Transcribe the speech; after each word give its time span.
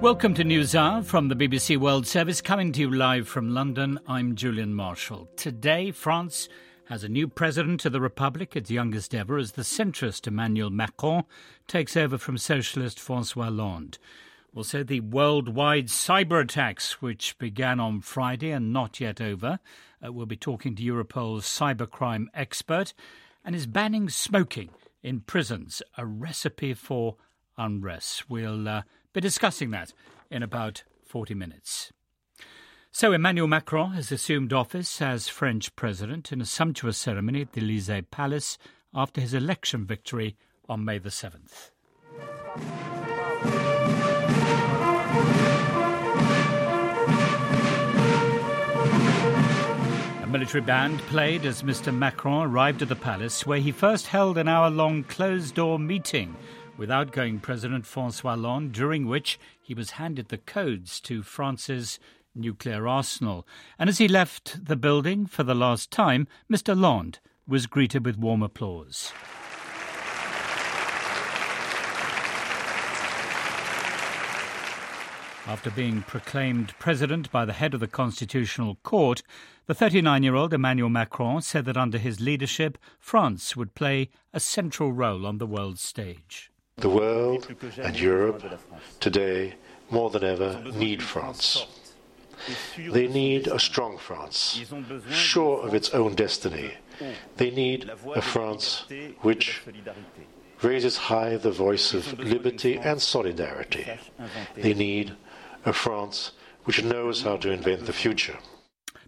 Welcome 0.00 0.32
to 0.34 0.44
News 0.44 0.76
Hour 0.76 1.02
from 1.02 1.26
the 1.26 1.34
BBC 1.34 1.76
World 1.76 2.06
Service, 2.06 2.40
coming 2.40 2.70
to 2.70 2.80
you 2.82 2.90
live 2.90 3.26
from 3.26 3.52
London. 3.52 3.98
I'm 4.06 4.36
Julian 4.36 4.72
Marshall. 4.72 5.28
Today, 5.34 5.90
France 5.90 6.48
has 6.84 7.02
a 7.02 7.08
new 7.08 7.26
president 7.26 7.84
of 7.84 7.90
the 7.90 8.00
Republic, 8.00 8.54
its 8.54 8.70
youngest 8.70 9.12
ever, 9.12 9.38
as 9.38 9.52
the 9.52 9.62
centrist 9.62 10.28
Emmanuel 10.28 10.70
Macron 10.70 11.24
takes 11.66 11.96
over 11.96 12.16
from 12.16 12.38
socialist 12.38 13.00
Francois 13.00 13.46
Hollande. 13.46 13.98
Also, 14.54 14.84
the 14.84 15.00
worldwide 15.00 15.88
cyber 15.88 16.40
attacks, 16.40 17.02
which 17.02 17.36
began 17.38 17.80
on 17.80 18.00
Friday 18.00 18.52
and 18.52 18.72
not 18.72 19.00
yet 19.00 19.20
over. 19.20 19.58
Uh, 20.00 20.12
we'll 20.12 20.26
be 20.26 20.36
talking 20.36 20.76
to 20.76 20.82
Europol's 20.84 21.44
cybercrime 21.44 22.26
expert. 22.34 22.94
And 23.44 23.52
is 23.52 23.66
banning 23.66 24.08
smoking 24.08 24.70
in 25.02 25.22
prisons 25.22 25.82
a 25.96 26.06
recipe 26.06 26.72
for 26.72 27.16
unrest? 27.56 28.30
We'll 28.30 28.68
uh, 28.68 28.82
be 29.18 29.20
discussing 29.20 29.70
that 29.70 29.92
in 30.30 30.44
about 30.44 30.84
40 31.04 31.34
minutes. 31.34 31.92
So, 32.92 33.12
Emmanuel 33.12 33.48
Macron 33.48 33.90
has 33.94 34.12
assumed 34.12 34.52
office 34.52 35.02
as 35.02 35.26
French 35.26 35.74
president 35.74 36.30
in 36.30 36.40
a 36.40 36.46
sumptuous 36.46 36.96
ceremony 36.96 37.42
at 37.42 37.52
the 37.52 37.60
Elysee 37.60 38.02
Palace 38.02 38.58
after 38.94 39.20
his 39.20 39.34
election 39.34 39.84
victory 39.86 40.36
on 40.68 40.84
May 40.84 40.98
the 40.98 41.08
7th. 41.08 41.70
A 50.22 50.26
military 50.28 50.62
band 50.62 51.00
played 51.00 51.44
as 51.44 51.64
Mr. 51.64 51.92
Macron 51.92 52.46
arrived 52.46 52.82
at 52.82 52.88
the 52.88 52.94
palace, 52.94 53.44
where 53.44 53.58
he 53.58 53.72
first 53.72 54.06
held 54.06 54.38
an 54.38 54.46
hour 54.46 54.70
long 54.70 55.02
closed 55.02 55.56
door 55.56 55.76
meeting 55.76 56.36
with 56.78 56.90
outgoing 56.90 57.40
President 57.40 57.84
Francois 57.84 58.36
Hollande, 58.36 58.72
during 58.72 59.06
which 59.06 59.38
he 59.60 59.74
was 59.74 59.90
handed 59.92 60.28
the 60.28 60.38
codes 60.38 61.00
to 61.00 61.22
France's 61.22 61.98
nuclear 62.34 62.86
arsenal. 62.86 63.46
And 63.78 63.90
as 63.90 63.98
he 63.98 64.06
left 64.06 64.64
the 64.64 64.76
building 64.76 65.26
for 65.26 65.42
the 65.42 65.56
last 65.56 65.90
time, 65.90 66.28
Mr. 66.50 66.68
Hollande 66.68 67.18
was 67.48 67.66
greeted 67.66 68.06
with 68.06 68.16
warm 68.16 68.42
applause. 68.42 69.12
After 75.48 75.70
being 75.70 76.02
proclaimed 76.02 76.74
president 76.78 77.32
by 77.32 77.46
the 77.46 77.54
head 77.54 77.72
of 77.72 77.80
the 77.80 77.88
Constitutional 77.88 78.76
Court, 78.82 79.22
the 79.66 79.72
39 79.74 80.22
year 80.22 80.34
old 80.34 80.52
Emmanuel 80.52 80.90
Macron 80.90 81.40
said 81.40 81.64
that 81.64 81.76
under 81.76 81.96
his 81.96 82.20
leadership, 82.20 82.76
France 83.00 83.56
would 83.56 83.74
play 83.74 84.10
a 84.32 84.40
central 84.40 84.92
role 84.92 85.26
on 85.26 85.38
the 85.38 85.46
world 85.46 85.78
stage. 85.78 86.52
The 86.78 86.88
world 86.88 87.48
and 87.78 87.98
Europe 87.98 88.42
today, 89.00 89.54
more 89.90 90.10
than 90.10 90.24
ever, 90.24 90.62
need 90.74 91.02
France. 91.02 91.66
They 92.76 93.08
need 93.08 93.48
a 93.48 93.58
strong 93.58 93.98
France, 93.98 94.64
sure 95.10 95.66
of 95.66 95.74
its 95.74 95.90
own 95.90 96.14
destiny. 96.14 96.74
They 97.36 97.50
need 97.50 97.90
a 98.14 98.22
France 98.22 98.84
which 99.22 99.62
raises 100.62 100.96
high 100.96 101.36
the 101.36 101.50
voice 101.50 101.94
of 101.94 102.18
liberty 102.18 102.76
and 102.78 103.02
solidarity. 103.02 103.86
They 104.54 104.74
need 104.74 105.16
a 105.64 105.72
France 105.72 106.32
which 106.64 106.84
knows 106.84 107.22
how 107.22 107.36
to 107.38 107.50
invent 107.50 107.86
the 107.86 107.92
future. 107.92 108.38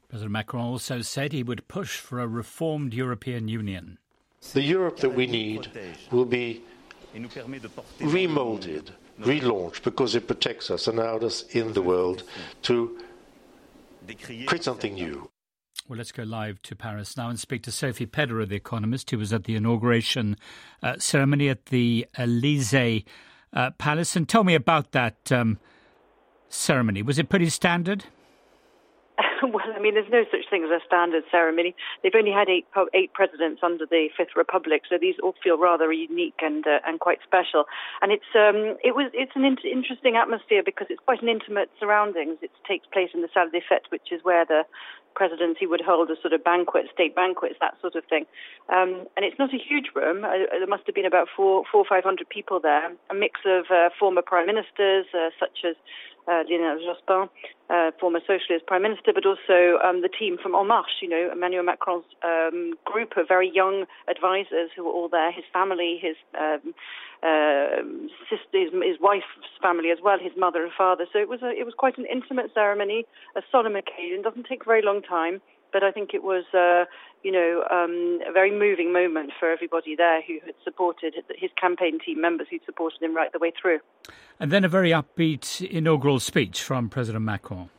President 0.09 0.33
Macron 0.33 0.65
also 0.65 1.03
said 1.03 1.33
he 1.33 1.45
would 1.45 1.69
push 1.69 1.99
for 1.99 2.19
a 2.19 2.27
reformed 2.27 2.93
European 2.95 3.47
Union. 3.47 3.99
The 4.55 4.63
Europe 4.63 4.99
that 5.01 5.15
we 5.15 5.27
need 5.29 5.69
will 6.11 6.25
be 6.25 6.65
remolded, 8.01 8.93
relaunched, 9.21 9.83
because 9.83 10.15
it 10.15 10.27
protects 10.27 10.71
us 10.71 10.87
and 10.89 10.99
allows 10.99 11.23
us 11.25 11.43
in 11.55 11.73
the 11.73 11.83
world 11.83 12.23
to 12.63 12.99
create 14.23 14.63
something 14.63 14.95
new. 14.95 15.31
Well, 15.89 15.97
let's 15.97 16.13
go 16.13 16.23
live 16.23 16.63
to 16.63 16.77
Paris 16.77 17.17
now 17.17 17.29
and 17.29 17.41
speak 17.41 17.63
to 17.65 17.73
Sophie 17.73 18.07
Pedder, 18.07 18.47
the 18.47 18.55
economist, 18.55 19.11
who 19.11 19.19
was 19.19 19.33
at 19.33 19.45
the 19.45 19.57
inauguration 19.57 20.37
uh, 20.83 20.99
ceremony 20.99 21.49
at 21.49 21.67
the 21.67 22.07
Elysee 22.17 23.05
uh, 23.53 23.71
Palace. 23.73 24.15
And 24.15 24.29
tell 24.29 24.45
me 24.45 24.55
about 24.55 24.93
that 24.93 25.33
um, 25.33 25.59
ceremony. 26.49 27.03
Was 27.03 27.19
it 27.19 27.29
pretty 27.29 27.49
standard? 27.49 28.05
well, 29.53 29.65
I 29.75 29.81
mean, 29.81 29.95
there's 29.95 30.11
no 30.11 30.25
such 30.31 30.49
thing 30.51 30.65
as 30.65 30.71
a 30.71 30.85
standard 30.87 31.25
ceremony. 31.31 31.75
They've 32.03 32.15
only 32.15 32.33
had 32.33 32.49
eight 32.49 32.67
eight 32.95 33.13
presidents 33.13 33.61
under 33.63 33.87
the 33.87 34.09
Fifth 34.17 34.37
Republic, 34.37 34.83
so 34.89 34.99
these 35.01 35.17
all 35.23 35.35
feel 35.43 35.59
rather 35.59 35.93
unique 35.93 36.41
and 36.41 36.67
uh, 36.67 36.81
and 36.87 37.01
quite 37.01 37.19
special. 37.25 37.65
And 38.03 38.13
it's 38.13 38.31
um, 38.35 38.77
it 38.85 38.95
was 38.95 39.11
it's 39.15 39.33
an 39.35 39.45
in- 39.45 39.65
interesting 39.65 40.17
atmosphere 40.17 40.63
because 40.65 40.89
it's 40.91 41.01
quite 41.05 41.23
an 41.23 41.29
intimate 41.29 41.71
surroundings. 41.79 42.39
It 42.43 42.51
takes 42.67 42.87
place 42.93 43.11
in 43.15 43.23
the 43.23 43.29
Salle 43.33 43.51
des 43.51 43.61
Fêtes, 43.61 43.91
which 43.91 44.13
is 44.13 44.21
where 44.25 44.45
the 44.45 44.65
presidency 45.15 45.67
would 45.67 45.81
hold 45.81 46.11
a 46.11 46.21
sort 46.21 46.33
of 46.33 46.43
banquet, 46.45 46.87
state 46.93 47.15
banquets, 47.15 47.57
that 47.61 47.75
sort 47.81 47.97
of 47.97 48.05
thing. 48.05 48.27
Um, 48.69 49.07
and 49.17 49.25
it's 49.25 49.39
not 49.39 49.53
a 49.53 49.59
huge 49.59 49.91
room. 49.95 50.25
Uh, 50.25 50.47
there 50.51 50.67
must 50.67 50.85
have 50.87 50.95
been 50.95 51.07
about 51.07 51.29
four, 51.35 51.65
four, 51.71 51.85
five 51.89 52.05
hundred 52.05 52.29
people 52.29 52.61
there. 52.61 52.93
A 53.11 53.15
mix 53.15 53.41
of 53.45 53.67
uh, 53.71 53.91
former 53.99 54.23
prime 54.23 54.47
ministers, 54.47 55.07
uh, 55.15 55.31
such 55.39 55.65
as 55.67 55.77
uh, 56.29 56.43
Lionel 56.49 56.79
Jospin, 56.79 57.29
uh, 57.71 57.91
former 58.01 58.21
socialist 58.27 58.67
prime 58.67 58.83
minister, 58.83 59.13
but 59.15 59.25
also 59.27 59.79
um, 59.85 60.03
the 60.03 60.09
team 60.09 60.39
from 60.43 60.55
En 60.55 60.67
Marche, 60.67 61.01
you 61.03 61.09
know, 61.09 61.31
Emmanuel 61.33 61.65
Macron's 61.65 62.05
um, 62.25 62.75
group 62.85 63.17
of 63.17 63.29
very 63.29 63.51
young 63.53 63.87
advisors 64.09 64.71
who 64.75 64.85
were 64.85 64.93
all 64.93 65.09
there, 65.09 65.33
his 65.33 65.45
family, 65.53 65.99
his 66.01 66.17
um, 66.39 66.75
uh, 67.23 67.83
sister, 68.29 68.59
his, 68.59 68.73
his, 68.73 68.99
wife's 69.01 69.27
family 69.63 69.91
as 69.91 69.99
well, 70.03 70.19
his 70.19 70.33
mother 70.37 70.63
and 70.63 70.73
father. 70.77 71.07
So 71.13 71.19
it 71.19 71.29
was 71.29 71.43
a, 71.43 71.51
it 71.51 71.65
was 71.65 71.75
quite 71.77 71.99
an 71.99 72.07
intimate 72.07 72.53
ceremony, 72.55 73.05
a 73.37 73.43
solemn 73.53 73.77
occasion. 73.77 74.23
Doesn't 74.23 74.47
take 74.47 74.65
very 74.65 74.83
long 74.83 75.03
time 75.03 75.41
but 75.73 75.83
I 75.83 75.91
think 75.91 76.15
it 76.15 76.23
was, 76.23 76.45
uh, 76.55 76.85
you 77.23 77.33
know, 77.33 77.65
um, 77.71 78.21
a 78.27 78.33
very 78.33 78.51
moving 78.51 78.93
moment 78.93 79.33
for 79.39 79.51
everybody 79.51 79.97
there 79.97 80.23
who 80.23 80.39
had 80.45 80.55
supported 80.65 81.15
his 81.37 81.51
campaign 81.61 81.99
team 82.05 82.21
members 82.21 82.49
who 82.51 82.59
supported 82.65 83.03
him 83.03 83.15
right 83.15 83.33
the 83.33 83.39
way 83.39 83.53
through. 83.61 83.81
And 84.39 84.51
then 84.51 84.65
a 84.65 84.69
very 84.69 84.91
upbeat 84.91 85.61
inaugural 85.69 86.21
speech 86.21 86.63
from 86.63 86.89
President 86.89 87.25
Macron. 87.25 87.71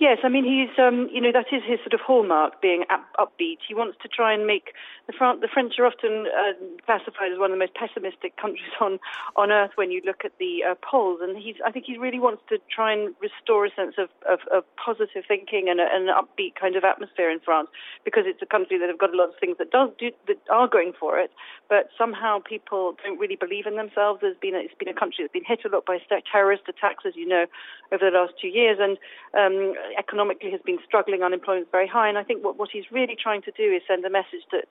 Yes, 0.00 0.16
I 0.24 0.30
mean 0.30 0.44
he's 0.48 0.72
um, 0.80 1.10
you 1.12 1.20
know 1.20 1.30
that 1.30 1.52
is 1.52 1.60
his 1.62 1.78
sort 1.80 1.92
of 1.92 2.00
hallmark, 2.00 2.62
being 2.62 2.84
up, 2.88 3.04
upbeat. 3.20 3.58
He 3.68 3.74
wants 3.74 3.98
to 4.00 4.08
try 4.08 4.32
and 4.32 4.46
make 4.46 4.72
the, 5.06 5.12
Fran- 5.12 5.40
the 5.40 5.48
French 5.52 5.74
are 5.78 5.84
often 5.84 6.24
uh, 6.24 6.56
classified 6.86 7.32
as 7.32 7.38
one 7.38 7.52
of 7.52 7.58
the 7.58 7.60
most 7.60 7.74
pessimistic 7.74 8.34
countries 8.40 8.72
on 8.80 8.98
on 9.36 9.52
earth 9.52 9.72
when 9.74 9.90
you 9.90 10.00
look 10.06 10.24
at 10.24 10.32
the 10.40 10.64
uh, 10.64 10.74
polls, 10.80 11.20
and 11.20 11.36
he's 11.36 11.56
I 11.66 11.70
think 11.70 11.84
he 11.84 11.98
really 11.98 12.18
wants 12.18 12.40
to 12.48 12.56
try 12.74 12.94
and 12.94 13.14
restore 13.20 13.66
a 13.66 13.70
sense 13.76 13.96
of, 14.00 14.08
of, 14.24 14.40
of 14.48 14.64
positive 14.80 15.28
thinking 15.28 15.68
and, 15.68 15.80
a, 15.80 15.86
an 15.92 16.08
upbeat 16.08 16.56
kind 16.56 16.76
of 16.76 16.84
atmosphere 16.84 17.30
in 17.30 17.38
France 17.38 17.68
because 18.02 18.24
it's 18.24 18.40
a 18.40 18.46
country 18.48 18.78
that 18.78 18.88
have 18.88 18.98
got 18.98 19.12
a 19.12 19.16
lot 19.18 19.28
of 19.28 19.36
things 19.38 19.58
that 19.58 19.70
does 19.70 19.90
do, 20.00 20.10
that 20.28 20.40
are 20.48 20.66
going 20.66 20.94
for 20.98 21.20
it, 21.20 21.30
but 21.68 21.92
somehow 21.98 22.40
people 22.40 22.96
don't 23.04 23.20
really 23.20 23.36
believe 23.36 23.66
in 23.66 23.76
themselves. 23.76 24.20
There's 24.22 24.40
been 24.40 24.54
a, 24.54 24.64
it's 24.64 24.80
been 24.80 24.88
a 24.88 24.96
country 24.96 25.20
that's 25.20 25.36
been 25.36 25.44
hit 25.44 25.60
a 25.66 25.68
lot 25.68 25.84
by 25.84 26.00
terrorist 26.08 26.64
attacks, 26.72 27.04
as 27.04 27.12
you 27.16 27.28
know, 27.28 27.44
over 27.92 28.08
the 28.08 28.16
last 28.16 28.32
two 28.40 28.48
years, 28.48 28.80
and 28.80 28.96
um, 29.36 29.74
economically 29.98 30.50
has 30.50 30.60
been 30.64 30.78
struggling, 30.86 31.22
unemployment 31.22 31.66
is 31.66 31.70
very 31.72 31.88
high, 31.88 32.08
and 32.08 32.18
I 32.18 32.22
think 32.22 32.44
what, 32.44 32.58
what 32.58 32.70
he's 32.72 32.84
really 32.90 33.16
trying 33.20 33.42
to 33.42 33.52
do 33.52 33.72
is 33.72 33.82
send 33.88 34.04
a 34.04 34.10
message 34.10 34.44
to, 34.50 34.62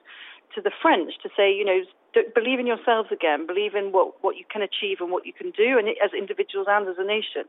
to 0.54 0.60
the 0.60 0.70
French 0.82 1.14
to 1.22 1.28
say, 1.36 1.52
you 1.52 1.64
know, 1.64 1.80
believe 2.34 2.58
in 2.58 2.66
yourselves 2.66 3.10
again, 3.12 3.46
believe 3.46 3.74
in 3.74 3.92
what, 3.92 4.22
what 4.22 4.36
you 4.36 4.44
can 4.50 4.62
achieve 4.62 4.98
and 5.00 5.10
what 5.10 5.26
you 5.26 5.32
can 5.32 5.50
do, 5.50 5.78
and 5.78 5.88
as 6.04 6.10
individuals 6.16 6.66
and 6.68 6.88
as 6.88 6.96
a 6.98 7.04
nation. 7.04 7.44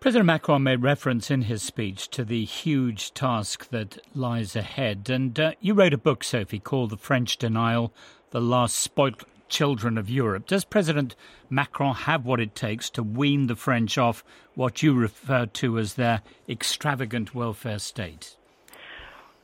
President 0.00 0.26
Macron 0.26 0.62
made 0.62 0.82
reference 0.82 1.28
in 1.28 1.42
his 1.42 1.60
speech 1.60 2.08
to 2.10 2.24
the 2.24 2.44
huge 2.44 3.12
task 3.14 3.68
that 3.70 3.98
lies 4.14 4.54
ahead. 4.54 5.10
And 5.10 5.38
uh, 5.40 5.52
you 5.60 5.74
wrote 5.74 5.92
a 5.92 5.98
book, 5.98 6.22
Sophie, 6.22 6.60
called 6.60 6.90
The 6.90 6.96
French 6.96 7.36
Denial 7.36 7.92
The 8.30 8.40
Last 8.40 8.76
Spoilt 8.76 9.24
children 9.48 9.98
of 9.98 10.10
Europe. 10.10 10.46
Does 10.46 10.64
President 10.64 11.14
Macron 11.50 11.94
have 11.94 12.24
what 12.24 12.40
it 12.40 12.54
takes 12.54 12.90
to 12.90 13.02
wean 13.02 13.46
the 13.46 13.56
French 13.56 13.98
off 13.98 14.24
what 14.54 14.82
you 14.82 14.94
refer 14.94 15.46
to 15.46 15.78
as 15.78 15.94
their 15.94 16.22
extravagant 16.48 17.34
welfare 17.34 17.78
state? 17.78 18.36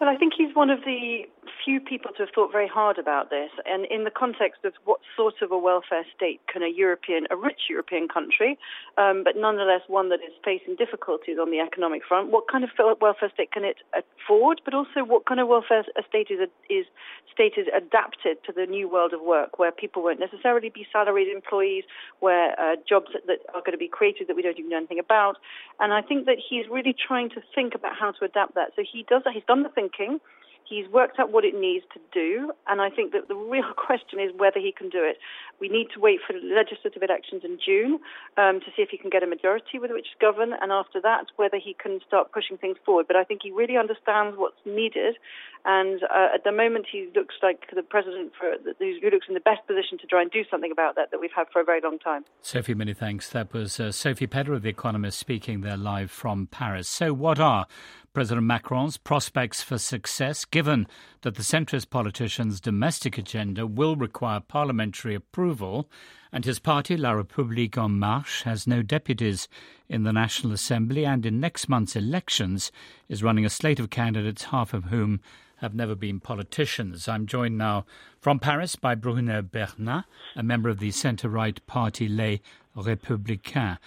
Well, 0.01 0.09
I 0.09 0.17
think 0.17 0.35
he's 0.37 0.55
one 0.55 0.71
of 0.71 0.81
the 0.85 1.23
few 1.65 1.81
people 1.81 2.11
to 2.13 2.25
have 2.25 2.29
thought 2.35 2.53
very 2.53 2.69
hard 2.69 2.99
about 2.99 3.31
this, 3.31 3.51
and 3.65 3.87
in 3.87 4.05
the 4.05 4.11
context 4.11 4.65
of 4.65 4.75
what 4.85 5.01
sort 5.17 5.35
of 5.43 5.51
a 5.51 5.59
welfare 5.59 6.05
state 6.15 6.41
can 6.53 6.63
a 6.63 6.69
European, 6.69 7.27
a 7.31 7.37
rich 7.37 7.63
European 7.71 8.09
country, 8.09 8.59
um, 8.99 9.25
but 9.25 9.35
nonetheless 9.37 9.81
one 9.89 10.09
that 10.11 10.21
is 10.21 10.33
facing 10.45 10.77
difficulties 10.77 11.39
on 11.41 11.51
the 11.51 11.61
economic 11.61 12.03
front, 12.07 12.31
what 12.31 12.45
kind 12.51 12.65
of 12.65 12.71
welfare 13.01 13.31
state 13.33 13.51
can 13.53 13.65
it 13.65 13.79
afford? 13.95 14.61
But 14.65 14.75
also, 14.75 15.05
what 15.05 15.27
kind 15.27 15.41
of 15.41 15.49
welfare 15.49 15.85
state 16.09 16.29
is 16.31 16.41
is 16.69 16.87
state 17.33 17.55
is 17.57 17.67
adapted 17.75 18.39
to 18.45 18.53
the 18.53 18.67
new 18.67 18.89
world 18.89 19.13
of 19.13 19.21
work, 19.21 19.59
where 19.59 19.73
people 19.73 20.03
won't 20.03 20.21
necessarily 20.21 20.69
be 20.69 20.87
salaried 20.93 21.29
employees, 21.29 21.85
where 22.21 22.59
uh, 22.61 22.77
jobs 22.89 23.09
that, 23.27 23.39
are 23.55 23.61
going 23.61 23.73
to 23.73 23.79
be 23.79 23.89
created 23.89 24.29
that 24.29 24.37
we 24.37 24.43
don't 24.43 24.59
even 24.59 24.71
know 24.71 24.77
anything 24.77 24.99
about, 24.99 25.37
and 25.81 25.93
I 25.93 26.03
think 26.03 26.27
that 26.27 26.37
he's 26.39 26.67
really 26.71 26.95
trying 26.95 27.31
to 27.31 27.41
think 27.55 27.75
about 27.75 27.97
how 27.99 28.13
to 28.13 28.25
adapt 28.25 28.55
that. 28.55 28.73
So 28.77 28.83
he 28.83 29.05
does. 29.09 29.23
He's 29.33 29.43
done 29.49 29.63
the 29.63 29.69
thinking. 29.71 30.21
He's 30.65 30.89
worked 30.89 31.19
out 31.19 31.31
what 31.31 31.45
it 31.45 31.55
needs 31.55 31.85
to 31.93 32.01
do, 32.13 32.53
and 32.67 32.81
I 32.81 32.91
think 32.91 33.13
that 33.13 33.29
the 33.29 33.35
real 33.35 33.73
question 33.77 34.19
is 34.19 34.33
whether 34.37 34.59
he 34.59 34.73
can 34.73 34.89
do 34.89 35.05
it. 35.05 35.19
We 35.61 35.69
need 35.69 35.89
to 35.95 36.01
wait 36.01 36.21
for 36.27 36.33
legislative 36.33 37.03
elections 37.03 37.43
in 37.45 37.59
June 37.65 38.01
um, 38.37 38.61
to 38.61 38.67
see 38.75 38.83
if 38.83 38.89
he 38.91 38.99
can 38.99 39.11
get 39.11 39.23
a 39.23 39.27
majority 39.27 39.79
with 39.79 39.91
which 39.91 40.09
to 40.13 40.19
govern, 40.21 40.53
and 40.61 40.73
after 40.73 41.01
that, 41.03 41.27
whether 41.37 41.59
he 41.59 41.75
can 41.75 42.01
start 42.07 42.33
pushing 42.33 42.57
things 42.57 42.77
forward. 42.85 43.07
But 43.07 43.17
I 43.17 43.25
think 43.25 43.41
he 43.43 43.51
really 43.51 43.77
understands 43.77 44.37
what's 44.39 44.61
needed, 44.65 45.17
and 45.65 46.03
uh, 46.05 46.35
at 46.35 46.45
the 46.45 46.53
moment, 46.53 46.87
he 46.91 47.09
looks 47.15 47.35
like 47.43 47.65
the 47.75 47.83
president 47.83 48.33
for, 48.39 48.53
who 48.79 49.11
looks 49.11 49.27
in 49.29 49.35
the 49.35 49.41
best 49.41 49.67
position 49.67 49.99
to 49.99 50.07
try 50.07 50.23
and 50.23 50.31
do 50.31 50.45
something 50.51 50.73
about 50.73 50.95
that 50.97 51.11
that 51.11 51.21
we've 51.21 51.33
had 51.35 51.47
for 51.53 51.61
a 51.61 51.65
very 51.65 51.81
long 51.83 51.99
time. 51.99 52.25
Sophie, 52.43 52.75
many 52.75 52.93
thanks. 52.95 53.31
That 53.31 53.53
was 53.53 53.81
uh, 53.81 53.93
Sophie 53.93 54.27
Pedder 54.27 54.55
of 54.55 54.63
The 54.63 54.69
Economist 54.69 55.19
speaking 55.19 55.63
there 55.63 55.77
live 55.77 56.11
from 56.11 56.47
Paris. 56.47 56.89
So, 56.89 57.13
what 57.15 57.41
are 57.41 57.67
President 58.15 58.47
Macron's 58.47 58.97
prospects 58.97 59.61
for 59.61 59.77
success, 59.77 60.45
given 60.45 60.87
that 61.23 61.35
the 61.35 61.43
centrist 61.43 61.91
politician's 61.91 62.61
domestic 62.61 63.19
agenda 63.19 63.67
will 63.67 63.97
require 63.97 64.39
parliamentary 64.39 65.17
approval, 65.17 65.91
and 66.31 66.45
his 66.45 66.61
party, 66.61 66.97
La 66.97 67.11
République 67.11 67.77
En 67.77 67.99
Marche, 67.99 68.45
has 68.45 68.69
no 68.69 68.83
deputies 68.83 69.49
in 69.89 70.05
the 70.05 70.13
National 70.13 70.53
Assembly, 70.53 71.05
and 71.05 71.27
in 71.27 71.41
next 71.41 71.69
month's 71.69 71.97
elections 71.97 72.71
is 73.09 73.25
running 73.25 73.45
a 73.45 73.51
slate 73.51 73.81
of 73.81 73.91
candidates, 73.91 74.45
half 74.45 74.73
of 74.73 74.85
whom 74.85 75.21
have 75.57 75.75
never 75.75 75.97
been 75.97 76.21
politicians. 76.21 77.09
I'm 77.09 77.27
joined 77.27 77.59
now 77.59 77.85
from 78.21 78.39
Paris 78.39 78.77
by 78.77 78.95
Bruno 78.95 79.43
Bernard, 79.43 80.05
a 80.37 80.43
member 80.45 80.69
of 80.69 80.79
the 80.79 80.93
centre 80.93 81.29
right 81.29 81.65
party 81.67 82.07
Les 82.07 82.41
Républicains. 82.77 83.79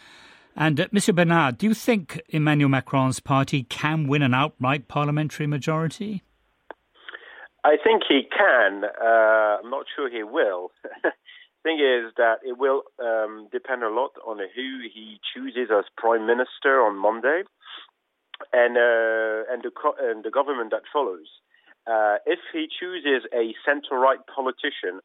And 0.57 0.79
uh, 0.79 0.87
Monsieur 0.91 1.13
Bernard, 1.13 1.59
do 1.59 1.67
you 1.67 1.75
think 1.75 2.19
Emmanuel 2.29 2.69
Macron's 2.69 3.19
party 3.19 3.63
can 3.63 4.07
win 4.07 4.23
an 4.23 4.33
outright 4.33 4.87
parliamentary 4.87 5.45
majority? 5.45 6.23
I 7.63 7.77
think 7.81 8.01
he 8.09 8.23
can. 8.35 8.83
Uh, 8.83 9.61
I'm 9.61 9.69
not 9.69 9.85
sure 9.95 10.09
he 10.09 10.23
will. 10.23 10.71
Thing 11.63 11.77
is 11.77 12.11
that 12.17 12.37
it 12.43 12.57
will 12.57 12.83
um, 12.99 13.49
depend 13.51 13.83
a 13.83 13.89
lot 13.89 14.11
on 14.25 14.37
who 14.39 14.79
he 14.91 15.19
chooses 15.33 15.69
as 15.71 15.85
prime 15.95 16.25
minister 16.25 16.81
on 16.81 16.97
Monday, 16.97 17.43
and 18.53 18.77
uh, 18.77 19.51
and 19.51 19.61
the 19.63 19.71
co- 19.71 19.97
and 19.99 20.23
the 20.23 20.31
government 20.31 20.71
that 20.71 20.83
follows. 20.91 21.27
Uh, 21.85 22.17
if 22.25 22.39
he 22.53 22.67
chooses 22.67 23.27
a 23.33 23.53
centre-right 23.65 24.19
politician, 24.33 25.01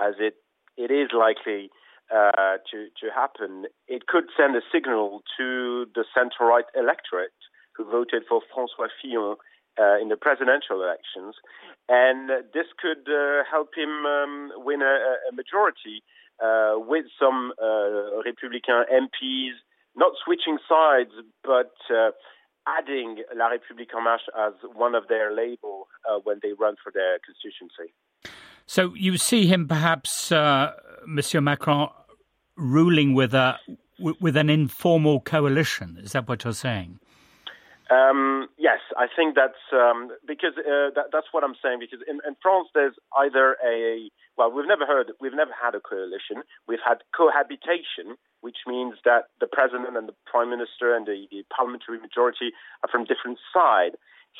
as 0.00 0.14
it 0.18 0.36
it 0.76 0.90
is 0.90 1.10
likely 1.12 1.70
uh, 2.14 2.62
to, 2.70 2.86
to 3.00 3.10
happen, 3.14 3.66
it 3.88 4.06
could 4.06 4.24
send 4.36 4.54
a 4.56 4.60
signal 4.72 5.22
to 5.36 5.86
the 5.94 6.04
centre 6.14 6.46
right 6.46 6.64
electorate 6.74 7.34
who 7.74 7.84
voted 7.84 8.22
for 8.28 8.40
Francois 8.54 8.88
Fillon 9.02 9.36
uh, 9.78 10.00
in 10.00 10.08
the 10.08 10.16
presidential 10.16 10.82
elections. 10.82 11.34
And 11.88 12.30
this 12.54 12.66
could 12.80 13.04
uh, 13.10 13.44
help 13.50 13.76
him 13.76 14.06
um, 14.06 14.52
win 14.56 14.82
a, 14.82 15.18
a 15.30 15.32
majority 15.34 16.02
uh, 16.42 16.74
with 16.76 17.06
some 17.20 17.52
uh, 17.60 18.22
Republican 18.24 18.84
MPs 18.88 19.58
not 19.94 20.12
switching 20.24 20.58
sides, 20.68 21.12
but 21.42 21.72
adding 22.66 23.22
La 23.34 23.48
République 23.48 23.94
En 23.96 24.04
Marche 24.04 24.28
as 24.36 24.52
one 24.74 24.94
of 24.94 25.08
their 25.08 25.34
label 25.34 25.88
when 26.24 26.38
they 26.42 26.52
run 26.52 26.74
for 26.82 26.92
their 26.92 27.18
constituency. 27.24 27.94
So 28.66 28.94
you 28.94 29.16
see 29.16 29.46
him 29.46 29.68
perhaps, 29.68 30.32
uh, 30.32 30.72
Monsieur 31.06 31.40
Macron, 31.40 31.88
ruling 32.56 33.14
with 33.14 33.34
a 33.34 33.58
with 33.98 34.36
an 34.36 34.50
informal 34.50 35.20
coalition. 35.20 35.98
Is 36.02 36.12
that 36.12 36.28
what 36.28 36.44
you're 36.44 36.52
saying? 36.52 36.98
Um, 37.88 38.48
yes, 38.58 38.80
I 38.98 39.06
think 39.06 39.36
that's 39.36 39.62
um, 39.72 40.10
because 40.26 40.58
uh, 40.58 40.90
that, 40.98 41.12
that's 41.12 41.28
what 41.30 41.44
I'm 41.44 41.54
saying. 41.62 41.78
Because 41.78 42.00
in, 42.08 42.18
in, 42.26 42.34
France, 42.42 42.68
there's 42.74 42.94
either 43.16 43.56
a 43.64 44.10
well, 44.36 44.50
we've 44.50 44.66
never 44.66 44.84
heard, 44.84 45.12
we've 45.20 45.34
never 45.34 45.52
had 45.54 45.74
a 45.74 45.80
coalition. 45.80 46.42
We've 46.66 46.82
had 46.84 47.06
cohabitation, 47.16 48.18
which 48.40 48.66
means 48.66 48.94
that 49.04 49.30
the 49.40 49.46
president 49.46 49.96
and 49.96 50.08
the 50.08 50.18
prime 50.26 50.50
minister 50.50 50.94
and 50.94 51.06
the, 51.06 51.26
the 51.30 51.44
parliamentary 51.54 52.00
majority 52.00 52.50
are 52.82 52.90
from 52.90 53.04
different 53.04 53.38
sides. 53.54 53.94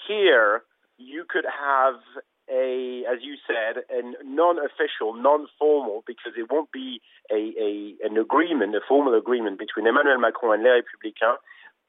Here, 0.08 0.62
you 0.98 1.24
could 1.28 1.46
have 1.46 2.02
a, 2.50 3.02
as 3.10 3.18
you 3.22 3.36
said, 3.46 3.82
a 3.90 4.02
non-official, 4.24 5.14
non-formal, 5.14 6.04
because 6.06 6.32
it 6.36 6.50
won't 6.50 6.70
be 6.72 7.00
a, 7.30 7.34
a, 7.58 8.06
an 8.06 8.16
agreement, 8.16 8.74
a 8.74 8.80
formal 8.86 9.14
agreement 9.14 9.58
between 9.58 9.86
Emmanuel 9.86 10.18
Macron 10.18 10.54
and 10.54 10.62
Les 10.62 10.80
Républicains, 10.80 11.36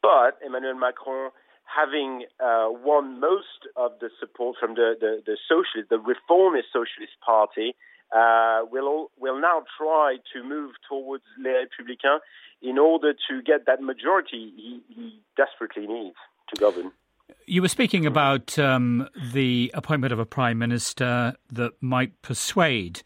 but 0.01 0.37
Emmanuel 0.45 0.75
Macron 0.75 1.31
having 1.65 2.25
uh, 2.39 2.67
won 2.69 3.19
most 3.19 3.67
of 3.75 3.91
the 3.99 4.09
support 4.19 4.55
from 4.59 4.75
the, 4.75 4.95
the, 4.99 5.21
the 5.25 5.37
socialist, 5.47 5.89
the 5.89 5.99
reformist 5.99 6.67
socialist 6.71 7.13
party, 7.25 7.75
uh, 8.15 8.61
will 8.71 9.11
will 9.19 9.39
now 9.39 9.63
try 9.77 10.15
to 10.33 10.43
move 10.43 10.71
towards 10.87 11.23
Les 11.39 11.65
Républicains 11.65 12.19
in 12.61 12.77
order 12.77 13.13
to 13.13 13.41
get 13.41 13.65
that 13.65 13.81
majority 13.81 14.53
he, 14.55 14.81
he 14.87 15.19
desperately 15.35 15.87
needs 15.87 16.15
to 16.53 16.59
govern. 16.59 16.91
You 17.45 17.61
were 17.61 17.67
speaking 17.67 18.05
about 18.05 18.59
um, 18.59 19.07
the 19.33 19.71
appointment 19.73 20.13
of 20.13 20.19
a 20.19 20.25
prime 20.25 20.57
minister 20.57 21.35
that 21.51 21.71
might 21.81 22.21
persuade 22.21 23.01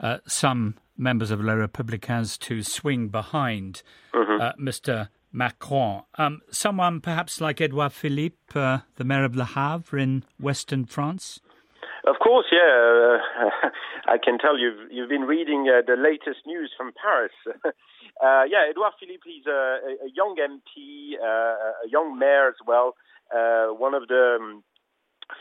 uh, 0.00 0.18
some 0.26 0.76
members 0.96 1.30
of 1.30 1.40
Les 1.40 1.54
Républicains 1.54 2.38
to 2.40 2.62
swing 2.62 3.08
behind 3.08 3.82
mm-hmm. 4.14 4.40
uh, 4.40 4.52
Mr. 4.60 5.08
Macron. 5.32 6.02
Um, 6.16 6.40
someone 6.50 7.00
perhaps 7.00 7.40
like 7.40 7.60
Edouard 7.60 7.92
Philippe, 7.92 8.58
uh, 8.58 8.78
the 8.96 9.04
mayor 9.04 9.24
of 9.24 9.34
Le 9.34 9.44
Havre 9.44 9.98
in 9.98 10.24
western 10.38 10.84
France? 10.84 11.40
Of 12.06 12.16
course, 12.18 12.46
yeah. 12.50 12.58
I 14.06 14.18
can 14.22 14.38
tell 14.38 14.58
you've 14.58 14.90
you've 14.90 15.08
been 15.08 15.22
reading 15.22 15.68
uh, 15.68 15.82
the 15.86 15.96
latest 15.96 16.46
news 16.46 16.72
from 16.76 16.92
Paris. 17.00 17.32
Uh, 18.22 18.44
yeah, 18.46 18.68
Edouard 18.68 18.92
Philippe, 19.00 19.22
he's 19.24 19.46
a, 19.46 19.96
a 20.04 20.10
young 20.14 20.36
MP, 20.36 21.18
uh, 21.20 21.24
a 21.24 21.88
young 21.90 22.16
mayor 22.18 22.46
as 22.48 22.60
well 22.64 22.94
uh, 23.34 23.66
one 23.68 23.94
of 23.94 24.08
the 24.08 24.38
um, 24.40 24.64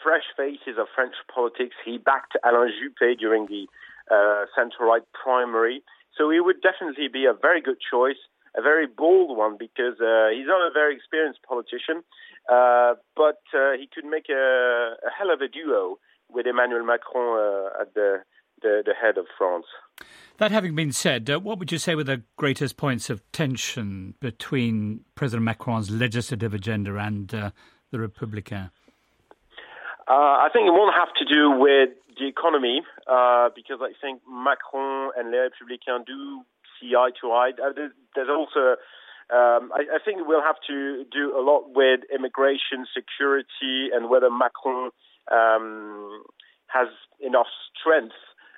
fresh 0.03 0.23
faces 0.37 0.79
of 0.79 0.87
French 0.95 1.15
politics. 1.33 1.75
He 1.83 1.97
backed 1.97 2.37
Alain 2.43 2.71
Juppé 2.79 3.17
during 3.17 3.47
the 3.47 3.67
uh, 4.09 4.45
centre-right 4.55 5.03
primary, 5.13 5.83
so 6.17 6.29
he 6.29 6.39
would 6.39 6.61
definitely 6.61 7.07
be 7.07 7.25
a 7.25 7.33
very 7.33 7.61
good 7.61 7.77
choice, 7.79 8.19
a 8.57 8.61
very 8.61 8.87
bold 8.87 9.37
one 9.37 9.57
because 9.57 9.99
uh, 9.99 10.29
he's 10.33 10.47
not 10.47 10.61
a 10.61 10.71
very 10.73 10.95
experienced 10.95 11.39
politician, 11.47 12.03
uh, 12.51 12.95
but 13.15 13.41
uh, 13.55 13.73
he 13.79 13.87
could 13.93 14.05
make 14.05 14.27
a, 14.29 14.95
a, 15.05 15.09
hell 15.17 15.31
of 15.33 15.41
a 15.41 15.47
duo 15.47 15.97
with 16.29 16.45
Emmanuel 16.47 16.85
Macron 16.85 17.39
uh, 17.39 17.81
at 17.81 17.93
the, 17.93 18.23
the, 18.61 18.83
the 18.85 18.93
head 18.93 19.17
of 19.17 19.25
France. 19.37 19.65
That 20.37 20.51
having 20.51 20.75
been 20.75 20.91
said, 20.91 21.29
uh, 21.29 21.39
what 21.39 21.59
would 21.59 21.71
you 21.71 21.77
say 21.77 21.95
were 21.95 22.03
the 22.03 22.23
greatest 22.35 22.75
points 22.75 23.09
of 23.09 23.21
tension 23.31 24.15
between 24.19 25.01
President 25.15 25.45
Macron's 25.45 25.91
legislative 25.91 26.53
agenda 26.53 26.97
and 26.97 27.53
the 27.91 27.99
Republican? 27.99 28.71
Uh, 30.07 30.43
I 30.43 30.49
think 30.51 30.67
it 30.67 30.71
won't 30.71 30.95
have 30.95 31.13
to 31.19 31.25
do 31.25 31.51
with 31.51 31.89
the 32.19 32.27
economy 32.27 32.81
uh, 33.07 33.49
because 33.55 33.79
I 33.81 33.93
think 34.01 34.21
Macron 34.27 35.11
and 35.17 35.31
Les 35.31 35.49
Républicains 35.49 36.05
do 36.05 36.41
see 36.79 36.95
eye 36.95 37.11
to 37.21 37.31
eye. 37.31 37.51
Uh, 37.63 37.71
there's 38.15 38.29
also, 38.29 38.75
um, 39.31 39.71
I, 39.71 39.85
I, 39.95 39.99
think 40.03 40.27
we'll 40.27 40.43
have 40.43 40.57
to 40.67 41.05
do 41.11 41.37
a 41.37 41.41
lot 41.41 41.73
with 41.73 42.01
immigration, 42.13 42.85
security, 42.93 43.89
and 43.93 44.09
whether 44.09 44.29
Macron 44.29 44.91
um, 45.31 46.23
has 46.67 46.87
enough 47.19 47.47
strength 47.79 48.15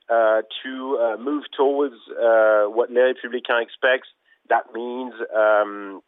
uh, 0.09 0.41
to 0.63 0.97
uh, 0.97 1.17
move 1.21 1.43
towards 1.55 1.95
uh, 2.11 2.65
what 2.65 2.91
Les 2.91 3.13
Républicains 3.13 3.63
expects. 3.63 4.07
That 4.49 4.73
means 4.73 5.13
um, 5.35 6.01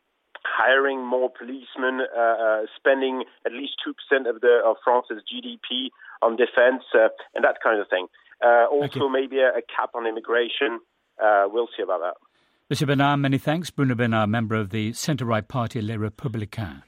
hiring 0.45 1.05
more 1.05 1.29
policemen, 1.29 2.05
uh, 2.15 2.19
uh, 2.19 2.61
spending 2.75 3.23
at 3.45 3.51
least 3.51 3.73
two 3.83 3.93
percent 3.93 4.27
of 4.27 4.41
the 4.41 4.61
of 4.65 4.77
France's 4.83 5.23
GDP 5.25 5.89
on 6.21 6.35
defense, 6.35 6.83
uh, 6.93 7.09
and 7.33 7.43
that 7.43 7.57
kind 7.63 7.81
of 7.81 7.87
thing. 7.89 8.07
Uh, 8.43 8.65
also, 8.69 9.07
maybe 9.07 9.39
a, 9.39 9.49
a, 9.49 9.61
cap 9.61 9.91
on 9.95 10.05
immigration. 10.05 10.79
Uh, 11.21 11.45
we'll 11.47 11.69
see 11.75 11.83
about 11.83 12.01
that. 12.01 12.15
Monsieur 12.69 12.87
Bernard, 12.87 13.19
many 13.19 13.37
thanks. 13.37 13.69
Bruno 13.69 13.95
Bernard, 13.95 14.29
member 14.29 14.55
of 14.55 14.71
the 14.71 14.91
centre 14.93 15.25
right 15.25 15.47
party 15.47 15.81
Les 15.81 15.97
Républicains. 15.97 16.81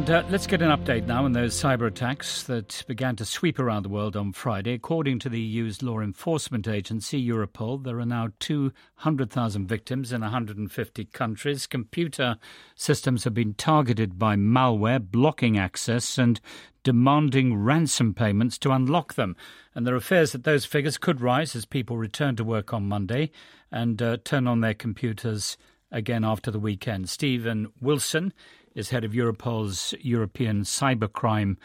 And 0.00 0.08
uh, 0.08 0.24
let's 0.30 0.46
get 0.46 0.62
an 0.62 0.70
update 0.70 1.04
now 1.04 1.26
on 1.26 1.32
those 1.32 1.54
cyber 1.54 1.86
attacks 1.86 2.44
that 2.44 2.84
began 2.88 3.16
to 3.16 3.24
sweep 3.26 3.58
around 3.58 3.82
the 3.82 3.90
world 3.90 4.16
on 4.16 4.32
Friday. 4.32 4.72
According 4.72 5.18
to 5.18 5.28
the 5.28 5.38
EU's 5.38 5.82
law 5.82 6.00
enforcement 6.00 6.66
agency, 6.66 7.22
Europol, 7.28 7.84
there 7.84 8.00
are 8.00 8.06
now 8.06 8.28
200,000 8.38 9.66
victims 9.66 10.10
in 10.10 10.22
150 10.22 11.04
countries. 11.04 11.66
Computer 11.66 12.38
systems 12.74 13.24
have 13.24 13.34
been 13.34 13.52
targeted 13.52 14.18
by 14.18 14.36
malware, 14.36 15.06
blocking 15.06 15.58
access 15.58 16.16
and 16.16 16.40
demanding 16.82 17.54
ransom 17.54 18.14
payments 18.14 18.56
to 18.56 18.70
unlock 18.70 19.16
them. 19.16 19.36
And 19.74 19.86
there 19.86 19.94
are 19.94 20.00
fears 20.00 20.32
that 20.32 20.44
those 20.44 20.64
figures 20.64 20.96
could 20.96 21.20
rise 21.20 21.54
as 21.54 21.66
people 21.66 21.98
return 21.98 22.36
to 22.36 22.42
work 22.42 22.72
on 22.72 22.88
Monday 22.88 23.32
and 23.70 24.00
uh, 24.00 24.16
turn 24.24 24.46
on 24.46 24.62
their 24.62 24.72
computers 24.72 25.58
again 25.92 26.24
after 26.24 26.50
the 26.50 26.58
weekend. 26.58 27.10
Stephen 27.10 27.70
Wilson 27.82 28.32
is 28.74 28.90
head 28.90 29.04
of 29.04 29.12
Europol's 29.12 29.94
European 30.00 30.62
Cybercrime 30.62 31.56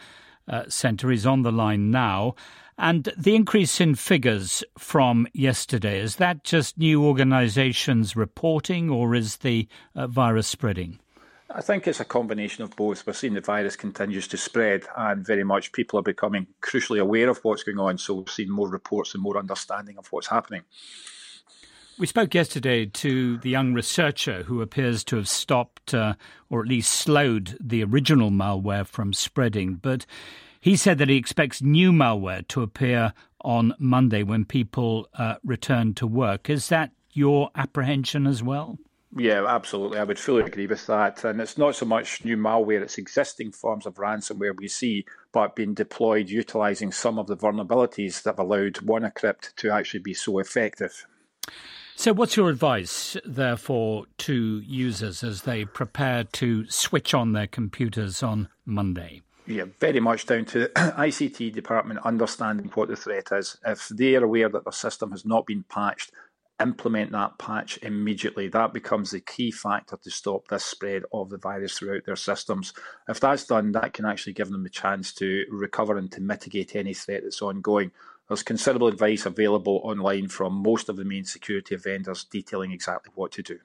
uh, 0.48 0.64
Centre. 0.68 1.10
is 1.10 1.26
on 1.26 1.42
the 1.42 1.52
line 1.52 1.90
now. 1.90 2.34
And 2.78 3.10
the 3.16 3.34
increase 3.34 3.80
in 3.80 3.94
figures 3.94 4.62
from 4.76 5.26
yesterday, 5.32 5.98
is 5.98 6.16
that 6.16 6.44
just 6.44 6.76
new 6.76 7.04
organisations 7.04 8.16
reporting 8.16 8.90
or 8.90 9.14
is 9.14 9.38
the 9.38 9.66
uh, 9.94 10.06
virus 10.06 10.46
spreading? 10.46 10.98
I 11.48 11.62
think 11.62 11.86
it's 11.86 12.00
a 12.00 12.04
combination 12.04 12.64
of 12.64 12.76
both. 12.76 13.06
We're 13.06 13.14
seeing 13.14 13.34
the 13.34 13.40
virus 13.40 13.76
continues 13.76 14.28
to 14.28 14.36
spread, 14.36 14.84
and 14.96 15.24
very 15.24 15.44
much 15.44 15.72
people 15.72 15.98
are 15.98 16.02
becoming 16.02 16.48
crucially 16.60 17.00
aware 17.00 17.30
of 17.30 17.38
what's 17.44 17.62
going 17.62 17.78
on. 17.78 17.98
So 17.98 18.14
we're 18.14 18.26
seeing 18.26 18.50
more 18.50 18.68
reports 18.68 19.14
and 19.14 19.22
more 19.22 19.38
understanding 19.38 19.96
of 19.96 20.08
what's 20.08 20.26
happening. 20.26 20.62
We 21.98 22.06
spoke 22.06 22.34
yesterday 22.34 22.84
to 22.84 23.38
the 23.38 23.48
young 23.48 23.72
researcher 23.72 24.42
who 24.42 24.60
appears 24.60 25.02
to 25.04 25.16
have 25.16 25.30
stopped 25.30 25.94
uh, 25.94 26.12
or 26.50 26.60
at 26.60 26.68
least 26.68 26.92
slowed 26.92 27.56
the 27.58 27.82
original 27.84 28.30
malware 28.30 28.86
from 28.86 29.14
spreading, 29.14 29.76
but 29.76 30.04
he 30.60 30.76
said 30.76 30.98
that 30.98 31.08
he 31.08 31.16
expects 31.16 31.62
new 31.62 31.92
malware 31.92 32.46
to 32.48 32.60
appear 32.60 33.14
on 33.40 33.72
Monday 33.78 34.22
when 34.22 34.44
people 34.44 35.08
uh, 35.14 35.36
return 35.42 35.94
to 35.94 36.06
work. 36.06 36.50
Is 36.50 36.68
that 36.68 36.90
your 37.12 37.50
apprehension 37.54 38.26
as 38.26 38.42
well? 38.42 38.76
Yeah, 39.16 39.46
absolutely. 39.46 39.98
I 39.98 40.04
would 40.04 40.18
fully 40.18 40.42
agree 40.42 40.66
with 40.66 40.86
that. 40.88 41.24
And 41.24 41.40
it's 41.40 41.56
not 41.56 41.76
so 41.76 41.86
much 41.86 42.22
new 42.26 42.36
malware, 42.36 42.82
it's 42.82 42.98
existing 42.98 43.52
forms 43.52 43.86
of 43.86 43.94
ransomware 43.94 44.54
we 44.54 44.68
see, 44.68 45.06
but 45.32 45.56
being 45.56 45.72
deployed 45.72 46.28
utilizing 46.28 46.92
some 46.92 47.18
of 47.18 47.26
the 47.26 47.38
vulnerabilities 47.38 48.22
that 48.22 48.32
have 48.32 48.38
allowed 48.38 48.74
WannaCrypt 48.74 49.54
to 49.56 49.70
actually 49.70 50.00
be 50.00 50.12
so 50.12 50.38
effective. 50.40 51.06
So, 51.98 52.12
what's 52.12 52.36
your 52.36 52.50
advice, 52.50 53.16
therefore, 53.24 54.04
to 54.18 54.60
users 54.60 55.24
as 55.24 55.42
they 55.42 55.64
prepare 55.64 56.24
to 56.24 56.68
switch 56.68 57.14
on 57.14 57.32
their 57.32 57.46
computers 57.46 58.22
on 58.22 58.48
Monday? 58.66 59.22
Yeah, 59.46 59.64
very 59.80 60.00
much 60.00 60.26
down 60.26 60.44
to 60.46 60.58
the 60.58 60.68
ICT 60.76 61.54
department 61.54 62.00
understanding 62.04 62.70
what 62.74 62.88
the 62.88 62.96
threat 62.96 63.28
is. 63.32 63.56
If 63.64 63.88
they 63.88 64.14
are 64.14 64.24
aware 64.24 64.50
that 64.50 64.64
their 64.64 64.72
system 64.72 65.10
has 65.12 65.24
not 65.24 65.46
been 65.46 65.64
patched, 65.70 66.12
implement 66.60 67.12
that 67.12 67.38
patch 67.38 67.78
immediately. 67.80 68.48
That 68.48 68.74
becomes 68.74 69.10
the 69.10 69.20
key 69.20 69.50
factor 69.50 69.96
to 69.96 70.10
stop 70.10 70.48
this 70.48 70.66
spread 70.66 71.04
of 71.14 71.30
the 71.30 71.38
virus 71.38 71.78
throughout 71.78 72.04
their 72.04 72.16
systems. 72.16 72.74
If 73.08 73.20
that's 73.20 73.46
done, 73.46 73.72
that 73.72 73.94
can 73.94 74.04
actually 74.04 74.34
give 74.34 74.50
them 74.50 74.64
the 74.64 74.70
chance 74.70 75.14
to 75.14 75.46
recover 75.50 75.96
and 75.96 76.12
to 76.12 76.20
mitigate 76.20 76.76
any 76.76 76.92
threat 76.92 77.22
that's 77.22 77.40
ongoing. 77.40 77.92
There's 78.28 78.42
considerable 78.42 78.88
advice 78.88 79.26
available 79.26 79.80
online 79.84 80.28
from 80.28 80.54
most 80.54 80.88
of 80.88 80.96
the 80.96 81.04
main 81.04 81.24
security 81.24 81.76
vendors 81.76 82.24
detailing 82.24 82.72
exactly 82.72 83.12
what 83.14 83.32
to 83.32 83.42
do. 83.42 83.58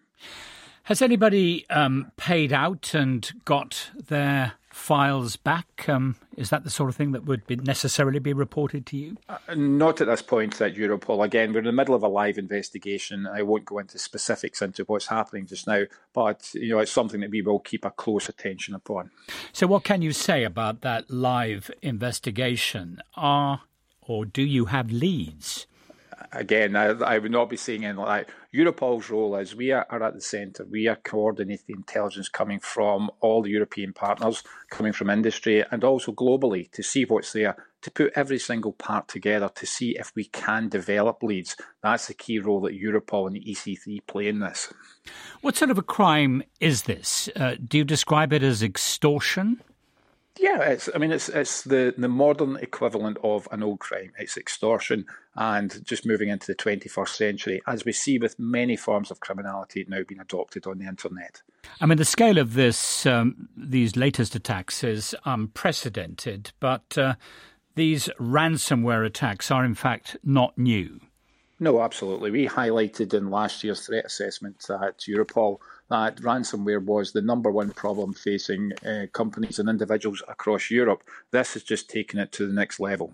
Has 0.84 1.02
anybody 1.02 1.66
um, 1.70 2.12
paid 2.18 2.52
out 2.52 2.94
and 2.96 3.32
got 3.46 3.92
their 4.08 4.54
files 4.72 5.36
back? 5.36 5.88
Um, 5.88 6.16
is 6.38 6.50
that 6.50 6.64
the 6.64 6.70
sort 6.70 6.90
of 6.90 6.96
thing 6.96 7.12
that 7.12 7.26
would 7.26 7.46
be 7.46 7.56
necessarily 7.56 8.20
be 8.20 8.34
reported 8.34 8.86
to 8.88 8.98
you? 8.98 9.18
Uh, 9.30 9.38
not 9.56 10.02
at 10.02 10.08
this 10.08 10.24
point 10.24 10.60
at 10.60 10.76
Europol. 10.76 11.24
Again, 11.24 11.54
we're 11.54 11.60
in 11.60 11.66
the 11.66 11.72
middle 11.72 11.94
of 11.94 12.02
a 12.04 12.08
live 12.08 12.38
investigation. 12.38 13.28
I 13.28 13.44
won't 13.44 13.66
go 13.66 13.78
into 13.78 14.00
specifics 14.00 14.62
into 14.62 14.84
what's 14.86 15.08
happening 15.08 15.46
just 15.46 15.68
now, 15.68 15.84
but 16.14 16.50
you 16.54 16.70
know 16.70 16.80
it's 16.80 16.92
something 16.92 17.22
that 17.22 17.30
we 17.32 17.42
will 17.42 17.60
keep 17.60 17.86
a 17.86 17.92
close 17.92 18.28
attention 18.28 18.74
upon. 18.74 19.12
So, 19.54 19.68
what 19.68 19.84
can 19.84 20.02
you 20.02 20.14
say 20.14 20.44
about 20.44 20.82
that 20.82 21.12
live 21.12 21.70
investigation? 21.82 23.02
Are 23.16 23.62
or 24.02 24.26
do 24.26 24.42
you 24.42 24.66
have 24.66 24.92
leads? 24.92 25.68
again, 26.32 26.76
I, 26.76 26.88
I, 26.88 27.18
would 27.18 27.32
not 27.32 27.50
be 27.50 27.58
saying 27.58 27.86
anything 27.86 28.04
like 28.04 28.28
that. 28.28 28.36
Europol's 28.54 29.10
role 29.10 29.36
is 29.36 29.56
we 29.56 29.72
are, 29.72 29.86
are 29.90 30.04
at 30.04 30.14
the 30.14 30.22
centre. 30.22 30.66
We 30.70 30.88
are 30.88 30.96
coordinating 30.96 31.66
the 31.68 31.74
intelligence 31.74 32.30
coming 32.30 32.60
from 32.60 33.10
all 33.20 33.42
the 33.42 33.50
European 33.50 33.94
partners, 33.94 34.44
coming 34.70 34.94
from 34.94 35.10
industry, 35.10 35.64
and 35.72 35.84
also 35.84 36.12
globally 36.12 36.72
to 36.72 36.84
see 36.84 37.06
what's 37.06 37.34
there, 37.34 37.56
to 37.82 37.92
put 37.92 38.12
every 38.16 38.40
single 38.40 38.74
part 38.74 39.08
together 39.08 39.50
to 39.56 39.66
see 39.66 39.98
if 39.98 40.12
we 40.16 40.26
can 40.26 40.70
develop 40.70 41.24
leads. 41.24 41.56
That's 41.82 42.08
the 42.08 42.14
key 42.14 42.40
role 42.40 42.62
that 42.62 42.80
Europol 42.80 43.28
and 43.28 43.36
the 43.36 43.46
EC3 43.46 44.06
play 44.08 44.28
in 44.28 44.40
this. 44.40 44.72
What 45.42 45.56
sort 45.56 45.72
of 45.72 45.78
a 45.78 45.84
crime 45.84 46.44
is 46.60 46.84
this? 46.84 47.30
Uh, 47.36 47.56
do 47.66 47.80
you 47.80 47.84
describe 47.84 48.34
it 48.34 48.44
as 48.44 48.62
extortion? 48.62 49.62
Yeah, 50.40 50.62
it's. 50.62 50.90
I 50.96 50.98
mean, 50.98 51.12
it's 51.12 51.28
it's 51.28 51.64
the 51.64 51.94
the 51.98 52.08
modern 52.08 52.56
equivalent 52.56 53.18
of 53.22 53.48
an 53.52 53.62
old 53.62 53.80
crime. 53.80 54.14
It's 54.18 54.38
extortion, 54.38 55.06
and 55.36 55.84
just 55.86 56.06
moving 56.06 56.30
into 56.30 56.48
the 56.48 56.56
21st 56.56 57.10
century, 57.10 57.62
as 57.68 57.84
we 57.84 57.92
see 57.92 58.18
with 58.18 58.40
many 58.40 58.78
forms 58.78 59.12
of 59.12 59.20
criminality 59.20 59.86
now 59.90 60.04
being 60.08 60.22
adopted 60.22 60.66
on 60.68 60.80
the 60.80 60.86
internet. 60.86 61.42
I 61.82 61.86
mean, 61.86 61.98
the 61.98 62.06
scale 62.06 62.38
of 62.38 62.54
this 62.54 63.06
um, 63.06 63.50
these 63.58 63.98
latest 63.98 64.34
attacks 64.34 64.84
is 64.86 65.14
unprecedented, 65.26 66.52
but 66.62 66.98
uh, 66.98 67.16
these 67.76 68.08
ransomware 68.20 69.06
attacks 69.06 69.52
are 69.52 69.66
in 69.66 69.76
fact 69.76 70.16
not 70.24 70.58
new. 70.58 71.02
No, 71.60 71.82
absolutely. 71.82 72.32
We 72.32 72.48
highlighted 72.48 73.14
in 73.14 73.30
last 73.30 73.64
year's 73.64 73.86
threat 73.86 74.06
assessment 74.06 74.66
at 74.70 74.98
Europol 75.02 75.60
that 75.92 76.18
ransomware 76.18 76.84
was 76.84 77.12
the 77.12 77.22
number 77.22 77.52
one 77.52 77.72
problem 77.72 78.14
facing 78.14 78.72
uh, 78.86 79.08
companies 79.12 79.60
and 79.60 79.70
individuals 79.70 80.24
across 80.28 80.72
Europe. 80.72 81.04
This 81.32 81.54
has 81.54 81.64
just 81.64 81.90
taken 81.90 82.20
it 82.20 82.32
to 82.34 82.48
the 82.48 82.54
next 82.54 82.80
level. 82.80 83.14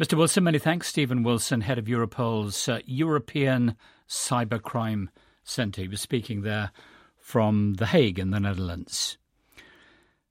Mr. 0.00 0.16
Wilson, 0.16 0.44
many 0.44 0.58
thanks. 0.58 0.88
Stephen 0.88 1.22
Wilson, 1.22 1.60
head 1.60 1.78
of 1.78 1.84
Europol's 1.84 2.68
uh, 2.68 2.80
European 2.86 3.76
Cybercrime 4.08 5.08
Centre. 5.44 5.82
He 5.82 5.88
was 5.88 6.00
speaking 6.00 6.40
there 6.40 6.72
from 7.18 7.74
The 7.74 7.86
Hague 7.86 8.18
in 8.18 8.30
the 8.30 8.40
Netherlands. 8.40 9.18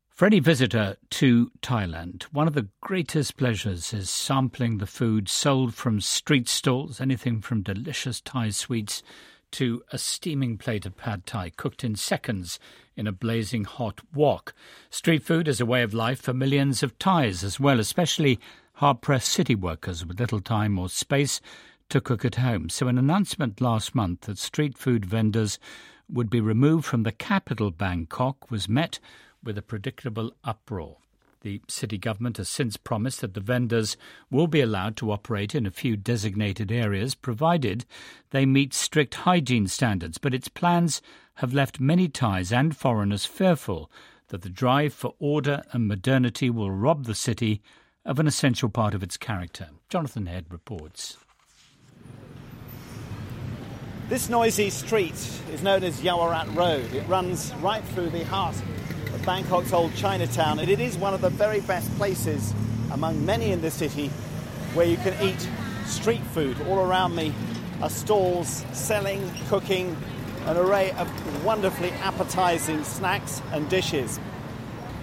For 0.09 0.25
any 0.25 0.39
visitor 0.39 0.97
to 1.11 1.51
Thailand, 1.61 2.23
one 2.23 2.47
of 2.47 2.53
the 2.53 2.67
greatest 2.81 3.37
pleasures 3.37 3.93
is 3.93 4.09
sampling 4.09 4.79
the 4.79 4.85
food 4.85 5.29
sold 5.29 5.73
from 5.75 6.01
street 6.01 6.49
stalls, 6.49 6.99
anything 6.99 7.39
from 7.39 7.61
delicious 7.61 8.19
Thai 8.19 8.49
sweets 8.49 9.01
to 9.51 9.83
a 9.91 9.97
steaming 9.97 10.57
plate 10.57 10.85
of 10.85 10.97
pad 10.97 11.25
thai 11.25 11.49
cooked 11.49 11.83
in 11.83 11.95
seconds 11.95 12.59
in 12.95 13.07
a 13.07 13.11
blazing 13.11 13.63
hot 13.63 14.01
wok. 14.13 14.53
Street 14.89 15.23
food 15.23 15.47
is 15.47 15.61
a 15.61 15.65
way 15.65 15.83
of 15.83 15.93
life 15.93 16.21
for 16.21 16.33
millions 16.33 16.83
of 16.83 16.97
Thais 16.99 17.43
as 17.43 17.59
well, 17.59 17.79
especially 17.79 18.39
hard 18.73 19.01
pressed 19.01 19.29
city 19.29 19.55
workers 19.55 20.05
with 20.05 20.19
little 20.19 20.41
time 20.41 20.77
or 20.77 20.89
space 20.89 21.41
to 21.89 22.01
cook 22.01 22.23
at 22.23 22.35
home. 22.35 22.69
So, 22.69 22.87
an 22.87 22.97
announcement 22.97 23.61
last 23.61 23.95
month 23.95 24.21
that 24.21 24.37
street 24.37 24.77
food 24.77 25.05
vendors 25.05 25.59
would 26.09 26.29
be 26.29 26.41
removed 26.41 26.85
from 26.85 27.03
the 27.03 27.11
capital, 27.11 27.71
Bangkok, 27.71 28.51
was 28.51 28.69
met 28.69 28.99
with 29.43 29.57
a 29.57 29.61
predictable 29.61 30.33
uproar. 30.43 30.97
The 31.41 31.61
city 31.67 31.97
government 31.97 32.37
has 32.37 32.49
since 32.49 32.75
promised 32.75 33.21
that 33.21 33.33
the 33.33 33.39
vendors 33.39 33.95
will 34.29 34.47
be 34.47 34.59
allowed 34.59 34.97
to 34.97 35.11
operate 35.11 35.55
in 35.55 35.65
a 35.65 35.71
few 35.71 35.95
designated 35.95 36.71
areas 36.71 37.15
provided 37.15 37.85
they 38.31 38.45
meet 38.45 38.73
strict 38.73 39.15
hygiene 39.15 39.67
standards, 39.67 40.17
but 40.17 40.33
its 40.33 40.49
plans 40.49 41.01
have 41.35 41.53
left 41.53 41.79
many 41.79 42.09
Thais 42.09 42.51
and 42.51 42.75
foreigners 42.75 43.25
fearful 43.25 43.89
that 44.27 44.41
the 44.41 44.49
drive 44.49 44.93
for 44.93 45.15
order 45.19 45.63
and 45.71 45.87
modernity 45.87 46.49
will 46.49 46.71
rob 46.71 47.05
the 47.05 47.15
city 47.15 47.61
of 48.05 48.19
an 48.19 48.27
essential 48.27 48.69
part 48.69 48.93
of 48.93 49.03
its 49.03 49.15
character. 49.15 49.69
Jonathan 49.87 50.25
Head 50.25 50.45
reports. 50.49 51.17
This 54.09 54.27
noisy 54.27 54.71
street 54.71 55.13
is 55.53 55.61
known 55.61 55.83
as 55.83 56.01
Yaowarat 56.01 56.55
Road. 56.55 56.95
It 56.95 57.07
runs 57.07 57.53
right 57.61 57.83
through 57.89 58.09
the 58.09 58.25
heart 58.25 58.55
of 58.55 59.21
Bangkok's 59.23 59.71
old 59.71 59.93
Chinatown, 59.93 60.57
and 60.57 60.67
it 60.67 60.79
is 60.79 60.97
one 60.97 61.13
of 61.13 61.21
the 61.21 61.29
very 61.29 61.61
best 61.61 61.95
places 61.95 62.55
among 62.91 63.23
many 63.23 63.51
in 63.51 63.61
the 63.61 63.69
city 63.69 64.07
where 64.73 64.87
you 64.87 64.97
can 64.97 65.13
eat 65.21 65.47
street 65.85 66.23
food. 66.33 66.59
All 66.67 66.79
around 66.79 67.15
me 67.15 67.35
are 67.83 67.89
stalls 67.91 68.65
selling, 68.73 69.31
cooking 69.47 69.95
an 70.47 70.57
array 70.57 70.89
of 70.93 71.45
wonderfully 71.45 71.91
appetizing 72.01 72.83
snacks 72.83 73.43
and 73.51 73.69
dishes. 73.69 74.19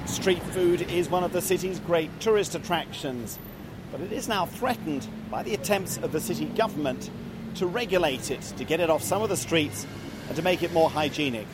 Street 0.07 0.43
food 0.43 0.83
is 0.91 1.09
one 1.09 1.23
of 1.23 1.33
the 1.33 1.41
city's 1.41 1.79
great 1.79 2.11
tourist 2.19 2.57
attractions, 2.57 3.39
but 3.93 4.01
it 4.01 4.11
is 4.11 4.27
now 4.27 4.47
threatened 4.47 5.07
by 5.31 5.45
the 5.45 5.55
attempts 5.55 5.97
of 5.99 6.11
the 6.11 6.21
city 6.21 6.47
government 6.47 7.09
to 7.57 7.67
regulate 7.67 8.31
it, 8.31 8.41
to 8.57 8.65
get 8.65 8.81
it 8.81 8.91
off 8.91 9.03
some 9.03 9.23
of 9.23 9.29
the 9.29 9.37
streets, 9.37 9.87
and 10.29 10.37
to 10.37 10.43
make 10.43 10.63
it 10.63 10.73
more 10.73 10.91
hygienic. 10.91 11.47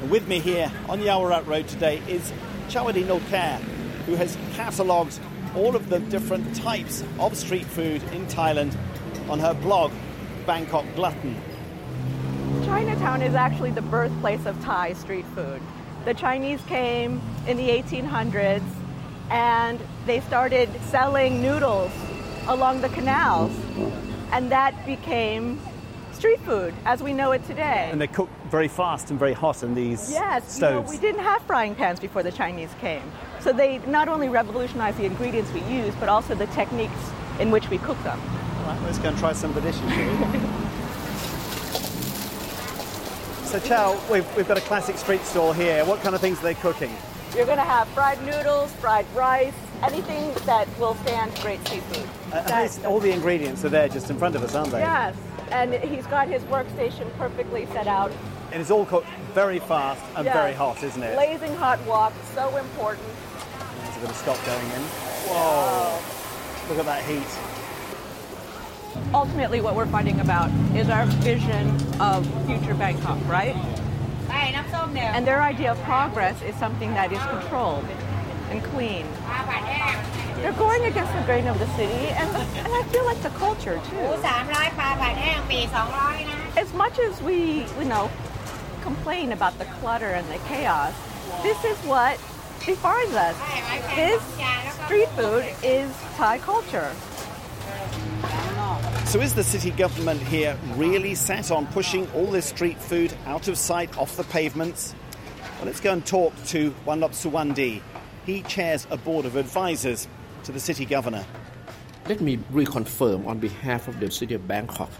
And 0.00 0.10
with 0.10 0.26
me 0.28 0.40
here 0.40 0.70
on 0.88 1.00
Yaowarat 1.00 1.46
Road 1.46 1.68
today 1.68 2.02
is 2.08 2.32
Chawadee 2.68 3.04
Nualkhair, 3.04 3.58
who 4.06 4.14
has 4.16 4.36
catalogued 4.54 5.18
all 5.54 5.76
of 5.76 5.88
the 5.88 6.00
different 6.00 6.54
types 6.56 7.02
of 7.18 7.36
street 7.36 7.66
food 7.66 8.02
in 8.12 8.26
Thailand 8.26 8.76
on 9.28 9.38
her 9.38 9.54
blog, 9.54 9.92
Bangkok 10.46 10.84
Glutton. 10.94 11.36
Chinatown 12.64 13.22
is 13.22 13.34
actually 13.34 13.70
the 13.70 13.82
birthplace 13.82 14.44
of 14.46 14.60
Thai 14.62 14.92
street 14.94 15.26
food. 15.34 15.60
The 16.04 16.14
Chinese 16.14 16.60
came 16.62 17.20
in 17.46 17.56
the 17.56 17.68
1800s 17.68 18.62
and 19.30 19.80
they 20.06 20.20
started 20.20 20.68
selling 20.84 21.42
noodles 21.42 21.90
along 22.46 22.80
the 22.80 22.88
canals. 22.90 23.52
And 24.32 24.50
that 24.50 24.86
became 24.86 25.60
street 26.12 26.40
food 26.40 26.74
as 26.84 27.02
we 27.02 27.12
know 27.12 27.32
it 27.32 27.44
today. 27.46 27.88
And 27.90 28.00
they 28.00 28.06
cook 28.06 28.28
very 28.50 28.68
fast 28.68 29.10
and 29.10 29.18
very 29.18 29.32
hot 29.32 29.62
in 29.62 29.74
these 29.74 30.10
yes, 30.10 30.54
stoves. 30.54 30.62
You 30.62 30.68
know, 30.70 30.90
we 30.90 30.98
didn't 30.98 31.22
have 31.22 31.42
frying 31.42 31.74
pans 31.74 32.00
before 32.00 32.22
the 32.22 32.32
Chinese 32.32 32.70
came. 32.80 33.02
So 33.40 33.52
they 33.52 33.78
not 33.86 34.08
only 34.08 34.28
revolutionized 34.28 34.98
the 34.98 35.04
ingredients 35.04 35.52
we 35.52 35.60
use, 35.62 35.94
but 36.00 36.08
also 36.08 36.34
the 36.34 36.46
techniques 36.48 36.92
in 37.38 37.50
which 37.50 37.68
we 37.68 37.78
cook 37.78 38.02
them. 38.02 38.20
All 38.58 38.64
right, 38.64 38.82
let's 38.82 38.98
go 38.98 39.10
and 39.10 39.18
try 39.18 39.32
some 39.32 39.50
of 39.50 39.56
the 39.56 39.60
dishes, 39.62 39.82
So, 43.46 43.60
Chow, 43.60 43.96
we've, 44.10 44.36
we've 44.36 44.48
got 44.48 44.58
a 44.58 44.62
classic 44.62 44.98
street 44.98 45.20
stall 45.22 45.52
here. 45.52 45.84
What 45.84 46.00
kind 46.00 46.14
of 46.14 46.20
things 46.20 46.40
are 46.40 46.42
they 46.42 46.54
cooking? 46.54 46.90
You're 47.36 47.46
going 47.46 47.58
to 47.58 47.64
have 47.64 47.86
fried 47.88 48.20
noodles, 48.24 48.72
fried 48.74 49.06
rice, 49.14 49.54
anything 49.82 50.32
that 50.46 50.66
will 50.78 50.94
stand 50.96 51.34
great 51.42 51.66
seafood. 51.68 52.08
Uh, 52.32 52.68
all 52.86 53.00
the 53.00 53.12
ingredients 53.12 53.64
are 53.64 53.68
there 53.68 53.88
just 53.88 54.10
in 54.10 54.18
front 54.18 54.34
of 54.36 54.42
us, 54.42 54.54
aren't 54.54 54.70
they? 54.70 54.80
Yes, 54.80 55.16
and 55.50 55.74
he's 55.74 56.06
got 56.06 56.28
his 56.28 56.42
workstation 56.44 57.12
perfectly 57.16 57.66
set 57.66 57.86
out. 57.86 58.12
And 58.52 58.60
it's 58.60 58.70
all 58.70 58.86
cooked 58.86 59.08
very 59.34 59.58
fast 59.58 60.02
and 60.16 60.24
yes. 60.24 60.34
very 60.34 60.54
hot, 60.54 60.82
isn't 60.82 61.02
it? 61.02 61.14
Blazing 61.14 61.54
hot 61.56 61.84
wok, 61.86 62.12
so 62.34 62.56
important. 62.56 63.06
There's 63.82 63.96
a 63.96 64.00
bit 64.00 64.10
of 64.10 64.16
stock 64.16 64.44
going 64.46 64.66
in. 64.66 64.82
Whoa! 65.28 65.98
Look 66.68 66.78
at 66.78 66.86
that 66.86 67.04
heat. 67.04 67.26
Ultimately, 69.14 69.60
what 69.60 69.74
we're 69.76 69.86
fighting 69.86 70.20
about 70.20 70.50
is 70.74 70.88
our 70.88 71.06
vision 71.06 71.68
of 72.00 72.26
future 72.46 72.74
Bangkok, 72.74 73.18
right? 73.28 73.54
And 74.96 75.26
their 75.26 75.42
idea 75.42 75.72
of 75.72 75.78
progress 75.82 76.40
is 76.42 76.54
something 76.56 76.90
that 76.94 77.12
is 77.12 77.18
controlled 77.18 77.84
and 78.50 78.62
clean. 78.64 79.06
They're 80.36 80.52
going 80.52 80.84
against 80.84 81.12
the 81.12 81.22
grain 81.22 81.46
of 81.46 81.58
the 81.58 81.66
city, 81.76 81.92
and, 81.92 82.28
and 82.36 82.68
I 82.68 82.82
feel 82.90 83.04
like 83.04 83.20
the 83.22 83.30
culture 83.30 83.80
too. 83.90 83.96
As 86.56 86.72
much 86.74 86.98
as 86.98 87.20
we, 87.22 87.66
you 87.78 87.84
know, 87.84 88.10
complain 88.82 89.32
about 89.32 89.58
the 89.58 89.64
clutter 89.64 90.06
and 90.10 90.26
the 90.28 90.38
chaos, 90.46 90.94
this 91.42 91.64
is 91.64 91.76
what 91.78 92.18
defines 92.64 93.14
us. 93.14 93.36
This 93.94 94.22
street 94.84 95.08
food 95.10 95.44
is 95.62 95.90
Thai 96.16 96.38
culture. 96.38 96.92
So 99.06 99.20
is 99.20 99.34
the 99.34 99.44
city 99.44 99.70
government 99.70 100.20
here 100.20 100.58
really 100.74 101.14
set 101.14 101.50
on 101.50 101.66
pushing 101.68 102.10
all 102.12 102.26
this 102.26 102.46
street 102.46 102.78
food 102.78 103.14
out 103.24 103.48
of 103.48 103.56
sight, 103.56 103.96
off 103.98 104.16
the 104.16 104.24
pavements? 104.24 104.94
Well, 105.56 105.66
let's 105.66 105.80
go 105.80 105.92
and 105.92 106.04
talk 106.04 106.32
to 106.46 106.74
Wanlop 106.84 107.12
Suwandee. 107.12 107.80
He 108.26 108.42
chairs 108.42 108.88
a 108.90 108.96
board 108.96 109.24
of 109.24 109.36
advisors 109.36 110.08
to 110.42 110.50
the 110.50 110.58
city 110.58 110.84
governor. 110.84 111.24
Let 112.08 112.20
me 112.20 112.38
reconfirm 112.52 113.24
on 113.24 113.38
behalf 113.38 113.86
of 113.86 114.00
the 114.00 114.10
city 114.10 114.34
of 114.34 114.48
Bangkok 114.48 114.90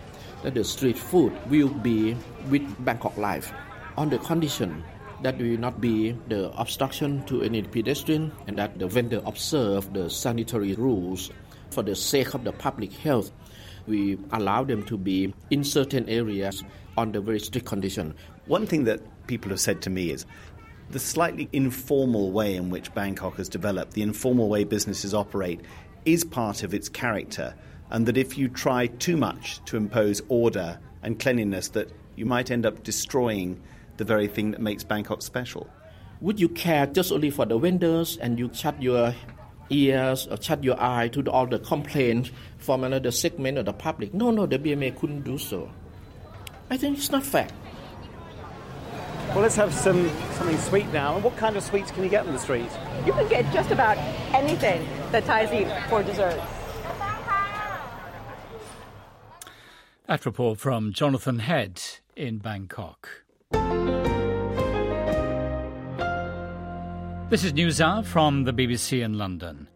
that 0.44 0.54
the 0.54 0.62
street 0.62 0.96
food 0.96 1.32
will 1.50 1.68
be 1.68 2.16
with 2.48 2.62
Bangkok 2.84 3.16
Life 3.16 3.52
on 3.96 4.10
the 4.10 4.18
condition 4.18 4.84
that 5.24 5.38
will 5.38 5.58
not 5.58 5.80
be 5.80 6.12
the 6.28 6.52
obstruction 6.56 7.24
to 7.24 7.42
any 7.42 7.62
pedestrian 7.62 8.30
and 8.46 8.56
that 8.58 8.78
the 8.78 8.86
vendor 8.86 9.20
observe 9.26 9.92
the 9.92 10.08
sanitary 10.08 10.74
rules 10.74 11.32
for 11.70 11.82
the 11.82 11.96
sake 11.96 12.32
of 12.34 12.44
the 12.44 12.52
public 12.52 12.92
health 12.92 13.32
we 13.86 14.18
allow 14.32 14.64
them 14.64 14.84
to 14.84 14.96
be 14.96 15.32
in 15.50 15.64
certain 15.64 16.08
areas 16.08 16.62
on 16.96 17.12
the 17.12 17.20
very 17.20 17.38
strict 17.38 17.66
condition. 17.66 18.14
One 18.46 18.66
thing 18.66 18.84
that 18.84 19.00
people 19.26 19.50
have 19.50 19.60
said 19.60 19.82
to 19.82 19.90
me 19.90 20.10
is 20.10 20.26
the 20.90 20.98
slightly 20.98 21.48
informal 21.52 22.32
way 22.32 22.54
in 22.54 22.70
which 22.70 22.94
Bangkok 22.94 23.36
has 23.36 23.48
developed, 23.48 23.92
the 23.92 24.02
informal 24.02 24.48
way 24.48 24.64
businesses 24.64 25.14
operate, 25.14 25.60
is 26.04 26.24
part 26.24 26.62
of 26.62 26.72
its 26.72 26.88
character, 26.88 27.54
and 27.90 28.06
that 28.06 28.16
if 28.16 28.38
you 28.38 28.48
try 28.48 28.86
too 28.86 29.16
much 29.16 29.64
to 29.64 29.76
impose 29.76 30.22
order 30.28 30.78
and 31.02 31.18
cleanliness, 31.18 31.68
that 31.68 31.90
you 32.14 32.24
might 32.24 32.50
end 32.50 32.64
up 32.64 32.82
destroying 32.82 33.60
the 33.96 34.04
very 34.04 34.28
thing 34.28 34.50
that 34.52 34.60
makes 34.60 34.84
Bangkok 34.84 35.22
special. 35.22 35.68
Would 36.20 36.40
you 36.40 36.48
care 36.48 36.86
just 36.86 37.12
only 37.12 37.30
for 37.30 37.44
the 37.44 37.58
vendors 37.58 38.16
and 38.16 38.38
you 38.38 38.50
shut 38.52 38.80
your 38.82 39.14
ears 39.70 40.26
or 40.28 40.40
shut 40.40 40.62
your 40.62 40.80
eye 40.80 41.08
to 41.08 41.22
all 41.30 41.46
the 41.46 41.58
complaints 41.58 42.30
from 42.58 42.84
another 42.84 43.10
segment 43.10 43.58
of 43.58 43.64
the 43.64 43.72
public. 43.72 44.14
No, 44.14 44.30
no, 44.30 44.46
the 44.46 44.58
BMA 44.58 44.98
couldn't 44.98 45.22
do 45.22 45.38
so. 45.38 45.70
I 46.70 46.76
think 46.76 46.98
it's 46.98 47.10
not 47.10 47.22
fair. 47.24 47.48
Well, 49.28 49.40
let's 49.40 49.56
have 49.56 49.74
some 49.74 50.08
something 50.32 50.56
sweet 50.58 50.86
now. 50.92 51.14
And 51.14 51.24
what 51.24 51.36
kind 51.36 51.56
of 51.56 51.62
sweets 51.62 51.90
can 51.90 52.02
you 52.02 52.08
get 52.08 52.26
on 52.26 52.32
the 52.32 52.38
street? 52.38 52.70
You 53.04 53.12
can 53.12 53.28
get 53.28 53.52
just 53.52 53.70
about 53.70 53.98
anything 54.34 54.86
that 55.12 55.24
Thais 55.24 55.52
eat 55.52 55.68
for 55.88 56.02
dessert. 56.02 56.40
That 60.06 60.24
report 60.24 60.58
from 60.58 60.92
Jonathan 60.92 61.40
Head 61.40 61.82
in 62.14 62.38
Bangkok. 62.38 63.24
This 67.28 67.42
is 67.42 67.52
News 67.52 67.80
Hour 67.80 68.04
from 68.04 68.44
the 68.44 68.52
BBC 68.52 69.02
in 69.04 69.18
London. 69.18 69.66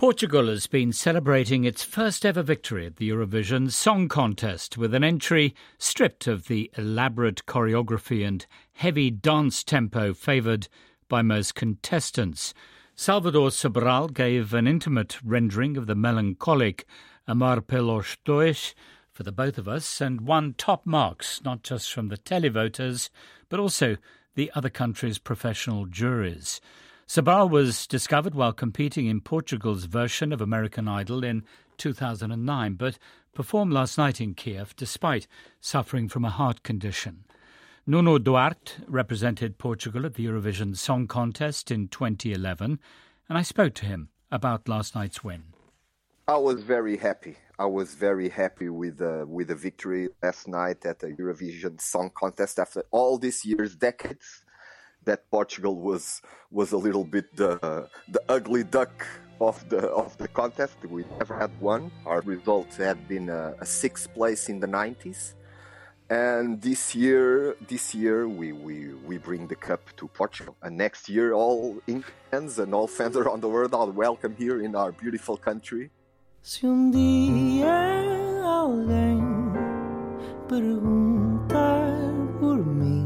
Portugal 0.00 0.46
has 0.46 0.66
been 0.66 0.94
celebrating 0.94 1.64
its 1.64 1.84
first 1.84 2.24
ever 2.24 2.42
victory 2.42 2.86
at 2.86 2.96
the 2.96 3.10
Eurovision 3.10 3.70
Song 3.70 4.08
Contest 4.08 4.78
with 4.78 4.94
an 4.94 5.04
entry 5.04 5.54
stripped 5.76 6.26
of 6.26 6.48
the 6.48 6.70
elaborate 6.78 7.44
choreography 7.44 8.26
and 8.26 8.46
heavy 8.72 9.10
dance 9.10 9.62
tempo 9.62 10.14
favoured 10.14 10.68
by 11.10 11.20
most 11.20 11.54
contestants. 11.54 12.54
Salvador 12.94 13.50
Sobral 13.50 14.10
gave 14.10 14.54
an 14.54 14.66
intimate 14.66 15.18
rendering 15.22 15.76
of 15.76 15.86
the 15.86 15.94
melancholic 15.94 16.86
Amar 17.28 17.60
Pelos 17.60 18.16
Dois 18.24 18.72
for 19.12 19.22
the 19.22 19.32
both 19.32 19.58
of 19.58 19.68
us 19.68 20.00
and 20.00 20.22
won 20.22 20.54
top 20.56 20.86
marks, 20.86 21.42
not 21.44 21.62
just 21.62 21.92
from 21.92 22.08
the 22.08 22.16
televoters, 22.16 23.10
but 23.50 23.60
also 23.60 23.98
the 24.34 24.50
other 24.54 24.70
countries' 24.70 25.18
professional 25.18 25.84
juries. 25.84 26.58
Sobral 27.10 27.50
was 27.50 27.88
discovered 27.88 28.36
while 28.36 28.52
competing 28.52 29.06
in 29.06 29.20
Portugal's 29.20 29.86
version 29.86 30.32
of 30.32 30.40
American 30.40 30.86
Idol 30.86 31.24
in 31.24 31.42
2009, 31.76 32.74
but 32.74 33.00
performed 33.34 33.72
last 33.72 33.98
night 33.98 34.20
in 34.20 34.32
Kiev 34.32 34.76
despite 34.76 35.26
suffering 35.60 36.08
from 36.08 36.24
a 36.24 36.30
heart 36.30 36.62
condition. 36.62 37.24
Nuno 37.84 38.18
Duarte 38.18 38.74
represented 38.86 39.58
Portugal 39.58 40.06
at 40.06 40.14
the 40.14 40.24
Eurovision 40.24 40.76
Song 40.76 41.08
Contest 41.08 41.72
in 41.72 41.88
2011, 41.88 42.78
and 43.28 43.36
I 43.36 43.42
spoke 43.42 43.74
to 43.74 43.86
him 43.86 44.10
about 44.30 44.68
last 44.68 44.94
night's 44.94 45.24
win. 45.24 45.42
I 46.28 46.36
was 46.36 46.62
very 46.62 46.96
happy. 46.96 47.38
I 47.58 47.66
was 47.66 47.92
very 47.92 48.28
happy 48.28 48.68
with 48.68 49.02
uh, 49.02 49.24
with 49.26 49.48
the 49.48 49.56
victory 49.56 50.10
last 50.22 50.46
night 50.46 50.86
at 50.86 51.00
the 51.00 51.08
Eurovision 51.08 51.80
Song 51.80 52.12
Contest 52.14 52.60
after 52.60 52.84
all 52.92 53.18
these 53.18 53.44
years, 53.44 53.74
decades 53.74 54.44
that 55.04 55.30
Portugal 55.30 55.76
was 55.76 56.22
was 56.50 56.72
a 56.72 56.76
little 56.76 57.04
bit 57.04 57.34
the 57.36 57.88
the 58.08 58.22
ugly 58.28 58.64
duck 58.64 59.06
of 59.40 59.56
the 59.68 59.88
of 59.88 60.16
the 60.18 60.28
contest. 60.28 60.76
We 60.84 61.04
never 61.18 61.36
had 61.36 61.50
one. 61.60 61.90
Our 62.06 62.20
results 62.20 62.76
had 62.76 63.08
been 63.08 63.28
a, 63.28 63.54
a 63.60 63.66
sixth 63.66 64.12
place 64.12 64.48
in 64.48 64.60
the 64.60 64.66
90s, 64.66 65.34
and 66.10 66.60
this 66.60 66.94
year 66.94 67.56
this 67.68 67.94
year 67.94 68.28
we, 68.28 68.52
we 68.52 68.94
we 69.08 69.16
bring 69.18 69.46
the 69.46 69.56
cup 69.56 69.80
to 69.96 70.08
Portugal. 70.08 70.56
And 70.62 70.76
next 70.76 71.08
year, 71.08 71.32
all 71.32 71.80
fans 72.30 72.58
and 72.58 72.74
all 72.74 72.86
fans 72.86 73.16
around 73.16 73.40
the 73.40 73.48
world 73.48 73.74
are 73.74 73.90
welcome 73.90 74.34
here 74.36 74.60
in 74.62 74.74
our 74.74 74.92
beautiful 74.92 75.36
country. 75.36 75.90
Se 76.42 76.66
um 76.66 76.90
dia 76.90 77.68
alguém 78.42 79.20
perguntar 80.48 81.92
por 82.40 82.56
mim 82.64 82.99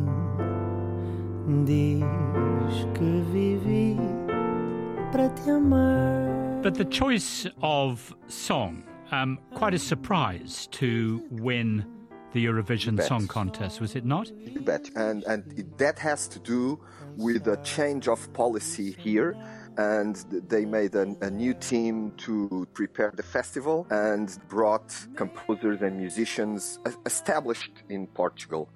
But 6.63 6.75
the 6.75 6.85
choice 6.85 7.47
of 7.63 8.15
song, 8.27 8.83
um, 9.13 9.39
quite 9.55 9.75
a 9.75 9.79
surprise 9.79 10.67
to 10.73 11.23
win 11.31 11.85
the 12.33 12.45
Eurovision 12.47 13.01
Song 13.03 13.29
Contest, 13.29 13.81
was 13.81 13.95
it 13.95 14.05
not? 14.05 14.33
You 14.37 14.61
bet. 14.61 14.91
And, 14.97 15.23
and 15.25 15.73
that 15.79 15.99
has 16.01 16.27
to 16.29 16.41
do 16.41 16.81
with 17.17 17.47
a 17.47 17.59
change 17.59 18.09
of 18.09 18.33
policy 18.33 18.97
here. 18.99 19.37
And 19.77 20.17
they 20.49 20.65
made 20.65 20.95
a, 20.97 21.15
a 21.21 21.31
new 21.31 21.55
team 21.55 22.13
to 22.19 22.67
prepare 22.75 23.13
the 23.15 23.23
festival 23.23 23.87
and 23.91 24.37
brought 24.49 24.93
composers 25.15 25.83
and 25.83 25.97
musicians 25.99 26.81
established 27.07 27.83
in 27.89 28.09
Portugal 28.09 28.69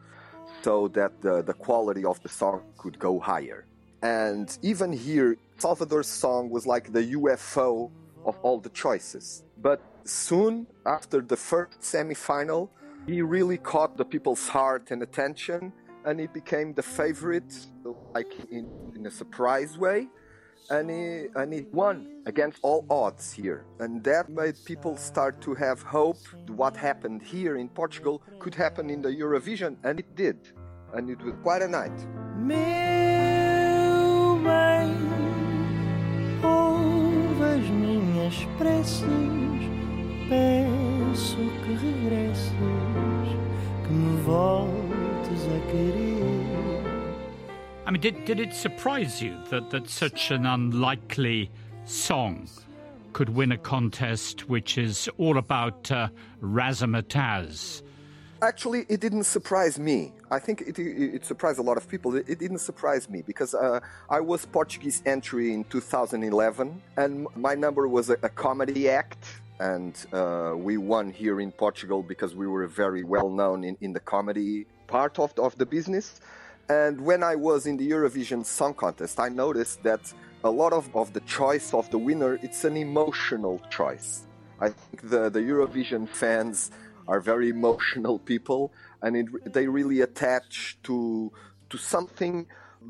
so 0.63 0.89
that 0.89 1.21
the, 1.21 1.43
the 1.43 1.55
quality 1.55 2.05
of 2.05 2.23
the 2.23 2.29
song 2.29 2.63
could 2.77 2.99
go 2.99 3.19
higher. 3.19 3.67
And 4.03 4.57
even 4.63 4.93
here, 4.93 5.37
Salvador's 5.57 6.07
song 6.07 6.51
was 6.51 6.67
like 6.67 6.93
the 6.93 7.05
UFO 7.15 7.91
of 8.25 8.39
all 8.43 8.59
the 8.61 8.71
choices. 8.71 9.43
But 9.61 9.81
soon 10.05 10.67
after 10.87 11.21
the 11.21 11.37
first 11.37 11.81
semifinal, 11.81 12.69
he 13.07 13.23
really 13.23 13.59
caught 13.59 13.97
the 13.97 14.05
people's 14.05 14.47
heart 14.49 14.91
and 14.91 15.03
attention, 15.03 15.73
and 16.05 16.21
he 16.21 16.27
became 16.27 16.75
the 16.75 16.83
favorite, 16.83 17.67
like 18.15 18.33
in, 18.51 18.69
in 18.95 19.07
a 19.07 19.11
surprise 19.11 19.77
way. 19.79 20.09
And 20.71 20.91
he, 20.91 21.27
and 21.35 21.53
he 21.53 21.67
won 21.73 22.23
against 22.27 22.59
all 22.63 22.85
odds 22.91 23.33
here. 23.33 23.65
And 23.81 24.03
that 24.05 24.29
made 24.29 24.57
people 24.65 24.97
start 24.97 25.41
to 25.43 25.55
have 25.55 25.83
hope. 25.83 26.19
What 26.49 26.77
happened 26.77 27.23
here 27.23 27.57
in 27.57 27.69
Portugal 27.69 28.23
could 28.39 28.55
happen 28.55 28.91
in 28.91 29.03
the 29.03 29.09
Eurovision, 29.09 29.77
and 29.85 29.99
it 29.99 30.15
did. 30.15 30.37
And 30.95 31.11
it 31.11 31.23
was 31.23 31.35
quite 31.43 31.63
a 31.63 31.69
night. 31.69 31.99
Meu 32.37 32.59
bem, 34.45 34.95
ouve 36.43 37.43
as 37.43 37.69
minhas 37.71 38.45
preces, 38.57 39.05
peço 40.29 41.37
que 41.65 41.75
regresses, 41.75 42.51
que 43.85 43.93
me 43.93 44.21
voltes 44.23 45.43
a 45.47 45.61
querer. 45.71 46.18
I 47.89 47.91
mean, 47.91 48.03
did, 48.03 48.27
did 48.27 48.39
it 48.39 48.53
surprise 48.53 49.23
you 49.23 49.35
that, 49.49 49.71
that 49.71 49.89
such 49.89 50.31
an 50.31 50.45
unlikely 50.45 51.51
song 51.87 52.47
could 53.15 53.31
win 53.31 53.51
a 53.53 53.57
contest 53.57 54.47
which 54.47 54.77
is 54.77 55.09
all 55.17 55.39
about 55.39 55.91
uh, 55.91 56.09
razzmatazz? 56.43 57.81
Actually, 58.43 58.85
it 58.91 59.01
didn't 59.01 59.25
surprise 59.25 59.79
me. 59.79 60.13
I 60.31 60.39
think 60.39 60.61
it, 60.61 60.79
it, 60.79 61.25
surprised 61.25 61.59
a 61.61 61.63
lot 61.63 61.79
of 61.79 61.89
people. 61.89 62.15
It, 62.15 62.29
it 62.29 62.39
didn't 62.39 62.59
surprise 62.59 63.09
me 63.09 63.23
because 63.23 63.55
uh, 63.55 63.81
I 64.11 64.21
was 64.21 64.45
Portuguese 64.45 65.03
entry 65.07 65.55
in 65.55 65.65
2011, 65.65 66.83
and 66.99 67.27
my 67.37 67.55
number 67.55 67.89
was 67.89 68.11
a, 68.11 68.19
a 68.23 68.29
comedy 68.29 68.91
act. 68.91 69.25
And 69.61 69.97
uh, 70.13 70.53
we 70.55 70.77
won 70.77 71.11
here 71.11 71.41
in 71.41 71.53
Portugal 71.53 72.03
because 72.03 72.35
we 72.35 72.47
were 72.47 72.67
very 72.67 73.03
well 73.03 73.31
known 73.31 73.65
in, 73.65 73.79
in 73.81 73.95
the 73.95 74.01
comedy 74.01 74.67
part 74.89 75.19
of, 75.19 75.33
of 75.39 75.57
the 75.57 75.65
business. 75.65 76.21
And 76.71 77.01
when 77.01 77.23
I 77.23 77.35
was 77.35 77.67
in 77.67 77.79
the 77.79 77.91
Eurovision 77.91 78.45
Song 78.45 78.75
Contest, 78.75 79.19
I 79.19 79.31
noticed 79.31 79.83
that 79.85 80.13
a 80.45 80.51
lot 80.51 80.75
of, 80.75 80.95
of 80.95 81.15
the 81.15 81.21
choice 81.21 81.73
of 81.73 81.91
the 81.91 81.97
winner, 81.97 82.39
it's 82.43 82.63
an 82.65 82.77
emotional 82.77 83.63
choice. 83.71 84.27
I 84.61 84.69
think 84.69 85.09
the, 85.09 85.31
the 85.31 85.41
Eurovision 85.41 86.07
fans 86.07 86.71
are 87.07 87.21
very 87.21 87.49
emotional 87.49 88.19
people 88.19 88.71
and 89.01 89.17
it, 89.17 89.53
they 89.55 89.67
really 89.67 90.03
attach 90.03 90.77
to, 90.83 91.33
to 91.71 91.79
something 91.79 92.47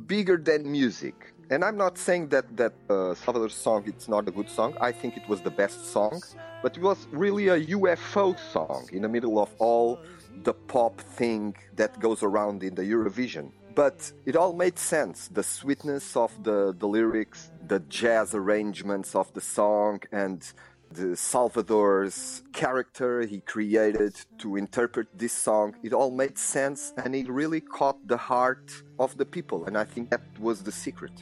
bigger 0.06 0.36
than 0.36 0.70
music. 0.70 1.32
And 1.50 1.64
I'm 1.64 1.76
not 1.76 1.96
saying 1.96 2.28
that 2.28 2.56
that 2.56 2.74
uh, 2.90 3.14
Salvador's 3.14 3.54
song 3.54 3.84
it's 3.86 4.08
not 4.08 4.28
a 4.28 4.30
good 4.32 4.50
song. 4.50 4.76
I 4.80 4.92
think 4.92 5.16
it 5.16 5.26
was 5.28 5.40
the 5.40 5.50
best 5.50 5.86
song, 5.86 6.20
but 6.62 6.76
it 6.76 6.82
was 6.82 7.06
really 7.12 7.48
a 7.48 7.58
UFO 7.66 8.38
song 8.52 8.88
in 8.92 9.02
the 9.02 9.08
middle 9.08 9.38
of 9.38 9.54
all 9.58 10.00
the 10.42 10.52
pop 10.52 11.00
thing 11.00 11.56
that 11.76 11.98
goes 12.00 12.22
around 12.22 12.62
in 12.62 12.74
the 12.74 12.82
Eurovision 12.82 13.50
but 13.78 14.10
it 14.26 14.34
all 14.34 14.52
made 14.52 14.76
sense. 14.76 15.28
The 15.28 15.44
sweetness 15.44 16.16
of 16.16 16.32
the, 16.42 16.74
the 16.76 16.88
lyrics, 16.88 17.52
the 17.64 17.78
jazz 17.78 18.34
arrangements 18.34 19.14
of 19.14 19.32
the 19.34 19.40
song, 19.40 20.00
and 20.10 20.42
the 20.90 21.14
Salvador's 21.14 22.42
character 22.52 23.20
he 23.22 23.38
created 23.38 24.16
to 24.38 24.56
interpret 24.56 25.06
this 25.16 25.32
song, 25.32 25.76
it 25.84 25.92
all 25.92 26.10
made 26.10 26.36
sense 26.36 26.92
and 26.96 27.14
it 27.14 27.28
really 27.30 27.60
caught 27.60 27.98
the 28.08 28.16
heart 28.16 28.82
of 28.98 29.16
the 29.16 29.24
people. 29.24 29.64
And 29.66 29.78
I 29.78 29.84
think 29.84 30.10
that 30.10 30.22
was 30.40 30.64
the 30.64 30.72
secret. 30.72 31.12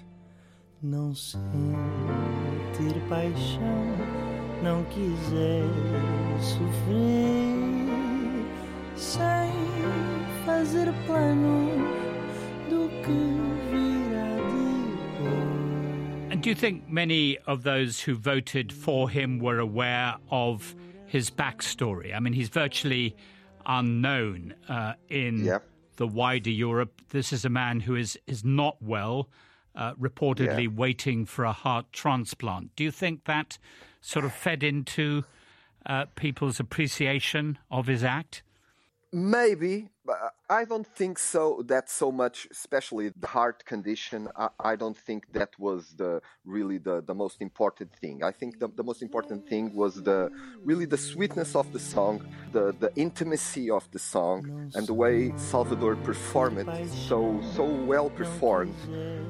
Não 0.82 1.14
sentir 1.14 2.94
paixão, 3.10 3.84
não 4.62 4.82
quiser 4.84 5.68
sofrer, 6.40 7.76
sem 8.96 9.52
fazer 10.46 10.86
planos. 11.06 12.05
And 16.30 16.42
do 16.42 16.50
you 16.50 16.54
think 16.54 16.88
many 16.88 17.38
of 17.46 17.62
those 17.62 18.00
who 18.00 18.14
voted 18.14 18.72
for 18.72 19.08
him 19.08 19.38
were 19.38 19.58
aware 19.58 20.16
of 20.30 20.74
his 21.06 21.30
backstory? 21.30 22.14
I 22.14 22.20
mean, 22.20 22.32
he's 22.34 22.50
virtually 22.50 23.16
unknown 23.64 24.54
uh, 24.68 24.94
in 25.08 25.44
yeah. 25.44 25.58
the 25.96 26.06
wider 26.06 26.50
Europe. 26.50 27.00
This 27.08 27.32
is 27.32 27.44
a 27.44 27.48
man 27.48 27.80
who 27.80 27.94
is, 27.94 28.18
is 28.26 28.44
not 28.44 28.76
well, 28.82 29.28
uh, 29.74 29.94
reportedly 29.94 30.64
yeah. 30.64 30.76
waiting 30.76 31.24
for 31.26 31.44
a 31.44 31.52
heart 31.52 31.86
transplant. 31.92 32.76
Do 32.76 32.84
you 32.84 32.90
think 32.90 33.24
that 33.24 33.58
sort 34.00 34.24
of 34.24 34.32
fed 34.32 34.62
into 34.62 35.24
uh, 35.86 36.06
people's 36.16 36.60
appreciation 36.60 37.58
of 37.70 37.86
his 37.86 38.04
act? 38.04 38.42
Maybe, 39.12 39.88
I 40.48 40.64
don't 40.64 40.86
think 40.86 41.18
so. 41.18 41.62
That 41.66 41.90
so 41.90 42.12
much, 42.12 42.46
especially 42.50 43.10
the 43.18 43.26
heart 43.26 43.64
condition. 43.64 44.28
I, 44.36 44.48
I, 44.60 44.76
don't 44.76 44.96
think 44.96 45.32
that 45.32 45.50
was 45.58 45.94
the 45.96 46.20
really 46.44 46.78
the, 46.78 47.02
the 47.02 47.14
most 47.14 47.40
important 47.40 47.92
thing. 47.96 48.22
I 48.22 48.30
think 48.30 48.58
the, 48.58 48.68
the 48.68 48.84
most 48.84 49.02
important 49.02 49.48
thing 49.48 49.74
was 49.74 50.02
the 50.02 50.30
really 50.64 50.86
the 50.86 50.98
sweetness 50.98 51.56
of 51.56 51.72
the 51.72 51.80
song, 51.80 52.24
the 52.52 52.74
the 52.78 52.90
intimacy 52.96 53.70
of 53.70 53.90
the 53.90 53.98
song, 53.98 54.70
and 54.74 54.86
the 54.86 54.94
way 54.94 55.32
Salvador 55.36 55.96
performed 55.96 56.58
it. 56.58 56.88
So 57.08 57.40
so 57.54 57.64
well 57.64 58.10
performed, 58.10 58.76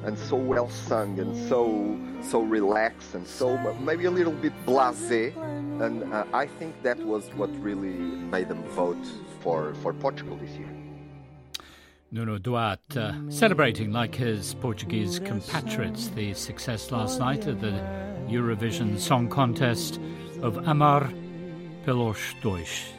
and 0.05 0.17
so 0.17 0.35
well 0.35 0.69
sung, 0.69 1.19
and 1.19 1.35
so 1.49 1.97
so 2.21 2.41
relaxed, 2.41 3.15
and 3.15 3.25
so 3.25 3.57
maybe 3.79 4.05
a 4.05 4.11
little 4.11 4.33
bit 4.33 4.53
blasé. 4.65 5.35
And 5.81 6.11
uh, 6.11 6.25
I 6.33 6.47
think 6.47 6.81
that 6.83 6.97
was 6.99 7.29
what 7.35 7.49
really 7.61 7.97
made 8.33 8.49
them 8.49 8.63
vote 8.69 9.05
for 9.41 9.73
for 9.75 9.93
Portugal 9.93 10.37
this 10.37 10.51
year. 10.51 10.69
Nuno 12.09 12.37
Duarte 12.37 12.97
uh, 12.97 13.13
celebrating 13.29 13.91
like 13.91 14.15
his 14.15 14.53
Portuguese 14.55 15.19
compatriots 15.19 16.07
the 16.09 16.33
success 16.33 16.91
last 16.91 17.19
night 17.19 17.47
of 17.47 17.59
the 17.59 17.73
Eurovision 18.29 18.97
Song 18.97 19.27
Contest 19.27 19.99
of 20.41 20.57
Amar 20.67 21.11
pelos 21.83 22.33
dois. 22.41 22.96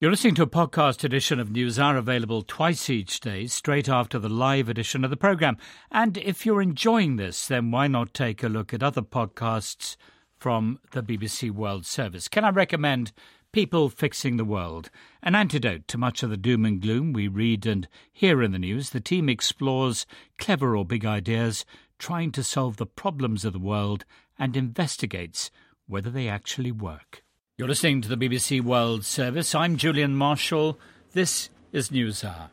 You're 0.00 0.12
listening 0.12 0.36
to 0.36 0.44
a 0.44 0.46
podcast 0.46 1.04
edition 1.04 1.38
of 1.38 1.50
News 1.50 1.78
Hour 1.78 1.98
available 1.98 2.40
twice 2.40 2.88
each 2.88 3.20
day, 3.20 3.46
straight 3.48 3.86
after 3.86 4.18
the 4.18 4.30
live 4.30 4.70
edition 4.70 5.04
of 5.04 5.10
the 5.10 5.16
programme. 5.18 5.58
And 5.90 6.16
if 6.16 6.46
you're 6.46 6.62
enjoying 6.62 7.16
this, 7.16 7.46
then 7.46 7.70
why 7.70 7.86
not 7.86 8.14
take 8.14 8.42
a 8.42 8.48
look 8.48 8.72
at 8.72 8.82
other 8.82 9.02
podcasts 9.02 9.98
from 10.38 10.78
the 10.92 11.02
BBC 11.02 11.50
World 11.50 11.84
Service. 11.84 12.28
Can 12.28 12.46
I 12.46 12.48
recommend 12.48 13.12
People 13.52 13.90
Fixing 13.90 14.38
the 14.38 14.44
World? 14.46 14.88
An 15.22 15.34
antidote 15.34 15.86
to 15.88 15.98
much 15.98 16.22
of 16.22 16.30
the 16.30 16.38
doom 16.38 16.64
and 16.64 16.80
gloom 16.80 17.12
we 17.12 17.28
read 17.28 17.66
and 17.66 17.86
hear 18.10 18.42
in 18.42 18.52
the 18.52 18.58
news. 18.58 18.90
The 18.90 19.00
team 19.00 19.28
explores 19.28 20.06
clever 20.38 20.74
or 20.74 20.86
big 20.86 21.04
ideas, 21.04 21.66
trying 21.98 22.32
to 22.32 22.42
solve 22.42 22.78
the 22.78 22.86
problems 22.86 23.44
of 23.44 23.52
the 23.52 23.58
world, 23.58 24.06
and 24.38 24.56
investigates 24.56 25.50
whether 25.86 26.08
they 26.08 26.26
actually 26.26 26.72
work. 26.72 27.22
You're 27.60 27.68
listening 27.68 28.00
to 28.00 28.08
the 28.08 28.16
BBC 28.16 28.62
World 28.62 29.04
Service. 29.04 29.54
I'm 29.54 29.76
Julian 29.76 30.16
Marshall. 30.16 30.78
This 31.12 31.50
is 31.72 31.90
News 31.90 32.24
Hour. 32.24 32.48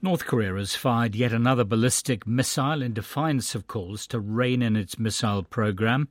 North 0.00 0.24
Korea 0.24 0.54
has 0.54 0.74
fired 0.74 1.14
yet 1.14 1.34
another 1.34 1.62
ballistic 1.62 2.26
missile 2.26 2.80
in 2.80 2.94
defiance 2.94 3.54
of 3.54 3.66
calls 3.66 4.06
to 4.06 4.18
rein 4.18 4.62
in 4.62 4.76
its 4.76 4.98
missile 4.98 5.42
program 5.42 6.08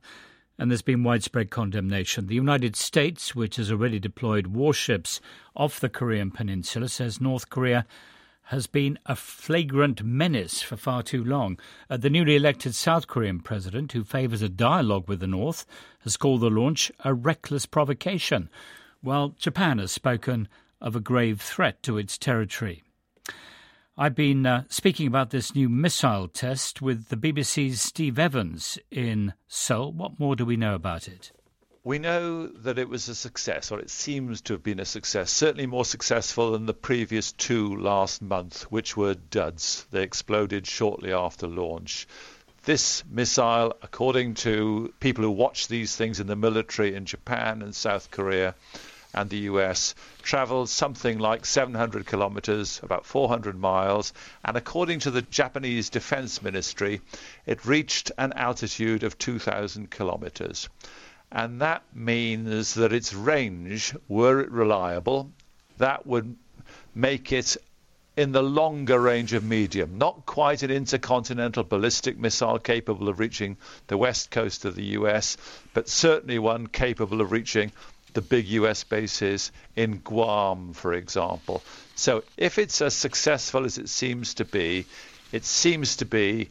and 0.60 0.70
there's 0.70 0.80
been 0.80 1.02
widespread 1.02 1.50
condemnation. 1.50 2.28
The 2.28 2.36
United 2.36 2.76
States, 2.76 3.34
which 3.34 3.56
has 3.56 3.72
already 3.72 3.98
deployed 3.98 4.46
warships 4.46 5.20
off 5.56 5.80
the 5.80 5.88
Korean 5.88 6.30
peninsula, 6.30 6.90
says 6.90 7.20
North 7.20 7.50
Korea 7.50 7.84
has 8.48 8.66
been 8.66 8.98
a 9.06 9.16
flagrant 9.16 10.02
menace 10.02 10.60
for 10.60 10.76
far 10.76 11.02
too 11.02 11.24
long. 11.24 11.58
Uh, 11.88 11.96
the 11.96 12.10
newly 12.10 12.36
elected 12.36 12.74
South 12.74 13.06
Korean 13.06 13.40
president, 13.40 13.92
who 13.92 14.04
favours 14.04 14.42
a 14.42 14.48
dialogue 14.48 15.08
with 15.08 15.20
the 15.20 15.26
North, 15.26 15.64
has 16.00 16.16
called 16.16 16.42
the 16.42 16.50
launch 16.50 16.92
a 17.04 17.14
reckless 17.14 17.64
provocation, 17.64 18.50
while 19.00 19.30
Japan 19.38 19.78
has 19.78 19.92
spoken 19.92 20.48
of 20.80 20.94
a 20.94 21.00
grave 21.00 21.40
threat 21.40 21.82
to 21.82 21.96
its 21.96 22.18
territory. 22.18 22.82
I've 23.96 24.14
been 24.14 24.44
uh, 24.44 24.64
speaking 24.68 25.06
about 25.06 25.30
this 25.30 25.54
new 25.54 25.68
missile 25.68 26.28
test 26.28 26.82
with 26.82 27.08
the 27.08 27.16
BBC's 27.16 27.80
Steve 27.80 28.18
Evans 28.18 28.78
in 28.90 29.34
Seoul. 29.46 29.92
What 29.92 30.18
more 30.18 30.34
do 30.34 30.44
we 30.44 30.56
know 30.56 30.74
about 30.74 31.06
it? 31.06 31.32
We 31.86 31.98
know 31.98 32.46
that 32.46 32.78
it 32.78 32.88
was 32.88 33.10
a 33.10 33.14
success, 33.14 33.70
or 33.70 33.78
it 33.78 33.90
seems 33.90 34.40
to 34.40 34.54
have 34.54 34.62
been 34.62 34.80
a 34.80 34.86
success, 34.86 35.30
certainly 35.30 35.66
more 35.66 35.84
successful 35.84 36.52
than 36.52 36.64
the 36.64 36.72
previous 36.72 37.32
two 37.32 37.76
last 37.76 38.22
month, 38.22 38.62
which 38.70 38.96
were 38.96 39.12
duds. 39.12 39.84
They 39.90 40.02
exploded 40.02 40.66
shortly 40.66 41.12
after 41.12 41.46
launch. 41.46 42.08
This 42.64 43.04
missile, 43.10 43.76
according 43.82 44.36
to 44.36 44.94
people 44.98 45.24
who 45.24 45.30
watch 45.30 45.68
these 45.68 45.94
things 45.94 46.20
in 46.20 46.26
the 46.26 46.36
military 46.36 46.94
in 46.94 47.04
Japan 47.04 47.60
and 47.60 47.76
South 47.76 48.10
Korea, 48.10 48.54
and 49.12 49.28
the 49.28 49.50
US 49.50 49.94
traveled 50.22 50.70
something 50.70 51.18
like 51.18 51.44
700 51.44 52.06
kilometers, 52.06 52.80
about 52.82 53.04
400 53.04 53.58
miles, 53.58 54.14
and 54.42 54.56
according 54.56 55.00
to 55.00 55.10
the 55.10 55.20
Japanese 55.20 55.90
Defense 55.90 56.40
Ministry, 56.40 57.02
it 57.44 57.66
reached 57.66 58.10
an 58.16 58.32
altitude 58.32 59.02
of 59.02 59.18
2,000 59.18 59.90
kilometers. 59.90 60.70
And 61.34 61.60
that 61.62 61.82
means 61.92 62.74
that 62.74 62.92
its 62.92 63.12
range, 63.12 63.92
were 64.06 64.40
it 64.40 64.52
reliable, 64.52 65.32
that 65.78 66.06
would 66.06 66.36
make 66.94 67.32
it 67.32 67.56
in 68.16 68.30
the 68.30 68.42
longer 68.42 69.00
range 69.00 69.32
of 69.32 69.42
medium, 69.42 69.98
not 69.98 70.24
quite 70.26 70.62
an 70.62 70.70
intercontinental 70.70 71.64
ballistic 71.64 72.16
missile 72.16 72.60
capable 72.60 73.08
of 73.08 73.18
reaching 73.18 73.56
the 73.88 73.98
west 73.98 74.30
coast 74.30 74.64
of 74.64 74.76
the 74.76 74.84
US, 74.98 75.36
but 75.72 75.88
certainly 75.88 76.38
one 76.38 76.68
capable 76.68 77.20
of 77.20 77.32
reaching 77.32 77.72
the 78.12 78.22
big 78.22 78.46
US 78.46 78.84
bases 78.84 79.50
in 79.74 79.98
Guam, 79.98 80.72
for 80.72 80.94
example. 80.94 81.64
So 81.96 82.22
if 82.36 82.58
it's 82.58 82.80
as 82.80 82.94
successful 82.94 83.64
as 83.64 83.76
it 83.76 83.88
seems 83.88 84.34
to 84.34 84.44
be, 84.44 84.86
it 85.32 85.44
seems 85.44 85.96
to 85.96 86.04
be 86.04 86.50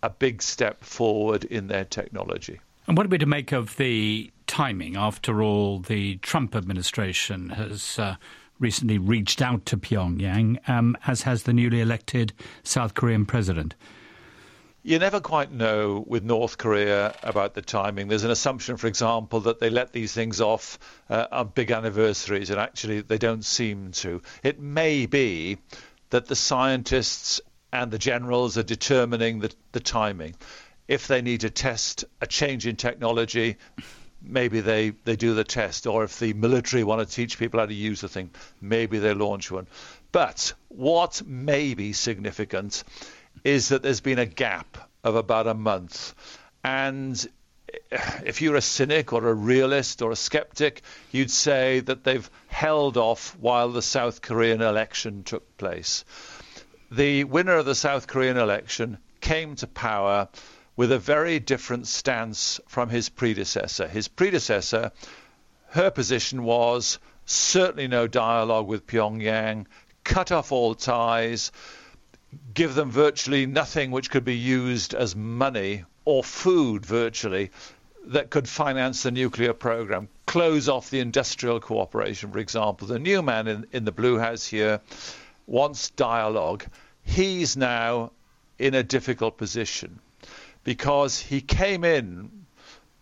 a 0.00 0.10
big 0.10 0.42
step 0.42 0.84
forward 0.84 1.42
in 1.42 1.66
their 1.66 1.84
technology. 1.84 2.60
And 2.86 2.96
what 2.96 3.06
are 3.06 3.10
we 3.10 3.18
to 3.18 3.26
make 3.26 3.52
of 3.52 3.76
the 3.76 4.30
timing? 4.46 4.96
After 4.96 5.42
all, 5.42 5.78
the 5.78 6.16
Trump 6.16 6.56
administration 6.56 7.50
has 7.50 7.98
uh, 7.98 8.16
recently 8.58 8.98
reached 8.98 9.40
out 9.40 9.64
to 9.66 9.76
Pyongyang, 9.76 10.68
um, 10.68 10.96
as 11.06 11.22
has 11.22 11.44
the 11.44 11.52
newly 11.52 11.80
elected 11.80 12.32
South 12.64 12.94
Korean 12.94 13.24
president. 13.24 13.74
You 14.84 14.98
never 14.98 15.20
quite 15.20 15.52
know 15.52 16.02
with 16.08 16.24
North 16.24 16.58
Korea 16.58 17.14
about 17.22 17.54
the 17.54 17.62
timing. 17.62 18.08
There's 18.08 18.24
an 18.24 18.32
assumption, 18.32 18.76
for 18.76 18.88
example, 18.88 19.38
that 19.40 19.60
they 19.60 19.70
let 19.70 19.92
these 19.92 20.12
things 20.12 20.40
off 20.40 20.76
uh, 21.08 21.28
on 21.30 21.52
big 21.54 21.70
anniversaries, 21.70 22.50
and 22.50 22.58
actually 22.58 23.00
they 23.00 23.18
don't 23.18 23.44
seem 23.44 23.92
to. 23.92 24.20
It 24.42 24.58
may 24.58 25.06
be 25.06 25.58
that 26.10 26.26
the 26.26 26.34
scientists 26.34 27.40
and 27.72 27.92
the 27.92 27.98
generals 27.98 28.58
are 28.58 28.64
determining 28.64 29.38
the, 29.38 29.52
the 29.70 29.80
timing. 29.80 30.34
If 30.88 31.08
they 31.08 31.22
need 31.22 31.40
to 31.40 31.50
test 31.50 32.04
a 32.20 32.26
change 32.26 32.66
in 32.66 32.76
technology, 32.76 33.56
maybe 34.20 34.60
they, 34.60 34.90
they 35.04 35.16
do 35.16 35.34
the 35.34 35.44
test, 35.44 35.86
or 35.86 36.04
if 36.04 36.18
the 36.18 36.32
military 36.32 36.84
want 36.84 37.06
to 37.06 37.14
teach 37.14 37.38
people 37.38 37.60
how 37.60 37.66
to 37.66 37.74
use 37.74 38.00
the 38.00 38.08
thing, 38.08 38.30
maybe 38.60 38.98
they 38.98 39.14
launch 39.14 39.50
one. 39.50 39.66
But 40.10 40.52
what 40.68 41.22
may 41.26 41.74
be 41.74 41.92
significant 41.92 42.84
is 43.44 43.68
that 43.68 43.82
there's 43.82 44.00
been 44.00 44.18
a 44.18 44.26
gap 44.26 44.90
of 45.04 45.16
about 45.16 45.46
a 45.46 45.54
month. 45.54 46.14
And 46.62 47.26
if 48.24 48.42
you're 48.42 48.56
a 48.56 48.62
cynic 48.62 49.12
or 49.12 49.26
a 49.26 49.34
realist 49.34 50.02
or 50.02 50.10
a 50.10 50.16
skeptic, 50.16 50.82
you'd 51.10 51.30
say 51.30 51.80
that 51.80 52.04
they've 52.04 52.30
held 52.48 52.96
off 52.96 53.36
while 53.40 53.70
the 53.70 53.82
South 53.82 54.20
Korean 54.20 54.60
election 54.60 55.22
took 55.24 55.56
place. 55.56 56.04
The 56.90 57.24
winner 57.24 57.56
of 57.56 57.66
the 57.66 57.74
South 57.74 58.06
Korean 58.06 58.36
election 58.36 58.98
came 59.20 59.56
to 59.56 59.66
power 59.66 60.28
with 60.76 60.90
a 60.90 60.98
very 60.98 61.38
different 61.38 61.86
stance 61.86 62.60
from 62.66 62.88
his 62.88 63.08
predecessor. 63.08 63.86
His 63.86 64.08
predecessor, 64.08 64.90
her 65.68 65.90
position 65.90 66.44
was 66.44 66.98
certainly 67.26 67.88
no 67.88 68.06
dialogue 68.06 68.66
with 68.66 68.86
Pyongyang, 68.86 69.66
cut 70.04 70.32
off 70.32 70.50
all 70.50 70.74
ties, 70.74 71.52
give 72.54 72.74
them 72.74 72.90
virtually 72.90 73.46
nothing 73.46 73.90
which 73.90 74.10
could 74.10 74.24
be 74.24 74.36
used 74.36 74.94
as 74.94 75.14
money 75.14 75.84
or 76.04 76.24
food 76.24 76.84
virtually 76.86 77.50
that 78.06 78.30
could 78.30 78.48
finance 78.48 79.02
the 79.02 79.10
nuclear 79.10 79.52
program, 79.52 80.08
close 80.26 80.68
off 80.68 80.90
the 80.90 80.98
industrial 80.98 81.60
cooperation, 81.60 82.32
for 82.32 82.38
example. 82.38 82.88
The 82.88 82.98
new 82.98 83.22
man 83.22 83.46
in, 83.46 83.66
in 83.72 83.84
the 83.84 83.92
Blue 83.92 84.18
House 84.18 84.46
here 84.46 84.80
wants 85.46 85.90
dialogue. 85.90 86.64
He's 87.04 87.56
now 87.56 88.10
in 88.58 88.74
a 88.74 88.82
difficult 88.82 89.36
position 89.36 90.00
because 90.64 91.18
he 91.18 91.40
came 91.40 91.84
in 91.84 92.30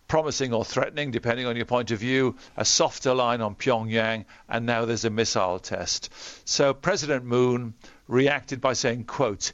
promising 0.09 0.53
or 0.53 0.64
threatening, 0.64 1.12
depending 1.12 1.46
on 1.46 1.55
your 1.55 1.66
point 1.66 1.92
of 1.92 2.01
view, 2.01 2.35
a 2.57 2.64
softer 2.64 3.14
line 3.14 3.40
on 3.40 3.55
Pyongyang, 3.55 4.25
and 4.49 4.66
now 4.66 4.85
there's 4.85 5.05
a 5.05 5.11
missile 5.11 5.61
test. 5.61 6.12
So 6.44 6.75
President 6.75 7.25
Moon 7.25 7.75
reacted 8.09 8.61
by 8.61 8.73
saying, 8.73 9.05
quote, 9.05 9.53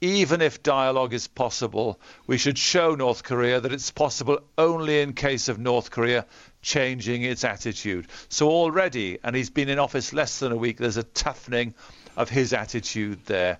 even 0.00 0.42
if 0.42 0.62
dialogue 0.62 1.12
is 1.12 1.26
possible, 1.26 1.98
we 2.26 2.38
should 2.38 2.56
show 2.56 2.94
North 2.94 3.24
Korea 3.24 3.60
that 3.60 3.72
it's 3.72 3.90
possible 3.90 4.38
only 4.56 5.00
in 5.00 5.12
case 5.14 5.48
of 5.48 5.58
North 5.58 5.90
Korea 5.90 6.26
changing 6.62 7.22
its 7.22 7.42
attitude. 7.42 8.06
So 8.28 8.48
already, 8.50 9.18
and 9.24 9.34
he's 9.34 9.50
been 9.50 9.68
in 9.68 9.78
office 9.78 10.12
less 10.12 10.38
than 10.38 10.52
a 10.52 10.56
week, 10.56 10.76
there's 10.78 10.98
a 10.98 11.02
toughening 11.02 11.74
of 12.16 12.28
his 12.28 12.52
attitude 12.52 13.24
there. 13.24 13.58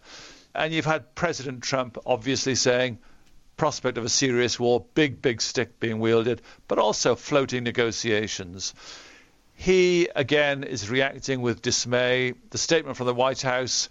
And 0.54 0.72
you've 0.72 0.84
had 0.84 1.14
President 1.14 1.62
Trump 1.62 1.98
obviously 2.06 2.54
saying, 2.54 2.98
prospect 3.56 3.96
of 3.98 4.04
a 4.04 4.08
serious 4.08 4.60
war, 4.60 4.84
big, 4.94 5.22
big 5.22 5.40
stick 5.40 5.80
being 5.80 5.98
wielded, 5.98 6.42
but 6.68 6.78
also 6.78 7.14
floating 7.14 7.64
negotiations. 7.64 8.74
He, 9.54 10.08
again, 10.14 10.64
is 10.64 10.90
reacting 10.90 11.40
with 11.40 11.62
dismay. 11.62 12.34
The 12.50 12.58
statement 12.58 12.98
from 12.98 13.06
the 13.06 13.14
White 13.14 13.40
House, 13.40 13.88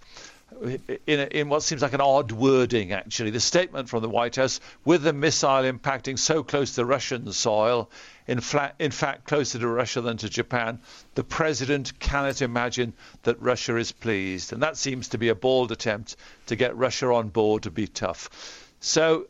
in, 1.06 1.20
in, 1.20 1.48
what 1.48 1.64
seems 1.64 1.82
like 1.82 1.92
an 1.92 2.00
odd 2.00 2.30
wording, 2.30 2.92
actually, 2.92 3.30
the 3.30 3.40
statement 3.40 3.88
from 3.88 4.02
the 4.02 4.08
White 4.08 4.36
House, 4.36 4.60
with 4.84 5.02
the 5.02 5.12
missile 5.12 5.64
impacting 5.64 6.16
so 6.16 6.44
close 6.44 6.76
to 6.76 6.84
Russian 6.84 7.32
soil, 7.32 7.90
in, 8.28 8.40
flat, 8.40 8.76
in 8.78 8.92
fact, 8.92 9.26
closer 9.26 9.58
to 9.58 9.66
Russia 9.66 10.00
than 10.00 10.16
to 10.18 10.28
Japan, 10.28 10.78
the 11.16 11.24
president 11.24 11.98
cannot 11.98 12.42
imagine 12.42 12.92
that 13.24 13.42
Russia 13.42 13.76
is 13.76 13.90
pleased. 13.90 14.52
And 14.52 14.62
that 14.62 14.76
seems 14.76 15.08
to 15.08 15.18
be 15.18 15.28
a 15.28 15.34
bold 15.34 15.72
attempt 15.72 16.14
to 16.46 16.54
get 16.54 16.76
Russia 16.76 17.12
on 17.12 17.28
board 17.28 17.64
to 17.64 17.72
be 17.72 17.88
tough. 17.88 18.30
So 18.78 19.26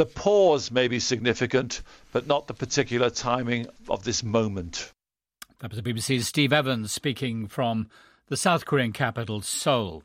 the 0.00 0.06
pause 0.06 0.70
may 0.70 0.88
be 0.88 0.98
significant, 0.98 1.82
but 2.10 2.26
not 2.26 2.46
the 2.46 2.54
particular 2.54 3.10
timing 3.10 3.66
of 3.86 4.02
this 4.02 4.24
moment. 4.24 4.90
That 5.58 5.70
was 5.70 5.82
the 5.82 5.92
BBC's 5.92 6.26
Steve 6.26 6.54
Evans 6.54 6.90
speaking 6.90 7.46
from 7.46 7.86
the 8.28 8.36
South 8.38 8.64
Korean 8.64 8.94
capital, 8.94 9.42
Seoul. 9.42 10.02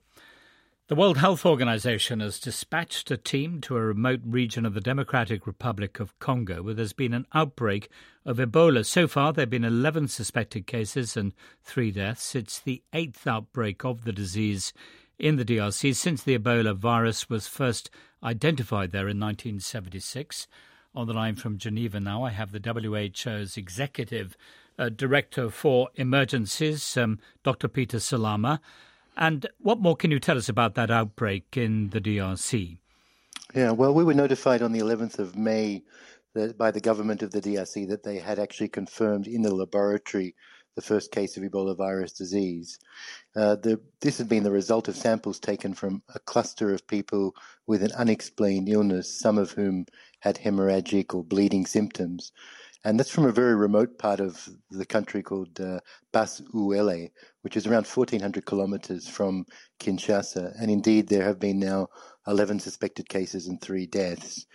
The 0.89 0.95
World 0.95 1.15
Health 1.15 1.45
Organization 1.45 2.19
has 2.19 2.41
dispatched 2.41 3.10
a 3.10 3.15
team 3.15 3.62
to 3.62 3.77
a 3.77 3.86
remote 3.86 4.19
region 4.25 4.65
of 4.65 4.73
the 4.73 4.81
Democratic 4.81 5.47
Republic 5.47 6.01
of 6.01 6.19
Congo 6.19 6.62
where 6.62 6.73
there's 6.73 6.91
been 6.91 7.13
an 7.13 7.25
outbreak 7.34 7.88
of 8.25 8.36
Ebola. 8.36 8.86
So 8.86 9.08
far, 9.08 9.31
there 9.31 9.43
have 9.43 9.49
been 9.49 9.63
11 9.63 10.10
suspected 10.10 10.67
cases 10.67 11.15
and 11.15 11.31
three 11.63 11.91
deaths. 11.91 12.36
It's 12.36 12.60
the 12.60 12.84
eighth 12.91 13.25
outbreak 13.25 13.86
of 13.86 14.03
the 14.03 14.12
disease 14.12 14.73
in 15.17 15.38
the 15.38 15.45
DRC 15.45 15.95
since 15.95 16.21
the 16.21 16.38
Ebola 16.38 16.75
virus 16.75 17.29
was 17.29 17.47
first 17.47 17.89
identified 18.25 18.91
there 18.91 19.07
in 19.07 19.19
1976. 19.19 20.47
On 20.95 21.07
the 21.07 21.13
line 21.13 21.35
from 21.35 21.57
Geneva 21.57 21.99
now, 21.99 22.23
I 22.23 22.31
have 22.31 22.51
the 22.51 22.59
WHO's 22.59 23.57
executive 23.57 24.35
uh, 24.77 24.89
director 24.89 25.49
for 25.49 25.89
emergencies, 25.95 26.97
um, 26.97 27.19
Dr. 27.43 27.67
Peter 27.67 27.99
Salama. 27.99 28.59
And 29.15 29.45
what 29.59 29.79
more 29.79 29.95
can 29.95 30.11
you 30.11 30.19
tell 30.19 30.38
us 30.38 30.49
about 30.49 30.75
that 30.75 30.91
outbreak 30.91 31.55
in 31.55 31.89
the 31.89 32.01
DRC? 32.01 32.77
Yeah, 33.53 33.71
well, 33.71 33.93
we 33.93 34.03
were 34.03 34.13
notified 34.13 34.61
on 34.61 34.73
the 34.73 34.79
11th 34.79 35.19
of 35.19 35.38
May 35.38 35.83
by 36.57 36.71
the 36.71 36.81
government 36.81 37.23
of 37.23 37.31
the 37.31 37.39
DRC 37.39 37.88
that 37.88 38.03
they 38.03 38.17
had 38.17 38.39
actually 38.39 38.67
confirmed 38.67 39.27
in 39.27 39.41
the 39.41 39.53
laboratory 39.55 40.35
the 40.75 40.81
first 40.81 41.11
case 41.11 41.38
of 41.38 41.43
Ebola 41.43 41.75
virus 41.75 42.11
disease. 42.11 42.77
Uh, 43.35 43.55
the, 43.55 43.79
this 44.01 44.17
has 44.17 44.27
been 44.27 44.43
the 44.43 44.51
result 44.51 44.88
of 44.88 44.95
samples 44.95 45.39
taken 45.39 45.73
from 45.73 46.01
a 46.13 46.19
cluster 46.19 46.73
of 46.73 46.88
people 46.88 47.35
with 47.67 47.81
an 47.81 47.91
unexplained 47.93 48.69
illness, 48.69 49.19
some 49.19 49.38
of 49.38 49.51
whom 49.51 49.85
had 50.19 50.38
hemorrhagic 50.38 51.13
or 51.13 51.23
bleeding 51.23 51.65
symptoms. 51.65 52.31
And 52.83 52.99
that's 52.99 53.09
from 53.09 53.25
a 53.25 53.31
very 53.31 53.55
remote 53.55 53.97
part 53.97 54.19
of 54.19 54.47
the 54.69 54.85
country 54.85 55.23
called 55.23 55.59
uh, 55.59 55.79
Bas 56.11 56.41
Uele, 56.53 57.09
which 57.41 57.57
is 57.57 57.65
around 57.65 57.88
1,400 57.88 58.45
kilometers 58.45 59.07
from 59.07 59.47
Kinshasa. 59.79 60.53
And 60.61 60.69
indeed, 60.69 61.07
there 61.07 61.23
have 61.23 61.39
been 61.39 61.57
now 61.57 61.88
11 62.27 62.59
suspected 62.59 63.09
cases 63.09 63.47
and 63.47 63.59
three 63.59 63.88
deaths. 63.88 64.45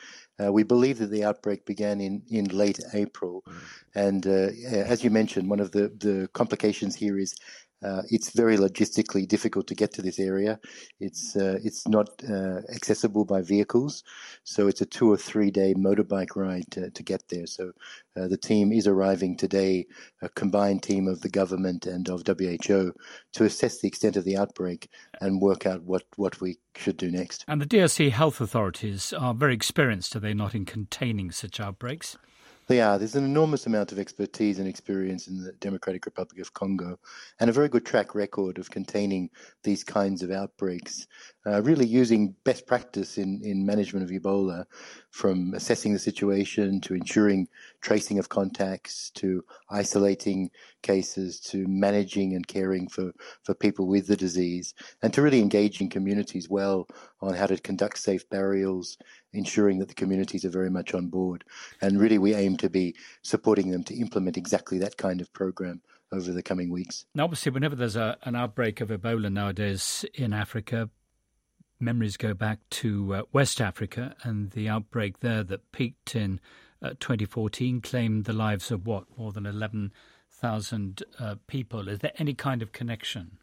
Uh, 0.40 0.52
we 0.52 0.62
believe 0.62 0.98
that 0.98 1.10
the 1.10 1.24
outbreak 1.24 1.64
began 1.66 2.00
in, 2.00 2.22
in 2.30 2.44
late 2.46 2.80
April. 2.94 3.42
Mm. 3.46 3.54
And 3.94 4.26
uh, 4.26 4.78
as 4.78 5.04
you 5.04 5.10
mentioned, 5.10 5.50
one 5.50 5.60
of 5.60 5.72
the, 5.72 5.88
the 5.98 6.28
complications 6.32 6.94
here 6.94 7.18
is 7.18 7.34
uh, 7.82 8.02
it's 8.10 8.30
very 8.30 8.56
logistically 8.56 9.26
difficult 9.26 9.66
to 9.68 9.74
get 9.74 9.92
to 9.94 10.02
this 10.02 10.18
area. 10.18 10.58
It's 10.98 11.36
uh, 11.36 11.58
it's 11.62 11.88
not 11.88 12.08
uh, 12.28 12.60
accessible 12.74 13.24
by 13.24 13.42
vehicles, 13.42 14.04
so 14.44 14.68
it's 14.68 14.80
a 14.80 14.86
two 14.86 15.10
or 15.10 15.16
three 15.16 15.50
day 15.50 15.74
motorbike 15.74 16.36
ride 16.36 16.70
to, 16.72 16.90
to 16.90 17.02
get 17.02 17.28
there. 17.28 17.46
So 17.46 17.72
uh, 18.16 18.28
the 18.28 18.36
team 18.36 18.72
is 18.72 18.86
arriving 18.86 19.36
today, 19.36 19.86
a 20.20 20.28
combined 20.28 20.82
team 20.82 21.06
of 21.06 21.20
the 21.20 21.28
government 21.28 21.86
and 21.86 22.08
of 22.08 22.22
WHO, 22.26 22.92
to 23.32 23.44
assess 23.44 23.80
the 23.80 23.88
extent 23.88 24.16
of 24.16 24.24
the 24.24 24.36
outbreak 24.36 24.90
and 25.20 25.40
work 25.40 25.64
out 25.66 25.82
what, 25.82 26.02
what 26.16 26.40
we 26.40 26.58
should 26.76 26.96
do 26.96 27.10
next. 27.10 27.44
And 27.46 27.60
the 27.60 27.66
DRC 27.66 28.10
health 28.10 28.40
authorities 28.40 29.12
are 29.12 29.34
very 29.34 29.54
experienced, 29.54 30.16
are 30.16 30.20
they 30.20 30.34
not, 30.34 30.54
in 30.54 30.64
containing 30.64 31.30
such 31.30 31.60
outbreaks? 31.60 32.18
They 32.70 32.80
are. 32.80 32.98
There's 32.98 33.16
an 33.16 33.24
enormous 33.24 33.66
amount 33.66 33.90
of 33.90 33.98
expertise 33.98 34.60
and 34.60 34.68
experience 34.68 35.26
in 35.26 35.42
the 35.42 35.50
Democratic 35.58 36.06
Republic 36.06 36.40
of 36.40 36.54
Congo 36.54 37.00
and 37.40 37.50
a 37.50 37.52
very 37.52 37.68
good 37.68 37.84
track 37.84 38.14
record 38.14 38.58
of 38.58 38.70
containing 38.70 39.30
these 39.64 39.82
kinds 39.82 40.22
of 40.22 40.30
outbreaks, 40.30 41.08
uh, 41.46 41.62
really 41.62 41.86
using 41.86 42.34
best 42.44 42.66
practice 42.66 43.18
in, 43.18 43.40
in 43.42 43.64
management 43.64 44.04
of 44.04 44.10
Ebola, 44.10 44.64
from 45.10 45.54
assessing 45.54 45.92
the 45.92 45.98
situation 45.98 46.80
to 46.82 46.94
ensuring 46.94 47.48
tracing 47.80 48.18
of 48.18 48.28
contacts 48.28 49.10
to 49.10 49.44
isolating 49.70 50.50
cases 50.82 51.40
to 51.40 51.66
managing 51.66 52.34
and 52.34 52.46
caring 52.46 52.88
for, 52.88 53.12
for 53.42 53.54
people 53.54 53.86
with 53.86 54.06
the 54.06 54.16
disease 54.16 54.74
and 55.02 55.12
to 55.12 55.22
really 55.22 55.40
engaging 55.40 55.88
communities 55.88 56.48
well 56.48 56.86
on 57.20 57.34
how 57.34 57.46
to 57.46 57.58
conduct 57.58 57.98
safe 57.98 58.28
burials, 58.30 58.98
ensuring 59.32 59.78
that 59.78 59.88
the 59.88 59.94
communities 59.94 60.44
are 60.44 60.50
very 60.50 60.70
much 60.70 60.94
on 60.94 61.08
board. 61.08 61.44
And 61.80 62.00
really, 62.00 62.18
we 62.18 62.34
aim 62.34 62.56
to 62.58 62.70
be 62.70 62.94
supporting 63.22 63.70
them 63.70 63.84
to 63.84 63.94
implement 63.94 64.36
exactly 64.36 64.78
that 64.78 64.96
kind 64.96 65.20
of 65.20 65.32
program 65.32 65.82
over 66.12 66.32
the 66.32 66.42
coming 66.42 66.70
weeks. 66.70 67.04
Now, 67.14 67.24
obviously, 67.24 67.52
whenever 67.52 67.76
there's 67.76 67.96
a, 67.96 68.16
an 68.22 68.34
outbreak 68.34 68.80
of 68.80 68.88
Ebola 68.88 69.32
nowadays 69.32 70.04
in 70.14 70.32
Africa, 70.32 70.90
memories 71.80 72.16
go 72.16 72.34
back 72.34 72.58
to 72.70 73.14
uh, 73.14 73.22
West 73.32 73.60
Africa 73.60 74.14
and 74.22 74.50
the 74.50 74.68
outbreak 74.68 75.20
there 75.20 75.42
that 75.44 75.72
peaked 75.72 76.14
in 76.14 76.40
uh, 76.82 76.90
2014 77.00 77.80
claimed 77.80 78.24
the 78.24 78.32
lives 78.32 78.70
of 78.70 78.86
what 78.86 79.04
more 79.18 79.32
than 79.32 79.46
11,000 79.46 81.02
uh, 81.18 81.34
people. 81.46 81.88
Is 81.88 82.00
there 82.00 82.12
any 82.18 82.34
kind 82.34 82.62
of 82.62 82.72
connection? 82.72 83.38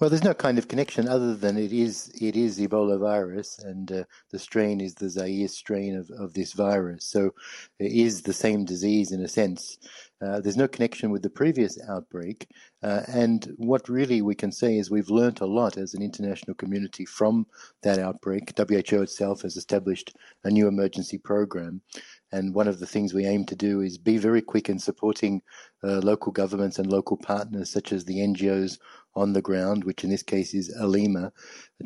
Well, 0.00 0.10
there's 0.10 0.24
no 0.24 0.34
kind 0.34 0.58
of 0.58 0.66
connection 0.66 1.06
other 1.06 1.36
than 1.36 1.56
it 1.56 1.72
is 1.72 2.10
it 2.20 2.34
is 2.34 2.58
Ebola 2.58 2.98
virus, 2.98 3.60
and 3.60 3.92
uh, 3.92 4.04
the 4.30 4.38
strain 4.40 4.80
is 4.80 4.94
the 4.94 5.08
Zaire 5.08 5.46
strain 5.46 5.94
of, 5.94 6.10
of 6.10 6.34
this 6.34 6.54
virus. 6.54 7.04
So 7.04 7.34
it 7.78 7.92
is 7.92 8.22
the 8.22 8.32
same 8.32 8.64
disease 8.64 9.12
in 9.12 9.20
a 9.20 9.28
sense. 9.28 9.78
Uh, 10.22 10.40
there's 10.40 10.56
no 10.56 10.68
connection 10.68 11.10
with 11.10 11.22
the 11.22 11.30
previous 11.30 11.78
outbreak. 11.88 12.46
Uh, 12.82 13.02
and 13.08 13.52
what 13.56 13.88
really 13.88 14.22
we 14.22 14.34
can 14.34 14.52
say 14.52 14.78
is 14.78 14.90
we've 14.90 15.10
learnt 15.10 15.40
a 15.40 15.46
lot 15.46 15.76
as 15.76 15.94
an 15.94 16.02
international 16.02 16.54
community 16.54 17.04
from 17.04 17.46
that 17.82 17.98
outbreak. 17.98 18.52
WHO 18.56 19.02
itself 19.02 19.42
has 19.42 19.56
established 19.56 20.14
a 20.44 20.50
new 20.50 20.68
emergency 20.68 21.18
program. 21.18 21.80
And 22.30 22.54
one 22.54 22.68
of 22.68 22.78
the 22.78 22.86
things 22.86 23.12
we 23.12 23.26
aim 23.26 23.44
to 23.46 23.56
do 23.56 23.80
is 23.80 23.98
be 23.98 24.16
very 24.16 24.40
quick 24.40 24.68
in 24.68 24.78
supporting 24.78 25.42
uh, 25.84 25.98
local 25.98 26.32
governments 26.32 26.78
and 26.78 26.90
local 26.90 27.16
partners, 27.16 27.70
such 27.70 27.92
as 27.92 28.04
the 28.04 28.18
NGOs 28.18 28.78
on 29.14 29.32
the 29.32 29.42
ground, 29.42 29.84
which 29.84 30.04
in 30.04 30.10
this 30.10 30.22
case 30.22 30.54
is 30.54 30.74
Alima, 30.80 31.32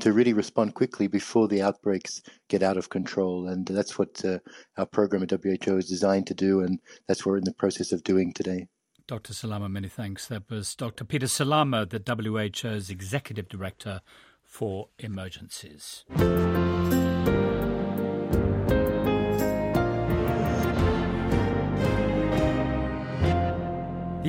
to 0.00 0.12
really 0.12 0.32
respond 0.32 0.74
quickly 0.74 1.06
before 1.06 1.48
the 1.48 1.62
outbreaks 1.62 2.22
get 2.48 2.62
out 2.62 2.76
of 2.76 2.90
control. 2.90 3.48
And 3.48 3.66
that's 3.66 3.98
what 3.98 4.24
uh, 4.24 4.38
our 4.76 4.86
program 4.86 5.22
at 5.22 5.30
WHO 5.30 5.76
is 5.76 5.88
designed 5.88 6.26
to 6.28 6.34
do, 6.34 6.60
and 6.60 6.80
that's 7.08 7.24
what 7.24 7.32
we're 7.32 7.38
in 7.38 7.44
the 7.44 7.54
process 7.54 7.92
of 7.92 8.04
doing 8.04 8.32
today. 8.32 8.68
Dr. 9.06 9.34
Salama, 9.34 9.68
many 9.68 9.88
thanks. 9.88 10.26
That 10.26 10.50
was 10.50 10.74
Dr. 10.74 11.04
Peter 11.04 11.28
Salama, 11.28 11.86
the 11.86 12.00
WHO's 12.00 12.90
Executive 12.90 13.48
Director 13.48 14.00
for 14.42 14.88
Emergencies. 14.98 16.04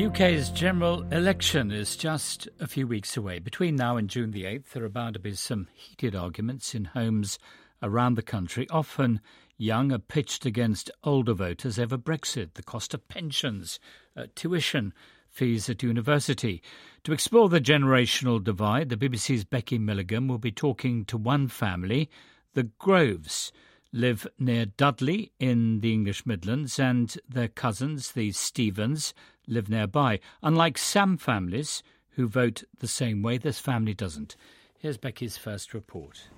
UK's 0.08 0.50
general 0.52 1.04
election 1.12 1.70
is 1.70 1.98
just 1.98 2.48
a 2.62 2.68
few 2.68 2.88
weeks 2.88 3.18
away. 3.18 3.40
Between 3.40 3.76
now 3.76 3.98
and 3.98 4.10
June 4.10 4.32
the 4.32 4.46
8th, 4.46 4.70
there 4.70 4.86
are 4.86 4.90
bound 4.90 5.16
to 5.16 5.20
be 5.20 5.34
some 5.34 5.68
heated 5.74 6.16
arguments 6.16 6.74
in 6.74 6.86
homes 6.86 7.38
around 7.84 8.16
the 8.16 8.22
country. 8.22 8.66
Often 8.70 9.20
young 9.58 9.92
are 9.92 10.00
pitched 10.00 10.46
against 10.46 10.90
older 11.04 11.34
voters 11.34 11.78
over 11.78 11.98
Brexit, 11.98 12.54
the 12.54 12.64
cost 12.64 12.94
of 12.94 13.06
pensions, 13.10 13.82
uh, 14.16 14.28
tuition, 14.34 14.94
fees 15.30 15.70
at 15.70 15.84
university. 15.84 16.64
To 17.04 17.12
explore 17.12 17.50
the 17.50 17.60
generational 17.60 18.42
divide, 18.42 18.88
the 18.88 18.96
BBC's 18.96 19.44
Becky 19.44 19.78
Milligan 19.78 20.30
will 20.30 20.38
be 20.38 20.54
talking 20.54 21.04
to 21.04 21.18
one 21.18 21.50
family, 21.50 22.10
the 22.54 22.64
Groves 22.64 23.52
live 23.98 24.28
near 24.38 24.66
Dudley 24.66 25.32
in 25.40 25.82
the 25.82 25.92
English 25.92 26.26
Midlands, 26.26 26.80
and 26.80 27.18
their 27.28 27.48
cousins, 27.48 28.12
the 28.12 28.32
Stevens, 28.32 29.14
live 29.48 29.70
nearby. 29.70 30.20
Unlike 30.44 30.78
some 30.78 31.18
families 31.18 31.82
who 32.12 32.28
vote 32.28 32.64
the 32.80 32.88
same 32.88 33.24
way, 33.24 33.38
this 33.38 33.60
family 33.60 33.96
doesn't. 33.96 34.36
Here's 34.78 34.98
Becky's 34.98 35.38
first 35.38 35.74
report. 35.74 36.30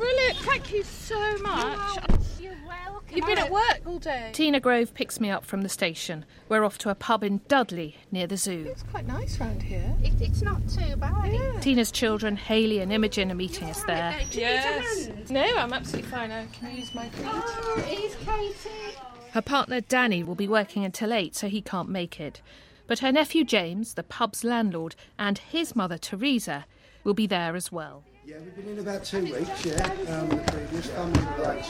Brilliant, 0.00 0.36
thank 0.38 0.72
you 0.72 0.82
so 0.82 1.36
much. 1.42 1.98
You're 2.40 2.54
welcome. 2.66 3.14
You've 3.14 3.26
been 3.26 3.36
at 3.36 3.50
work 3.50 3.82
all 3.84 3.98
day. 3.98 4.30
Tina 4.32 4.58
Grove 4.58 4.94
picks 4.94 5.20
me 5.20 5.30
up 5.30 5.44
from 5.44 5.60
the 5.60 5.68
station. 5.68 6.24
We're 6.48 6.64
off 6.64 6.78
to 6.78 6.88
a 6.88 6.94
pub 6.94 7.22
in 7.22 7.42
Dudley 7.48 7.96
near 8.10 8.26
the 8.26 8.38
zoo. 8.38 8.64
It's 8.70 8.82
quite 8.84 9.06
nice 9.06 9.38
round 9.38 9.62
here. 9.62 9.94
It, 10.02 10.14
it's 10.18 10.40
not 10.40 10.66
too 10.70 10.96
bad. 10.96 11.30
Yeah. 11.30 11.60
Tina's 11.60 11.90
children, 11.90 12.36
Haley 12.36 12.78
and 12.78 12.90
Imogen, 12.90 13.30
are 13.30 13.34
meeting 13.34 13.68
us 13.68 13.84
there. 13.84 14.18
Yes. 14.30 15.10
No, 15.28 15.44
I'm 15.44 15.74
absolutely 15.74 16.10
fine. 16.10 16.30
I 16.30 16.46
can 16.46 16.74
use 16.74 16.94
my 16.94 17.06
feet. 17.10 17.26
Oh, 17.28 17.84
here's 17.86 18.14
Katie. 18.16 18.96
Her 19.32 19.42
partner 19.42 19.82
Danny 19.82 20.22
will 20.22 20.34
be 20.34 20.48
working 20.48 20.82
until 20.82 21.12
8, 21.12 21.36
so 21.36 21.46
he 21.46 21.60
can't 21.60 21.90
make 21.90 22.18
it. 22.18 22.40
But 22.86 23.00
her 23.00 23.12
nephew 23.12 23.44
James, 23.44 23.94
the 23.94 24.02
pub's 24.02 24.44
landlord, 24.44 24.96
and 25.18 25.36
his 25.36 25.76
mother 25.76 25.98
Teresa 25.98 26.64
will 27.04 27.14
be 27.14 27.26
there 27.26 27.54
as 27.54 27.70
well. 27.70 28.02
Yeah, 28.30 28.36
we've 28.44 28.54
been 28.54 28.68
in 28.68 28.78
about 28.78 29.02
two 29.02 29.24
weeks, 29.24 29.64
yeah. 29.64 29.84
Um, 30.08 30.28
the 30.28 30.36
previous 30.36 30.86
family 30.86 31.20
place. 31.34 31.68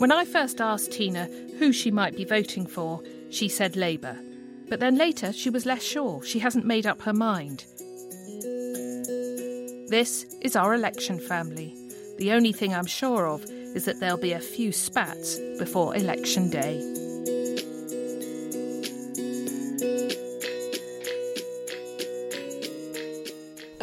When 0.00 0.10
I 0.10 0.24
first 0.24 0.62
asked 0.62 0.92
Tina 0.92 1.28
who 1.58 1.70
she 1.70 1.90
might 1.90 2.16
be 2.16 2.24
voting 2.24 2.66
for, 2.66 3.02
she 3.28 3.46
said 3.46 3.76
Labour. 3.76 4.16
But 4.70 4.80
then 4.80 4.96
later 4.96 5.34
she 5.34 5.50
was 5.50 5.66
less 5.66 5.82
sure. 5.82 6.22
She 6.22 6.38
hasn't 6.38 6.64
made 6.64 6.86
up 6.86 7.02
her 7.02 7.12
mind. 7.12 7.66
This 9.90 10.24
is 10.40 10.56
our 10.56 10.72
election 10.72 11.20
family. 11.20 11.76
The 12.16 12.32
only 12.32 12.54
thing 12.54 12.74
I'm 12.74 12.86
sure 12.86 13.28
of 13.28 13.44
is 13.44 13.84
that 13.84 14.00
there'll 14.00 14.16
be 14.16 14.32
a 14.32 14.40
few 14.40 14.72
spats 14.72 15.38
before 15.58 15.94
election 15.94 16.48
day. 16.48 17.01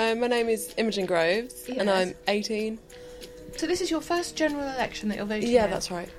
Uh, 0.09 0.15
my 0.15 0.25
name 0.25 0.49
is 0.49 0.73
Imogen 0.75 1.05
Groves, 1.05 1.69
and 1.77 1.87
I'm 1.87 2.15
18. 2.27 2.79
So 3.57 3.67
this 3.67 3.79
is 3.79 3.91
your 3.91 4.01
first 4.01 4.35
general 4.35 4.63
election 4.63 5.07
that 5.09 5.17
you're 5.17 5.25
voting 5.27 5.47
Yeah, 5.47 5.65
in? 5.65 5.69
that's 5.69 5.91
right. 5.91 6.09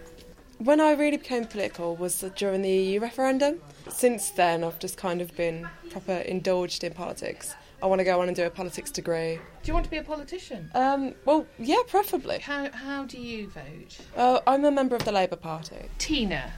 When 0.58 0.80
I 0.80 0.92
really 0.92 1.16
became 1.16 1.44
political 1.44 1.96
was 1.96 2.20
during 2.36 2.62
the 2.62 2.70
EU 2.70 3.00
referendum. 3.00 3.60
Since 3.88 4.30
then, 4.30 4.62
I've 4.62 4.78
just 4.78 4.96
kind 4.96 5.20
of 5.20 5.36
been 5.36 5.68
proper 5.90 6.12
indulged 6.12 6.84
in 6.84 6.92
politics. 6.92 7.56
I 7.82 7.86
want 7.86 7.98
to 7.98 8.04
go 8.04 8.20
on 8.20 8.28
and 8.28 8.36
do 8.36 8.44
a 8.44 8.50
politics 8.50 8.92
degree. 8.92 9.40
Do 9.64 9.66
you 9.66 9.74
want 9.74 9.86
to 9.86 9.90
be 9.90 9.96
a 9.96 10.04
politician? 10.04 10.70
Um, 10.76 11.16
well, 11.24 11.44
yeah, 11.58 11.82
preferably. 11.88 12.38
How, 12.38 12.70
how 12.70 13.02
do 13.06 13.18
you 13.18 13.48
vote? 13.48 13.98
Uh, 14.16 14.38
I'm 14.46 14.64
a 14.64 14.70
member 14.70 14.94
of 14.94 15.04
the 15.04 15.10
Labour 15.10 15.34
Party. 15.34 15.88
Tina, 15.98 16.52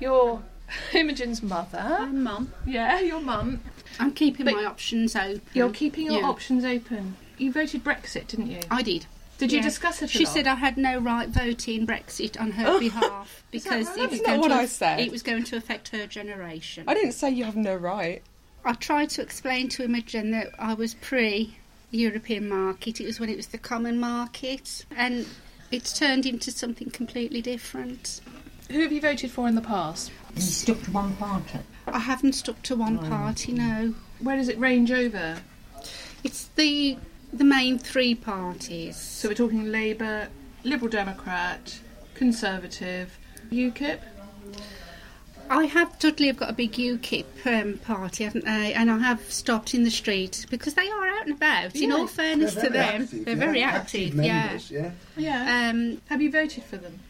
you're 0.00 0.42
Imogen's 0.94 1.42
mother. 1.42 1.78
I'm 2.00 2.22
mum. 2.22 2.52
Yeah, 2.66 3.00
your 3.12 3.20
mum. 3.20 3.60
I'm 3.98 4.12
keeping 4.12 4.44
But 4.46 4.54
my 4.54 4.64
options 4.64 5.16
open. 5.16 5.42
You're 5.54 5.70
keeping 5.70 6.06
your 6.06 6.20
Yeah. 6.20 6.26
options 6.28 6.64
open. 6.64 7.16
You 7.36 7.52
voted 7.52 7.84
Brexit, 7.84 8.28
didn't 8.28 8.50
you? 8.50 8.60
I 8.70 8.82
did. 8.82 9.06
Did 9.38 9.52
you 9.52 9.58
Yeah. 9.58 9.64
discuss 9.64 10.02
it 10.02 10.06
a 10.06 10.08
She 10.08 10.24
lot? 10.24 10.34
said 10.34 10.46
I 10.46 10.56
had 10.56 10.76
no 10.76 10.98
right 10.98 11.28
voting 11.28 11.86
Brexit 11.86 12.40
on 12.40 12.52
her 12.52 12.78
behalf 12.80 13.44
because 13.50 13.86
right? 13.86 13.98
it 13.98 14.10
was 14.10 14.20
That's 14.20 14.26
going 14.26 14.40
not 14.40 14.40
what 14.40 14.48
to 14.48 14.54
I 14.62 14.66
said. 14.66 15.00
it 15.00 15.12
was 15.12 15.22
going 15.22 15.44
to 15.44 15.56
affect 15.56 15.88
her 15.88 16.06
generation. 16.06 16.84
I 16.86 16.94
didn't 16.94 17.12
say 17.12 17.30
you 17.30 17.44
have 17.44 17.56
no 17.56 17.74
right. 17.76 18.22
I 18.64 18.72
tried 18.74 19.10
to 19.10 19.22
explain 19.22 19.68
to 19.70 19.84
Imogen 19.84 20.32
that 20.32 20.50
I 20.58 20.74
was 20.74 20.94
pre 20.94 21.56
European 21.92 22.48
market. 22.48 23.00
It 23.00 23.06
was 23.06 23.18
when 23.20 23.28
it 23.30 23.36
was 23.36 23.46
the 23.46 23.58
common 23.58 23.98
market, 24.00 24.84
and 24.94 25.26
it's 25.70 25.96
turned 25.96 26.26
into 26.26 26.50
something 26.50 26.90
completely 26.90 27.40
different. 27.40 28.20
Who 28.70 28.80
have 28.80 28.92
you 28.92 29.00
voted 29.00 29.30
for 29.30 29.48
in 29.48 29.54
the 29.54 29.62
past? 29.62 30.12
You 30.34 30.42
stuck 30.42 30.82
to 30.82 30.90
one 30.90 31.16
party. 31.16 31.60
I 31.86 31.98
haven't 32.00 32.34
stuck 32.34 32.62
to 32.64 32.76
one 32.76 32.98
party, 32.98 33.52
no. 33.52 33.94
Where 34.20 34.36
does 34.36 34.48
it 34.48 34.58
range 34.58 34.90
over? 34.92 35.38
It's 36.22 36.48
the 36.56 36.98
the 37.32 37.44
main 37.44 37.78
three 37.78 38.14
parties. 38.14 38.96
So 38.96 39.28
we're 39.28 39.34
talking 39.34 39.70
Labour, 39.70 40.28
Liberal 40.64 40.90
Democrat, 40.90 41.78
Conservative, 42.14 43.18
UKIP. 43.50 44.00
I 45.50 45.64
have 45.64 45.98
Dudley 45.98 46.26
have 46.26 46.36
got 46.36 46.50
a 46.50 46.52
big 46.52 46.72
UKIP 46.72 47.24
um, 47.46 47.78
party, 47.78 48.24
haven't 48.24 48.44
they? 48.44 48.74
And 48.74 48.90
I 48.90 48.98
have 48.98 49.32
stopped 49.32 49.72
in 49.72 49.84
the 49.84 49.90
street 49.90 50.44
because 50.50 50.74
they 50.74 50.90
are 50.90 51.06
out 51.08 51.26
and 51.26 51.34
about. 51.36 51.74
In 51.74 51.90
all 51.90 52.06
fairness 52.06 52.54
to 52.54 52.68
them, 52.68 53.02
active, 53.02 53.24
they're 53.24 53.34
yeah. 53.34 53.40
very 53.40 53.62
Active 53.62 54.08
active. 54.08 54.14
members, 54.14 54.70
yeah. 54.70 54.90
Yeah. 55.16 55.70
Um, 55.70 56.02
Have 56.10 56.20
you 56.20 56.30
voted 56.30 56.64
for 56.64 56.76
them? 56.76 57.00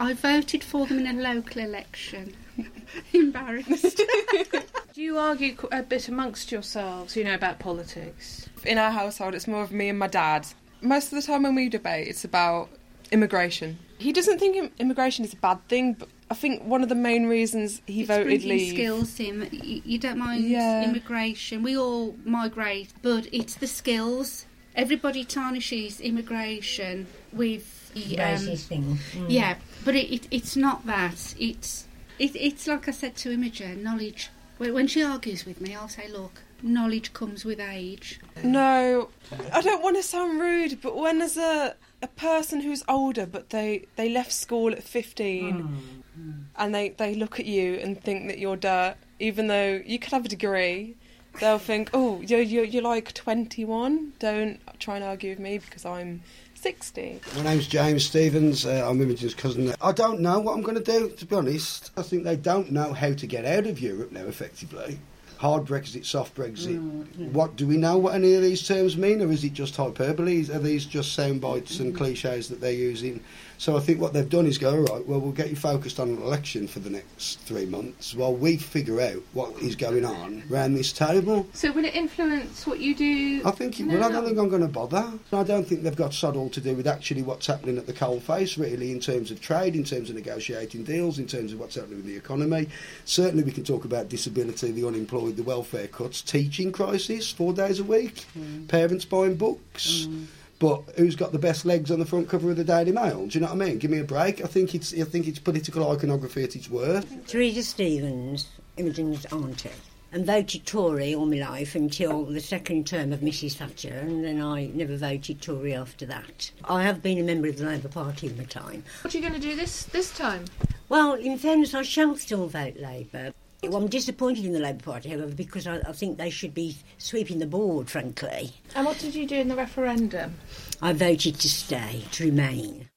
I 0.00 0.14
voted 0.14 0.64
for 0.64 0.86
them 0.86 1.00
in 1.00 1.18
a 1.18 1.22
local 1.22 1.60
election. 1.62 2.34
Embarrassed. 3.12 4.00
Do 4.94 5.02
you 5.02 5.18
argue 5.18 5.56
a 5.70 5.82
bit 5.82 6.08
amongst 6.08 6.50
yourselves, 6.50 7.14
you 7.16 7.22
know, 7.24 7.34
about 7.34 7.58
politics? 7.58 8.48
In 8.64 8.78
our 8.78 8.90
household, 8.90 9.34
it's 9.34 9.46
more 9.46 9.62
of 9.62 9.72
me 9.72 9.88
and 9.90 9.98
my 9.98 10.06
dad. 10.06 10.46
Most 10.80 11.12
of 11.12 11.20
the 11.20 11.22
time 11.22 11.42
when 11.42 11.54
we 11.54 11.68
debate, 11.68 12.08
it's 12.08 12.24
about 12.24 12.70
immigration. 13.12 13.78
He 13.98 14.12
doesn't 14.12 14.38
think 14.38 14.72
immigration 14.78 15.24
is 15.24 15.34
a 15.34 15.36
bad 15.36 15.66
thing, 15.68 15.92
but 15.92 16.08
I 16.30 16.34
think 16.34 16.64
one 16.64 16.82
of 16.82 16.88
the 16.88 16.94
main 16.94 17.26
reasons 17.26 17.82
he 17.86 18.00
It's 18.00 18.08
voted 18.08 18.26
bringing 18.26 18.48
leave. 18.48 18.72
skills 18.72 19.20
in. 19.20 19.48
You, 19.52 19.82
you 19.84 19.98
don't 19.98 20.18
mind 20.18 20.44
Yeah. 20.44 20.82
immigration. 20.84 21.62
We 21.62 21.76
all 21.76 22.16
migrate, 22.24 22.94
but 23.02 23.28
it's 23.32 23.54
the 23.56 23.66
skills 23.66 24.46
everybody 24.76 25.24
tarnishes 25.24 26.00
immigration 26.00 27.06
with 27.32 27.79
the, 27.94 28.20
um, 28.20 28.38
thing. 28.56 28.98
Mm. 29.12 29.26
Yeah, 29.28 29.56
but 29.84 29.94
it, 29.94 30.12
it, 30.12 30.28
it's 30.30 30.56
not 30.56 30.86
that. 30.86 31.34
It's 31.38 31.86
it, 32.18 32.36
it's 32.36 32.66
like 32.66 32.88
I 32.88 32.92
said 32.92 33.16
to 33.16 33.32
Imogen, 33.32 33.82
knowledge. 33.82 34.30
When 34.58 34.86
she 34.86 35.02
argues 35.02 35.46
with 35.46 35.60
me, 35.60 35.74
I'll 35.74 35.88
say, 35.88 36.06
look, 36.08 36.42
knowledge 36.62 37.14
comes 37.14 37.46
with 37.46 37.60
age. 37.60 38.20
No, 38.42 39.08
I 39.52 39.62
don't 39.62 39.82
want 39.82 39.96
to 39.96 40.02
sound 40.02 40.38
rude, 40.38 40.80
but 40.82 40.96
when 40.96 41.18
there's 41.18 41.38
a 41.38 41.74
a 42.02 42.06
person 42.06 42.60
who's 42.60 42.82
older, 42.88 43.26
but 43.26 43.50
they 43.50 43.86
they 43.96 44.08
left 44.08 44.32
school 44.32 44.72
at 44.72 44.82
fifteen, 44.82 45.82
mm. 46.18 46.44
and 46.56 46.74
they 46.74 46.90
they 46.90 47.14
look 47.14 47.40
at 47.40 47.46
you 47.46 47.74
and 47.74 48.02
think 48.02 48.28
that 48.28 48.38
you're 48.38 48.56
dirt, 48.56 48.96
even 49.18 49.46
though 49.46 49.80
you 49.84 49.98
could 49.98 50.12
have 50.12 50.24
a 50.24 50.28
degree. 50.28 50.96
They'll 51.38 51.60
think, 51.60 51.90
oh, 51.94 52.20
you're, 52.22 52.40
you're, 52.40 52.64
you're 52.64 52.82
like 52.82 53.14
21. 53.14 54.14
Don't 54.18 54.58
try 54.80 54.96
and 54.96 55.04
argue 55.04 55.30
with 55.30 55.38
me 55.38 55.58
because 55.58 55.86
I'm 55.86 56.22
60. 56.60 57.20
My 57.36 57.42
name's 57.42 57.66
James 57.66 58.04
Stevens. 58.04 58.66
Uh, 58.66 58.86
I'm 58.86 59.00
Imogen's 59.00 59.34
cousin. 59.34 59.74
I 59.80 59.92
don't 59.92 60.20
know 60.20 60.40
what 60.40 60.52
I'm 60.52 60.60
going 60.60 60.76
to 60.76 60.84
do, 60.84 61.08
to 61.08 61.24
be 61.24 61.34
honest. 61.34 61.90
I 61.96 62.02
think 62.02 62.22
they 62.22 62.36
don't 62.36 62.70
know 62.70 62.92
how 62.92 63.14
to 63.14 63.26
get 63.26 63.46
out 63.46 63.66
of 63.66 63.80
Europe 63.80 64.12
now, 64.12 64.26
effectively. 64.26 64.98
Hard 65.38 65.64
Brexit, 65.64 66.04
soft 66.04 66.34
Brexit. 66.34 66.78
Mm, 66.78 67.32
What 67.32 67.56
do 67.56 67.66
we 67.66 67.78
know 67.78 67.96
what 67.96 68.14
any 68.14 68.34
of 68.34 68.42
these 68.42 68.68
terms 68.68 68.98
mean, 68.98 69.22
or 69.22 69.32
is 69.32 69.42
it 69.42 69.54
just 69.54 69.74
hyperbole? 69.74 70.50
Are 70.52 70.58
these 70.58 70.84
just 70.84 71.14
sound 71.14 71.40
bites 71.40 71.78
mm. 71.78 71.80
and 71.80 71.96
cliches 71.96 72.50
that 72.50 72.60
they're 72.60 72.72
using? 72.72 73.24
So 73.60 73.76
I 73.76 73.80
think 73.80 74.00
what 74.00 74.14
they've 74.14 74.26
done 74.26 74.46
is 74.46 74.56
go, 74.56 74.70
all 74.70 74.96
right, 74.96 75.06
well, 75.06 75.20
we'll 75.20 75.32
get 75.32 75.50
you 75.50 75.54
focused 75.54 76.00
on 76.00 76.08
an 76.08 76.22
election 76.22 76.66
for 76.66 76.78
the 76.78 76.88
next 76.88 77.40
three 77.40 77.66
months 77.66 78.14
while 78.14 78.34
we 78.34 78.56
figure 78.56 79.02
out 79.02 79.22
what 79.34 79.52
is 79.60 79.76
going 79.76 80.02
on 80.02 80.42
around 80.50 80.72
this 80.72 80.94
table. 80.94 81.46
So 81.52 81.70
will 81.70 81.84
it 81.84 81.94
influence 81.94 82.66
what 82.66 82.80
you 82.80 82.94
do? 82.94 83.42
I 83.44 83.50
think 83.50 83.78
it 83.78 83.84
will. 83.84 84.02
I 84.02 84.10
don't 84.10 84.24
think 84.24 84.38
I'm 84.38 84.48
going 84.48 84.62
to 84.62 84.68
bother. 84.68 85.12
I 85.30 85.42
don't 85.42 85.66
think 85.66 85.82
they've 85.82 85.94
got 85.94 86.14
sod 86.14 86.36
all 86.36 86.48
to 86.48 86.60
do 86.62 86.74
with 86.74 86.86
actually 86.86 87.20
what's 87.20 87.46
happening 87.46 87.76
at 87.76 87.86
the 87.86 87.92
coalface, 87.92 88.58
really, 88.58 88.92
in 88.92 88.98
terms 88.98 89.30
of 89.30 89.42
trade, 89.42 89.76
in 89.76 89.84
terms 89.84 90.08
of 90.08 90.16
negotiating 90.16 90.84
deals, 90.84 91.18
in 91.18 91.26
terms 91.26 91.52
of 91.52 91.60
what's 91.60 91.74
happening 91.74 91.98
with 91.98 92.06
the 92.06 92.16
economy. 92.16 92.66
Certainly, 93.04 93.44
we 93.44 93.52
can 93.52 93.64
talk 93.64 93.84
about 93.84 94.08
disability, 94.08 94.70
the 94.70 94.86
unemployed, 94.86 95.36
the 95.36 95.42
welfare 95.42 95.88
cuts, 95.88 96.22
teaching 96.22 96.72
crisis, 96.72 97.30
four 97.30 97.52
days 97.52 97.78
a 97.78 97.84
week, 97.84 98.24
mm. 98.38 98.66
parents 98.68 99.04
buying 99.04 99.36
books. 99.36 100.06
Mm 100.08 100.28
but 100.60 100.82
who's 100.96 101.16
got 101.16 101.32
the 101.32 101.38
best 101.38 101.64
legs 101.64 101.90
on 101.90 101.98
the 101.98 102.04
front 102.04 102.28
cover 102.28 102.50
of 102.50 102.56
the 102.56 102.64
Daily 102.64 102.92
Mail? 102.92 103.26
Do 103.26 103.38
you 103.38 103.40
know 103.40 103.52
what 103.52 103.62
I 103.62 103.66
mean? 103.66 103.78
Give 103.78 103.90
me 103.90 103.98
a 103.98 104.04
break. 104.04 104.44
I 104.44 104.46
think 104.46 104.74
it's 104.74 104.94
I 104.94 105.02
think 105.02 105.26
it's 105.26 105.40
political 105.40 105.90
iconography 105.90 106.44
at 106.44 106.54
its 106.54 106.70
worst. 106.70 107.08
Teresa 107.26 107.64
Stevens, 107.64 108.46
Imogen's 108.76 109.24
auntie, 109.26 109.70
and 110.12 110.26
voted 110.26 110.66
Tory 110.66 111.14
all 111.14 111.24
my 111.24 111.38
life 111.38 111.74
until 111.74 112.26
the 112.26 112.40
second 112.40 112.86
term 112.86 113.12
of 113.12 113.20
Mrs 113.20 113.54
Thatcher, 113.54 113.94
and 113.94 114.22
then 114.22 114.42
I 114.42 114.66
never 114.66 114.96
voted 114.96 115.40
Tory 115.40 115.74
after 115.74 116.04
that. 116.06 116.50
I 116.64 116.82
have 116.82 117.02
been 117.02 117.18
a 117.18 117.24
member 117.24 117.48
of 117.48 117.56
the 117.56 117.64
Labour 117.64 117.88
Party 117.88 118.26
in 118.26 118.36
my 118.36 118.44
time. 118.44 118.84
What 119.00 119.14
are 119.14 119.18
you 119.18 119.26
going 119.26 119.40
to 119.40 119.48
do 119.48 119.56
this 119.56 119.84
this 119.84 120.16
time? 120.16 120.44
Well, 120.90 121.14
in 121.14 121.38
fairness, 121.38 121.72
I 121.72 121.82
shall 121.82 122.16
still 122.16 122.48
vote 122.48 122.76
Labour. 122.76 123.32
Well, 123.62 123.76
I'm 123.76 123.88
disappointed 123.88 124.46
in 124.46 124.52
the 124.52 124.58
Labour 124.58 124.82
Party, 124.82 125.10
however, 125.10 125.34
because 125.34 125.66
I, 125.66 125.80
I, 125.86 125.92
think 125.92 126.16
they 126.16 126.30
should 126.30 126.54
be 126.54 126.78
sweeping 126.96 127.40
the 127.40 127.46
board, 127.46 127.90
frankly. 127.90 128.54
And 128.74 128.86
what 128.86 128.98
did 128.98 129.14
you 129.14 129.26
do 129.26 129.36
in 129.36 129.48
the 129.48 129.56
referendum? 129.56 130.36
I 130.80 130.94
voted 130.94 131.34
to 131.40 131.48
stay, 131.48 132.04
to 132.12 132.24
remain. 132.24 132.88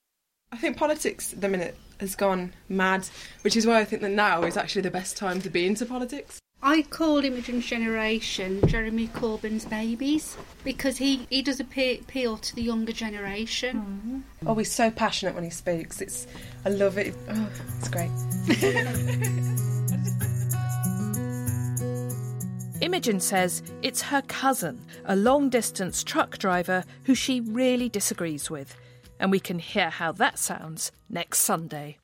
I 0.54 0.58
think 0.58 0.78
politics 0.78 1.34
at 1.34 1.42
the 1.42 1.50
minute 1.50 1.76
has 2.00 2.16
gone 2.16 2.54
mad, 2.70 3.08
which 3.42 3.58
is 3.58 3.68
why 3.68 3.80
I 3.80 3.86
think 3.86 4.02
that 4.04 4.12
now 4.12 4.44
is 4.44 4.56
actually 4.56 4.84
the 4.84 4.92
best 4.92 5.18
time 5.18 5.42
to 5.42 5.50
be 5.50 5.66
into 5.66 5.86
politics. 5.86 6.40
I 6.66 6.84
call 6.84 7.26
Imogen's 7.26 7.66
generation 7.66 8.66
Jeremy 8.68 9.10
Corbyn's 9.10 9.66
babies 9.66 10.38
because 10.64 10.96
he, 10.96 11.28
he 11.30 11.42
does 11.42 11.60
appeal 11.60 12.38
to 12.38 12.56
the 12.56 12.62
younger 12.62 12.94
generation. 12.94 14.24
Mm-hmm. 14.40 14.48
Oh, 14.48 14.56
he's 14.56 14.72
so 14.72 14.90
passionate 14.90 15.36
when 15.36 15.44
he 15.44 15.50
speaks. 15.50 16.00
It's 16.00 16.26
I 16.66 16.70
love 16.70 16.98
it. 16.98 17.16
Oh, 17.28 17.50
it's 17.80 17.90
great. 17.90 19.60
Imogen 22.82 23.20
says 23.20 23.64
it's 23.82 24.02
her 24.02 24.22
cousin, 24.24 24.80
a 25.06 25.16
long 25.16 25.50
distance 25.50 26.04
truck 26.04 26.38
driver 26.38 26.84
who 27.06 27.16
she 27.16 27.40
really 27.42 27.90
disagrees 27.90 28.50
with. 28.50 28.76
And 29.20 29.32
we 29.32 29.40
can 29.40 29.60
hear 29.60 29.90
how 29.90 30.12
that 30.14 30.38
sounds 30.38 30.92
next 31.10 31.40
Sunday. 31.40 31.98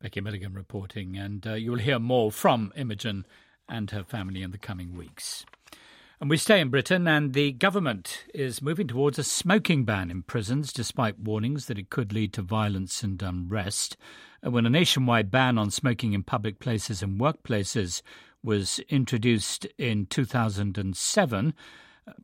Becky 0.00 0.20
Milligan 0.20 0.52
reporting, 0.52 1.16
and 1.16 1.46
uh, 1.46 1.54
you'll 1.54 1.78
hear 1.78 1.98
more 1.98 2.30
from 2.30 2.72
Imogen 2.76 3.26
and 3.68 3.90
her 3.90 4.04
family 4.04 4.42
in 4.42 4.50
the 4.50 4.58
coming 4.58 4.94
weeks. 4.94 5.46
And 6.20 6.30
we 6.30 6.36
stay 6.36 6.60
in 6.60 6.70
Britain, 6.70 7.06
and 7.06 7.34
the 7.34 7.52
government 7.52 8.24
is 8.32 8.62
moving 8.62 8.86
towards 8.86 9.18
a 9.18 9.24
smoking 9.24 9.84
ban 9.84 10.10
in 10.10 10.22
prisons, 10.22 10.72
despite 10.72 11.18
warnings 11.18 11.66
that 11.66 11.78
it 11.78 11.90
could 11.90 12.12
lead 12.12 12.32
to 12.34 12.42
violence 12.42 13.02
and 13.02 13.22
unrest. 13.22 13.96
And 14.42 14.52
when 14.52 14.64
a 14.64 14.70
nationwide 14.70 15.30
ban 15.30 15.58
on 15.58 15.70
smoking 15.70 16.14
in 16.14 16.22
public 16.22 16.58
places 16.58 17.02
and 17.02 17.20
workplaces 17.20 18.00
was 18.42 18.78
introduced 18.88 19.66
in 19.78 20.06
2007, 20.06 21.54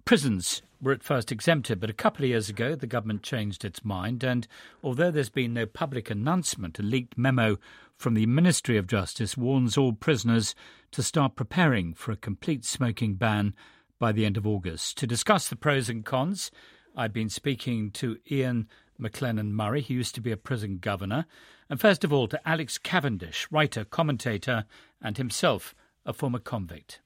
prisons 0.05 0.63
were 0.81 0.93
at 0.93 1.03
first 1.03 1.31
exempted, 1.31 1.81
but 1.81 1.91
a 1.91 1.95
couple 1.95 2.25
of 2.25 2.29
years 2.29 2.49
ago 2.49 2.75
the 2.75 2.87
government 2.87 3.23
changed 3.23 3.65
its 3.65 3.85
mind. 3.85 4.25
And 4.25 4.47
although 4.83 5.11
there's 5.11 5.31
been 5.31 5.55
no 5.55 5.67
public 5.67 6.11
announcement, 6.11 6.79
a 6.79 6.83
leaked 6.83 7.17
memo 7.17 7.59
from 7.97 8.15
the 8.15 8.27
Ministry 8.27 8.77
of 8.77 8.87
Justice 8.87 9.37
warns 9.37 9.77
all 9.77 9.93
prisoners 9.93 10.55
to 10.91 11.03
start 11.03 11.37
preparing 11.37 11.95
for 11.95 12.11
a 12.11 12.17
complete 12.17 12.65
smoking 12.65 13.15
ban 13.15 13.55
by 13.99 14.11
the 14.11 14.27
end 14.27 14.37
of 14.37 14.47
August. 14.47 14.99
To 14.99 15.07
discuss 15.07 15.49
the 15.49 15.57
pros 15.57 15.89
and 15.89 16.05
cons, 16.05 16.51
I've 16.97 17.13
been 17.13 17.29
speaking 17.29 17.91
to 17.93 18.19
Ian 18.31 18.69
McLennan 19.01 19.51
Murray, 19.53 19.83
who 19.83 19.95
used 19.95 20.15
to 20.17 20.21
be 20.21 20.33
a 20.33 20.37
prison 20.37 20.79
governor, 20.79 21.27
and 21.71 21.81
first 21.81 22.05
of 22.05 22.13
all 22.13 22.27
to 22.29 22.49
Alex 22.49 22.77
Cavendish, 22.77 23.47
writer, 23.51 23.85
commentator, 23.85 24.65
and 25.01 25.17
himself 25.17 25.75
a 26.05 26.13
former 26.13 26.39
convict. 26.39 27.01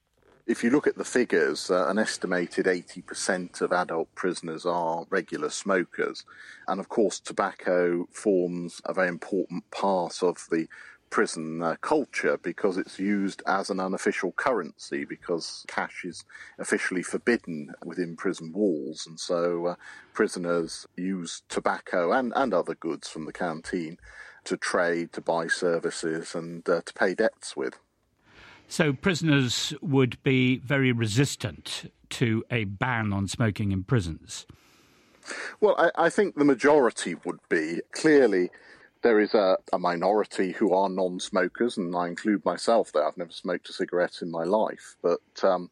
If 0.47 0.63
you 0.63 0.71
look 0.71 0.87
at 0.87 0.97
the 0.97 1.05
figures, 1.05 1.73
uh, 1.73 1.89
an 1.89 1.99
estimated 1.99 2.67
80% 2.67 3.61
of 3.61 3.73
adult 3.73 4.15
prisoners 4.15 4.65
are 4.65 5.05
regular 5.11 5.51
smokers. 5.51 6.25
And 6.69 6.79
of 6.79 6.89
course, 6.89 7.19
tobacco 7.19 8.07
forms 8.13 8.81
a 8.85 8.95
very 8.95 9.09
important 9.09 9.69
part 9.73 10.23
of 10.23 10.47
the 10.51 10.69
prison 11.11 11.63
uh, 11.63 11.77
culture 11.81 12.37
because 12.37 12.77
it's 12.77 12.99
used 12.99 13.43
as 13.47 13.71
an 13.71 13.81
unofficial 13.81 14.33
currency 14.33 15.05
because 15.05 15.65
cash 15.67 16.05
is 16.05 16.25
officially 16.59 17.03
forbidden 17.03 17.73
within 17.85 18.17
prison 18.17 18.53
walls. 18.53 19.05
And 19.07 19.19
so 19.19 19.67
uh, 19.67 19.75
prisoners 20.13 20.87
use 20.97 21.43
tobacco 21.49 22.13
and, 22.13 22.33
and 22.37 22.55
other 22.55 22.75
goods 22.77 23.09
from 23.09 23.27
the 23.27 23.33
canteen 23.33 23.99
to 24.45 24.57
trade, 24.57 25.13
to 25.13 25.21
buy 25.21 25.49
services, 25.49 26.37
and 26.37 26.69
uh, 26.69 26.83
to 26.87 26.95
pay 26.95 27.15
debts 27.15 27.57
with. 27.57 27.81
So 28.69 28.93
prisoners 28.93 29.75
would 29.81 30.23
be 30.23 30.59
very 30.59 30.93
resistant 30.93 31.93
to 32.11 32.45
a 32.51 32.65
ban 32.65 33.13
on 33.13 33.29
smoking 33.29 33.73
in 33.73 33.85
prisons. 33.85 34.47
Well, 35.61 35.75
I, 35.79 36.07
I 36.07 36.11
think 36.11 36.37
the 36.37 36.45
majority 36.45 37.17
would 37.25 37.41
be. 37.49 37.81
Clearly, 37.93 38.51
there 39.03 39.21
is 39.21 39.35
a, 39.35 39.57
a 39.73 39.79
minority 39.79 40.53
who 40.53 40.73
are 40.73 40.89
non 40.89 41.21
smokers, 41.21 41.77
and 41.77 41.95
I 41.95 42.09
include 42.09 42.45
myself 42.45 42.93
there. 42.93 43.07
I've 43.07 43.17
never 43.17 43.33
smoked 43.33 43.69
a 43.69 43.73
cigarette 43.73 44.19
in 44.23 44.31
my 44.31 44.45
life. 44.45 44.97
But, 45.03 45.21
um, 45.43 45.71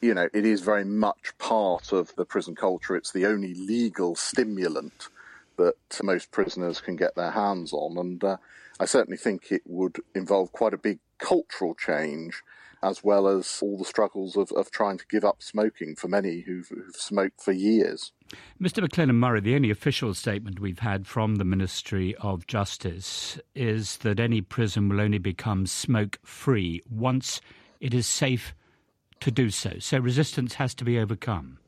you 0.00 0.14
know, 0.14 0.28
it 0.32 0.44
is 0.44 0.60
very 0.60 0.84
much 0.84 1.36
part 1.38 1.92
of 1.92 2.14
the 2.16 2.24
prison 2.24 2.54
culture. 2.54 2.96
It's 2.96 3.12
the 3.12 3.26
only 3.26 3.54
legal 3.54 4.16
stimulant 4.16 5.08
that 5.56 5.76
most 6.02 6.30
prisoners 6.30 6.80
can 6.80 6.96
get 6.96 7.14
their 7.14 7.30
hands 7.30 7.72
on. 7.72 7.98
And 7.98 8.24
uh, 8.24 8.36
I 8.80 8.86
certainly 8.86 9.18
think 9.18 9.52
it 9.52 9.60
would 9.66 9.98
involve 10.14 10.52
quite 10.52 10.72
a 10.72 10.78
big 10.78 11.00
cultural 11.18 11.74
change 11.74 12.42
as 12.82 13.04
well 13.04 13.28
as 13.28 13.58
all 13.60 13.76
the 13.76 13.84
struggles 13.84 14.36
of, 14.36 14.50
of 14.52 14.70
trying 14.70 14.96
to 14.96 15.04
give 15.10 15.22
up 15.22 15.42
smoking 15.42 15.94
for 15.94 16.08
many 16.08 16.40
who've, 16.40 16.66
who've 16.68 16.96
smoked 16.96 17.42
for 17.42 17.52
years. 17.52 18.12
Mr. 18.58 18.82
McLennan 18.82 19.16
Murray, 19.16 19.40
the 19.40 19.54
only 19.54 19.70
official 19.70 20.14
statement 20.14 20.60
we've 20.60 20.78
had 20.78 21.06
from 21.06 21.34
the 21.34 21.44
Ministry 21.44 22.14
of 22.16 22.46
Justice 22.46 23.38
is 23.54 23.98
that 23.98 24.18
any 24.18 24.40
prison 24.40 24.88
will 24.88 25.02
only 25.02 25.18
become 25.18 25.66
smoke 25.66 26.18
free 26.24 26.80
once 26.88 27.42
it 27.80 27.92
is 27.92 28.06
safe 28.06 28.54
to 29.20 29.30
do 29.30 29.50
so. 29.50 29.74
So 29.78 29.98
resistance 29.98 30.54
has 30.54 30.74
to 30.76 30.84
be 30.86 30.98
overcome. 30.98 31.59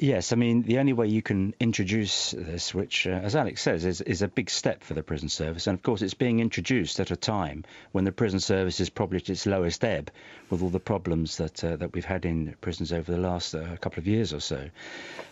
Yes, 0.00 0.32
I 0.32 0.36
mean, 0.36 0.62
the 0.62 0.78
only 0.78 0.92
way 0.92 1.08
you 1.08 1.22
can 1.22 1.56
introduce 1.58 2.30
this, 2.30 2.72
which, 2.72 3.08
uh, 3.08 3.10
as 3.10 3.34
Alex 3.34 3.60
says, 3.62 3.84
is, 3.84 4.00
is 4.00 4.22
a 4.22 4.28
big 4.28 4.48
step 4.48 4.84
for 4.84 4.94
the 4.94 5.02
prison 5.02 5.28
service. 5.28 5.66
And 5.66 5.76
of 5.76 5.82
course, 5.82 6.02
it's 6.02 6.14
being 6.14 6.38
introduced 6.38 7.00
at 7.00 7.10
a 7.10 7.16
time 7.16 7.64
when 7.90 8.04
the 8.04 8.12
prison 8.12 8.38
service 8.38 8.78
is 8.78 8.90
probably 8.90 9.16
at 9.16 9.28
its 9.28 9.44
lowest 9.44 9.84
ebb 9.84 10.12
with 10.50 10.62
all 10.62 10.68
the 10.68 10.78
problems 10.78 11.38
that, 11.38 11.64
uh, 11.64 11.74
that 11.74 11.94
we've 11.94 12.04
had 12.04 12.24
in 12.24 12.54
prisons 12.60 12.92
over 12.92 13.10
the 13.10 13.18
last 13.18 13.56
uh, 13.56 13.76
couple 13.78 13.98
of 13.98 14.06
years 14.06 14.32
or 14.32 14.38
so. 14.38 14.70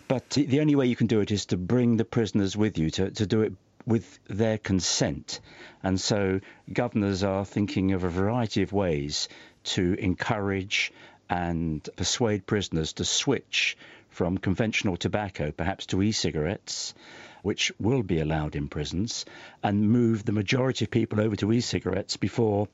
But 0.09 0.31
the 0.31 0.61
only 0.61 0.75
way 0.75 0.87
you 0.87 0.97
can 0.97 1.07
do 1.07 1.21
it 1.21 1.31
is 1.31 1.47
to 1.47 1.57
bring 1.57 1.97
the 1.97 2.05
prisoners 2.05 2.57
with 2.57 2.77
you, 2.77 2.91
to, 2.91 3.13
to 3.13 3.25
do 3.27 3.43
it 3.43 3.53
with 3.87 4.19
their 4.27 4.59
consent. 4.59 5.39
And 5.85 6.01
so 6.01 6.41
governors 6.73 7.23
are 7.23 7.45
thinking 7.45 7.93
of 7.93 8.03
a 8.03 8.09
variety 8.09 8.63
of 8.63 8.73
ways 8.73 9.29
to 9.63 9.95
encourage 9.95 10.93
and 11.29 11.89
persuade 11.97 12.47
prisoners 12.47 12.95
to 12.95 13.05
switch 13.05 13.77
from 14.17 14.39
conventional 14.39 14.97
tobacco, 14.97 15.51
perhaps 15.51 15.85
to 15.85 16.03
e 16.03 16.11
cigarettes, 16.11 16.95
which 17.43 17.71
will 17.79 18.03
be 18.03 18.19
allowed 18.19 18.57
in 18.57 18.67
prisons, 18.67 19.27
and 19.63 19.91
move 19.91 20.25
the 20.25 20.33
majority 20.33 20.87
of 20.87 20.91
people 20.91 21.21
over 21.21 21.37
to 21.37 21.53
e 21.53 21.61
cigarettes 21.61 22.17
before 22.17 22.67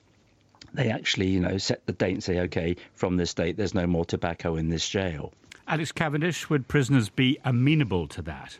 they 0.73 0.89
actually, 0.89 1.27
you 1.27 1.41
know, 1.41 1.59
set 1.59 1.85
the 1.85 1.93
date 1.93 2.13
and 2.13 2.23
say, 2.23 2.39
okay, 2.39 2.77
from 2.95 3.17
this 3.17 3.35
date, 3.35 3.57
there's 3.57 3.75
no 3.75 3.89
more 3.89 4.05
tobacco 4.05 4.55
in 4.55 4.69
this 4.69 4.89
jail. 4.89 5.33
Alex 5.67 5.91
Cavendish, 5.91 6.49
would 6.49 6.69
prisoners 6.69 7.09
be 7.09 7.41
amenable 7.45 8.07
to 8.07 8.23
that? 8.23 8.57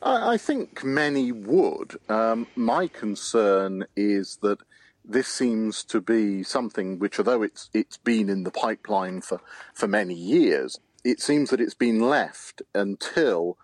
I, 0.00 0.32
I 0.32 0.36
think 0.38 0.82
many 0.82 1.30
would. 1.30 1.98
Um, 2.08 2.46
my 2.56 2.86
concern 2.86 3.84
is 3.94 4.38
that 4.40 4.60
this 5.04 5.28
seems 5.28 5.84
to 5.84 6.00
be 6.00 6.42
something 6.42 6.98
which, 6.98 7.18
although 7.18 7.42
it's 7.42 7.68
it's 7.74 7.98
been 7.98 8.30
in 8.30 8.44
the 8.44 8.50
pipeline 8.50 9.20
for, 9.20 9.42
for 9.74 9.86
many 9.86 10.14
years, 10.14 10.80
it 11.04 11.20
seems 11.20 11.50
that 11.50 11.60
it's 11.60 11.74
been 11.74 12.00
left 12.00 12.62
until 12.74 13.58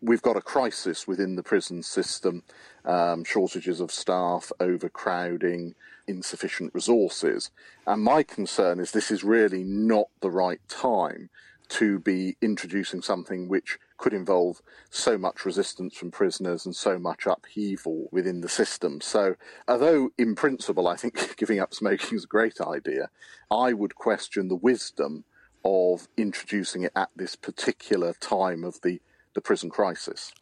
we've 0.00 0.22
got 0.22 0.36
a 0.36 0.42
crisis 0.42 1.06
within 1.06 1.36
the 1.36 1.42
prison 1.42 1.82
system, 1.82 2.42
um, 2.84 3.24
shortages 3.24 3.80
of 3.80 3.90
staff, 3.90 4.50
overcrowding, 4.60 5.74
insufficient 6.06 6.74
resources. 6.74 7.50
And 7.86 8.02
my 8.02 8.22
concern 8.22 8.80
is 8.80 8.90
this 8.90 9.10
is 9.10 9.24
really 9.24 9.64
not 9.64 10.06
the 10.20 10.30
right 10.30 10.60
time 10.68 11.30
to 11.68 11.98
be 11.98 12.36
introducing 12.40 13.02
something 13.02 13.48
which 13.48 13.78
could 13.96 14.12
involve 14.12 14.62
so 14.90 15.18
much 15.18 15.44
resistance 15.44 15.96
from 15.96 16.10
prisoners 16.10 16.64
and 16.64 16.76
so 16.76 16.98
much 16.98 17.26
upheaval 17.26 18.08
within 18.12 18.40
the 18.40 18.48
system. 18.48 19.00
So, 19.00 19.34
although 19.66 20.10
in 20.16 20.34
principle 20.36 20.86
I 20.86 20.96
think 20.96 21.36
giving 21.36 21.58
up 21.58 21.74
smoking 21.74 22.16
is 22.16 22.24
a 22.24 22.28
great 22.28 22.60
idea, 22.60 23.10
I 23.50 23.72
would 23.72 23.96
question 23.96 24.48
the 24.48 24.54
wisdom 24.54 25.24
of 25.66 26.06
introducing 26.16 26.84
it 26.84 26.92
at 26.94 27.10
this 27.16 27.34
particular 27.34 28.14
time 28.20 28.62
of 28.62 28.80
the, 28.82 29.02
the 29.34 29.40
prison 29.40 29.68
crisis. 29.68 30.32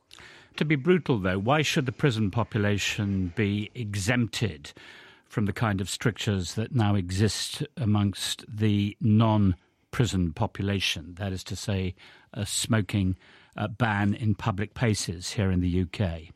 To 0.56 0.64
be 0.64 0.76
brutal, 0.76 1.18
though, 1.18 1.38
why 1.38 1.62
should 1.62 1.86
the 1.86 1.92
prison 1.92 2.30
population 2.30 3.32
be 3.34 3.70
exempted 3.74 4.72
from 5.26 5.46
the 5.46 5.52
kind 5.52 5.80
of 5.80 5.88
strictures 5.88 6.54
that 6.54 6.74
now 6.74 6.94
exist 6.94 7.64
amongst 7.76 8.44
the 8.46 8.96
non 9.00 9.56
prison 9.90 10.32
population? 10.32 11.14
That 11.18 11.32
is 11.32 11.42
to 11.44 11.56
say, 11.56 11.94
a 12.34 12.44
smoking 12.44 13.16
uh, 13.56 13.68
ban 13.68 14.14
in 14.14 14.34
public 14.34 14.74
places 14.74 15.32
here 15.32 15.50
in 15.50 15.60
the 15.60 15.82
UK? 15.82 16.34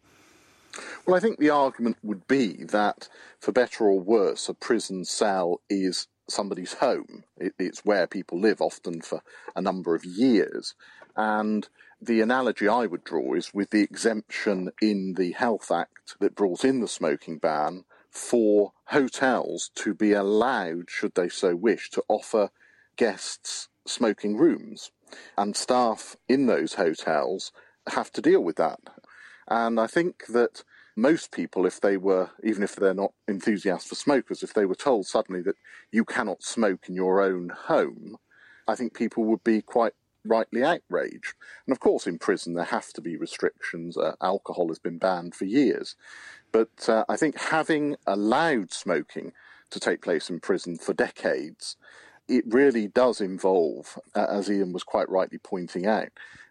Well, 1.07 1.17
I 1.17 1.21
think 1.21 1.39
the 1.39 1.51
argument 1.51 1.99
would 2.03 2.27
be 2.27 2.65
that, 2.65 3.09
for 3.41 3.53
better 3.53 3.85
or 3.85 4.01
worse, 4.01 4.49
a 4.49 4.55
prison 4.55 5.05
cell 5.05 5.61
is 5.69 6.07
somebody's 6.29 6.75
home. 6.75 7.25
It, 7.37 7.55
it's 7.59 7.85
where 7.85 8.07
people 8.07 8.41
live, 8.41 8.61
often 8.61 9.01
for 9.01 9.23
a 9.57 9.63
number 9.63 9.95
of 9.95 10.05
years. 10.05 10.75
And 11.17 11.69
the 12.01 12.21
analogy 12.21 12.69
I 12.69 12.87
would 12.87 13.05
draw 13.05 13.35
is 13.35 13.53
with 13.53 13.71
the 13.71 13.83
exemption 13.83 14.71
in 14.81 15.15
the 15.15 15.33
Health 15.33 15.71
Act 15.71 16.17
that 16.21 16.37
brought 16.37 16.65
in 16.65 16.81
the 16.81 16.89
smoking 16.89 17.39
ban 17.39 17.85
for 18.11 18.73
hotels 18.87 19.71
to 19.77 19.95
be 19.95 20.13
allowed, 20.13 20.91
should 20.91 21.15
they 21.15 21.29
so 21.29 21.57
wish, 21.57 21.91
to 21.91 22.05
offer 22.09 22.51
guests 22.97 23.69
smoking 23.87 24.37
rooms 24.37 24.91
and 25.37 25.57
staff 25.57 26.17
in 26.29 26.47
those 26.47 26.75
hotels 26.75 27.53
have 27.89 28.13
to 28.13 28.23
deal 28.23 28.41
with 28.43 28.57
that. 28.57 28.81
And 29.47 29.81
I 29.81 29.87
think 29.87 30.27
that 30.27 30.63
most 30.99 31.31
people, 31.31 31.65
if 31.65 31.81
they 31.81 31.97
were, 31.97 32.31
even 32.43 32.65
if 32.65 32.75
they're 32.75 32.93
not 32.93 33.13
enthusiasts 33.29 33.89
for 33.89 33.95
smokers, 33.95 34.43
if 34.43 34.53
they 34.53 34.65
were 34.65 34.75
told 34.75 35.07
suddenly 35.07 35.41
that 35.43 35.55
you 35.93 36.05
cannot 36.05 36.43
smoke 36.43 36.89
in 36.89 36.95
your 36.97 37.23
own 37.23 37.51
home, 37.51 38.17
I 38.67 38.75
think 38.75 38.95
people 38.95 39.25
would 39.25 39.45
be 39.45 39.63
quite 39.63 39.93
rightly 40.25 40.65
outraged. 40.65 41.35
And 41.67 41.73
of 41.73 41.79
course, 41.79 42.09
in 42.09 42.19
prison, 42.19 42.55
there 42.55 42.65
have 42.65 42.93
to 42.95 43.01
be 43.01 43.17
restrictions. 43.17 43.97
Uh, 43.97 44.17
alcohol 44.21 44.69
has 44.69 44.81
been 44.81 44.99
banned 44.99 45.37
for 45.37 45.45
years. 45.45 45.95
But 46.51 46.89
uh, 46.89 47.05
I 47.09 47.17
think 47.17 47.39
having 47.39 47.95
allowed 48.05 48.73
smoking 48.73 49.33
to 49.71 49.79
take 49.79 50.03
place 50.03 50.29
in 50.29 50.41
prison 50.41 50.77
for 50.79 50.95
decades 50.95 51.77
it 52.29 52.45
really 52.47 52.87
does 52.89 53.21
involve, 53.21 53.99
as 54.15 54.51
Ian 54.51 54.73
was 54.73 54.85
quite 54.85 55.09
rightly 55.09 55.39
pointing 55.39 55.87
out, 55.87 56.09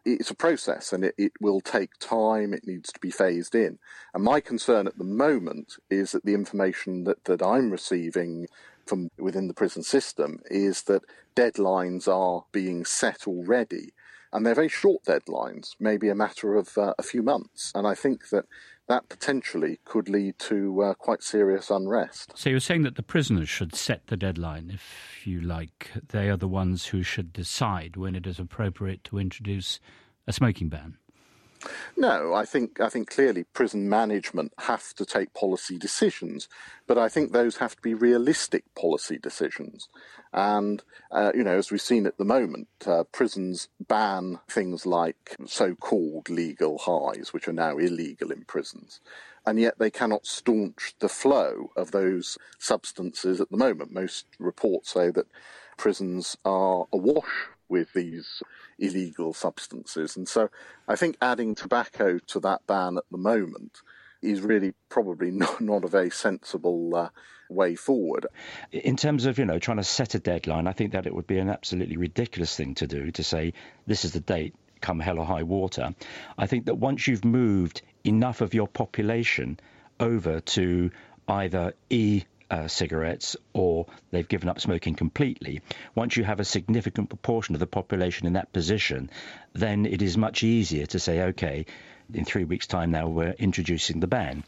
it's 0.08 0.32
a 0.32 0.36
process 0.36 0.94
and 0.94 1.04
it, 1.04 1.16
it 1.18 1.34
will 1.42 1.62
take 1.62 1.98
time, 2.00 2.54
it 2.54 2.66
needs 2.66 2.92
to 2.94 3.00
be 3.00 3.12
phased 3.12 3.54
in. 3.54 3.78
And 4.14 4.24
my 4.24 4.40
concern 4.40 4.88
at 4.88 4.98
the 4.98 5.04
moment 5.04 5.74
is 5.90 6.14
that 6.14 6.26
the 6.26 6.34
information 6.34 7.04
that, 7.04 7.26
that 7.26 7.42
I'm 7.42 7.72
receiving 7.72 8.48
from 8.86 9.10
within 9.18 9.48
the 9.48 9.54
prison 9.54 9.84
system 9.84 10.40
is 10.50 10.84
that 10.84 11.04
deadlines 11.36 12.08
are 12.08 12.46
being 12.52 12.86
set 12.86 13.28
already. 13.28 13.92
And 14.34 14.46
they're 14.46 14.56
very 14.56 14.70
short 14.70 15.04
deadlines, 15.06 15.76
maybe 15.80 16.10
a 16.10 16.16
matter 16.16 16.56
of 16.56 16.78
uh, 16.78 16.94
a 16.98 17.04
few 17.04 17.24
months. 17.24 17.72
And 17.74 17.88
I 17.88 17.96
think 17.96 18.30
that 18.30 18.46
that 18.88 19.10
potentially 19.10 19.80
could 19.84 20.10
lead 20.10 20.40
to 20.40 20.82
uh, 20.82 20.94
quite 20.94 21.22
serious 21.22 21.70
unrest. 21.70 22.32
So 22.36 22.50
you're 22.50 22.60
saying 22.60 22.84
that 22.84 22.96
the 22.96 23.04
prisoners 23.04 23.50
should 23.50 23.76
set 23.76 24.08
the 24.08 24.18
deadline, 24.18 24.72
if 24.74 25.28
you 25.28 25.42
like. 25.42 25.92
They 26.10 26.30
are 26.30 26.38
the 26.38 26.48
ones 26.48 26.88
who 26.88 27.04
should 27.04 27.34
decide 27.34 27.98
when 27.98 28.16
it 28.16 28.26
is 28.26 28.40
appropriate 28.40 29.04
to 29.06 29.20
introduce 29.20 29.80
a 30.26 30.34
smoking 30.34 30.70
ban. 30.70 30.98
No, 31.96 32.34
I 32.34 32.46
think 32.46 32.80
I 32.80 32.90
think 32.90 33.10
clearly 33.10 33.44
prison 33.44 33.90
management 33.90 34.54
have 34.60 34.94
to 34.96 35.06
take 35.06 35.34
policy 35.34 35.78
decisions, 35.78 36.48
but 36.86 36.98
I 36.98 37.10
think 37.10 37.32
those 37.32 37.58
have 37.58 37.76
to 37.76 37.82
be 37.82 37.94
realistic 37.94 38.64
policy 38.76 39.18
decisions. 39.18 39.90
And 40.34 40.84
uh, 41.12 41.32
you 41.34 41.44
know, 41.44 41.58
as 41.58 41.72
we've 41.72 41.82
seen 41.82 42.06
at 42.06 42.18
the 42.18 42.26
moment, 42.26 42.68
uh, 42.86 43.04
prisons 43.06 43.70
ban 43.80 44.40
things 44.48 44.86
like 44.86 45.36
so-called 45.46 46.30
legal 46.30 46.78
highs, 46.78 47.34
which 47.34 47.48
are 47.48 47.54
now 47.54 47.78
illegal 47.78 48.32
in 48.32 48.44
prisons, 48.44 49.02
and 49.46 49.60
yet 49.60 49.80
they 49.80 49.90
cannot 49.90 50.28
staunch 50.28 50.94
the 51.00 51.10
flow 51.10 51.72
of 51.76 51.92
those 51.92 52.38
substances 52.60 53.42
at 53.42 53.50
the 53.50 53.58
moment. 53.58 53.92
Most 53.92 54.26
reports 54.40 54.94
say 54.94 55.10
that 55.12 55.28
prisons 55.78 56.38
are 56.46 56.86
awash 56.94 57.50
with 57.70 57.94
these 57.94 58.42
illegal 58.80 59.34
substances. 59.34 60.16
And 60.16 60.28
so 60.28 60.50
I 60.88 60.96
think 60.96 61.18
adding 61.22 61.56
tobacco 61.56 62.20
to 62.20 62.40
that 62.42 62.66
ban 62.68 62.98
at 62.98 63.04
the 63.12 63.18
moment 63.18 63.82
is 64.22 64.42
really 64.42 64.74
probably 64.90 65.32
not, 65.44 65.62
not 65.62 65.84
a 65.84 65.88
very 65.88 66.10
sensible 66.10 66.96
uh, 66.96 67.10
way 67.50 67.76
forward. 67.76 68.28
In 68.72 68.96
terms 68.96 69.26
of, 69.26 69.38
you 69.38 69.46
know, 69.46 69.60
trying 69.60 69.78
to 69.78 69.84
set 69.84 70.16
a 70.16 70.20
deadline, 70.20 70.68
I 70.68 70.74
think 70.74 70.92
that 70.94 71.06
it 71.08 71.14
would 71.14 71.28
be 71.28 71.40
an 71.40 71.50
absolutely 71.50 71.98
ridiculous 71.98 72.56
thing 72.56 72.76
to 72.76 72.88
do 72.88 73.12
to 73.12 73.24
say 73.24 73.54
this 73.86 74.06
is 74.06 74.14
the 74.14 74.20
date, 74.20 74.56
come 74.82 75.00
hell 75.00 75.20
or 75.20 75.26
high 75.26 75.44
water. 75.44 75.94
I 76.38 76.48
think 76.48 76.66
that 76.66 76.76
once 76.76 77.08
you've 77.08 77.26
moved 77.26 77.82
enough 78.04 78.42
of 78.42 78.54
your 78.54 78.68
population 78.68 79.60
over 80.00 80.40
to 80.40 80.92
either 81.28 81.74
e 81.90 82.24
uh, 82.50 82.68
cigarettes 82.68 83.36
or 83.54 83.86
they've 84.12 84.28
given 84.28 84.50
up 84.50 84.60
smoking 84.60 84.96
completely. 84.96 85.62
Once 85.96 86.18
you 86.18 86.24
have 86.24 86.40
a 86.40 86.46
significant 86.46 87.10
proportion 87.10 87.56
of 87.56 87.60
the 87.60 87.68
population 87.68 88.28
in 88.28 88.34
that 88.34 88.54
position, 88.54 89.10
then 89.54 89.86
it 89.86 90.02
is 90.02 90.18
much 90.18 90.44
easier 90.44 90.86
to 90.86 91.00
say, 91.00 91.22
okay, 91.22 91.66
in 92.14 92.26
three 92.26 92.46
weeks' 92.46 92.68
time 92.68 92.92
now 92.92 93.08
we're 93.08 93.36
introducing 93.38 94.00
the 94.00 94.08
ban. 94.08 94.44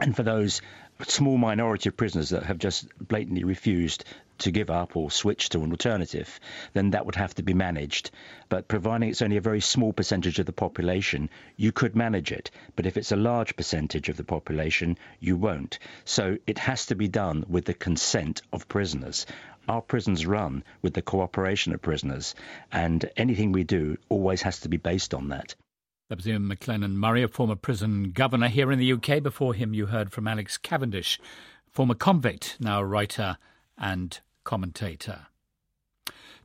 And 0.00 0.14
for 0.14 0.24
those 0.24 0.60
small 1.02 1.38
minority 1.38 1.88
of 1.88 1.96
prisoners 1.96 2.30
that 2.30 2.44
have 2.44 2.58
just 2.58 2.86
blatantly 2.98 3.44
refused 3.44 4.04
to 4.38 4.50
give 4.50 4.68
up 4.68 4.96
or 4.96 5.10
switch 5.10 5.48
to 5.50 5.62
an 5.62 5.70
alternative, 5.70 6.40
then 6.72 6.90
that 6.90 7.06
would 7.06 7.14
have 7.14 7.34
to 7.36 7.42
be 7.42 7.54
managed. 7.54 8.10
But 8.48 8.66
providing 8.66 9.08
it's 9.08 9.22
only 9.22 9.36
a 9.36 9.40
very 9.40 9.60
small 9.60 9.92
percentage 9.92 10.38
of 10.40 10.46
the 10.46 10.52
population, 10.52 11.30
you 11.56 11.70
could 11.70 11.94
manage 11.94 12.32
it. 12.32 12.50
But 12.74 12.86
if 12.86 12.96
it's 12.96 13.12
a 13.12 13.16
large 13.16 13.54
percentage 13.54 14.08
of 14.08 14.16
the 14.16 14.24
population, 14.24 14.98
you 15.20 15.36
won't. 15.36 15.78
So 16.04 16.38
it 16.46 16.58
has 16.58 16.86
to 16.86 16.96
be 16.96 17.08
done 17.08 17.44
with 17.48 17.64
the 17.64 17.74
consent 17.74 18.42
of 18.52 18.68
prisoners. 18.68 19.26
Our 19.68 19.80
prisons 19.80 20.26
run 20.26 20.64
with 20.82 20.94
the 20.94 21.02
cooperation 21.02 21.72
of 21.72 21.80
prisoners, 21.80 22.34
and 22.72 23.08
anything 23.16 23.52
we 23.52 23.64
do 23.64 23.96
always 24.08 24.42
has 24.42 24.60
to 24.60 24.68
be 24.68 24.76
based 24.76 25.14
on 25.14 25.28
that. 25.28 25.54
That 26.10 26.18
was 26.18 26.28
Ian 26.28 26.42
McLennan 26.42 26.92
Murray, 26.92 27.22
a 27.22 27.28
former 27.28 27.56
prison 27.56 28.10
governor 28.10 28.48
here 28.48 28.70
in 28.70 28.78
the 28.78 28.92
UK. 28.92 29.22
Before 29.22 29.54
him, 29.54 29.72
you 29.72 29.86
heard 29.86 30.12
from 30.12 30.28
Alex 30.28 30.58
Cavendish, 30.58 31.18
former 31.70 31.94
convict, 31.94 32.58
now 32.60 32.82
writer 32.82 33.38
and 33.78 34.20
commentator. 34.44 35.28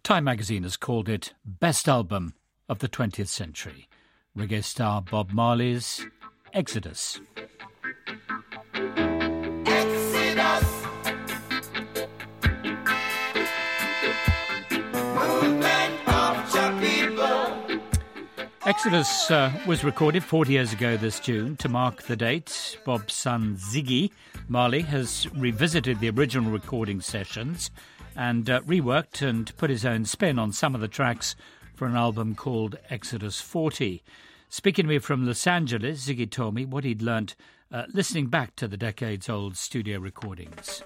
Time 0.02 0.24
magazine 0.24 0.64
has 0.64 0.78
called 0.78 1.10
it 1.10 1.34
Best 1.44 1.90
Album 1.90 2.36
of 2.70 2.80
the 2.80 2.88
20th 2.88 3.28
Century. 3.28 3.90
Reggae 4.38 4.64
star 4.64 5.02
Bob 5.02 5.32
Marley's 5.32 6.06
Exodus. 6.54 7.20
Exodus 18.70 19.32
uh, 19.32 19.52
was 19.66 19.84
recorded 19.84 20.24
40 20.24 20.52
years 20.52 20.74
ago 20.74 20.96
this 20.96 21.20
June. 21.20 21.58
To 21.58 21.68
mark 21.68 22.04
the 22.04 22.16
date, 22.16 22.78
Bob's 22.86 23.16
son 23.16 23.56
Ziggy 23.58 24.12
Marley 24.48 24.82
has 24.82 25.28
revisited 25.34 26.00
the 26.00 26.12
original 26.12 26.52
recording 26.52 27.02
sessions 27.02 27.72
and 28.16 28.48
uh, 28.48 28.62
reworked 28.62 29.28
and 29.28 29.58
put 29.58 29.72
his 29.72 29.88
own 29.88 30.06
spin 30.06 30.38
on 30.38 30.52
some 30.52 30.76
of 30.76 30.82
the 30.82 30.88
tracks 30.88 31.36
for 31.74 31.88
an 31.88 31.96
album 31.96 32.36
called 32.36 32.78
Exodus 32.92 33.42
40. 33.42 34.04
Speaking 34.50 34.86
to 34.86 34.90
me 34.90 35.00
from 35.00 35.26
Los 35.26 35.48
Angeles, 35.48 36.08
Ziggy 36.08 36.30
told 36.30 36.54
me 36.54 36.64
what 36.64 36.84
he'd 36.84 37.02
learnt 37.02 37.36
uh, 37.72 37.86
listening 37.92 38.28
back 38.28 38.56
to 38.58 38.68
the 38.68 38.78
decades 38.78 39.28
old 39.28 39.58
studio 39.58 39.98
recordings. 39.98 40.84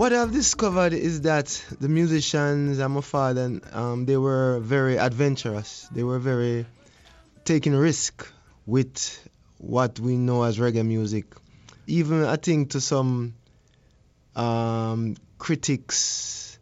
What 0.00 0.14
I've 0.14 0.32
discovered 0.32 0.94
is 0.94 1.20
that 1.28 1.62
the 1.78 1.90
musicians 1.90 2.78
and 2.78 2.94
my 2.94 3.02
father, 3.02 3.60
um, 3.70 4.06
they 4.06 4.16
were 4.16 4.58
very 4.58 4.96
adventurous. 4.96 5.86
They 5.92 6.02
were 6.02 6.18
very 6.18 6.64
taking 7.44 7.74
risk 7.74 8.26
with 8.64 8.96
what 9.58 10.00
we 10.00 10.16
know 10.16 10.44
as 10.44 10.56
reggae 10.56 10.86
music. 10.86 11.26
Even 11.86 12.24
I 12.24 12.36
think 12.36 12.70
to 12.70 12.80
some 12.80 13.34
um, 14.34 15.18
critics 15.36 16.58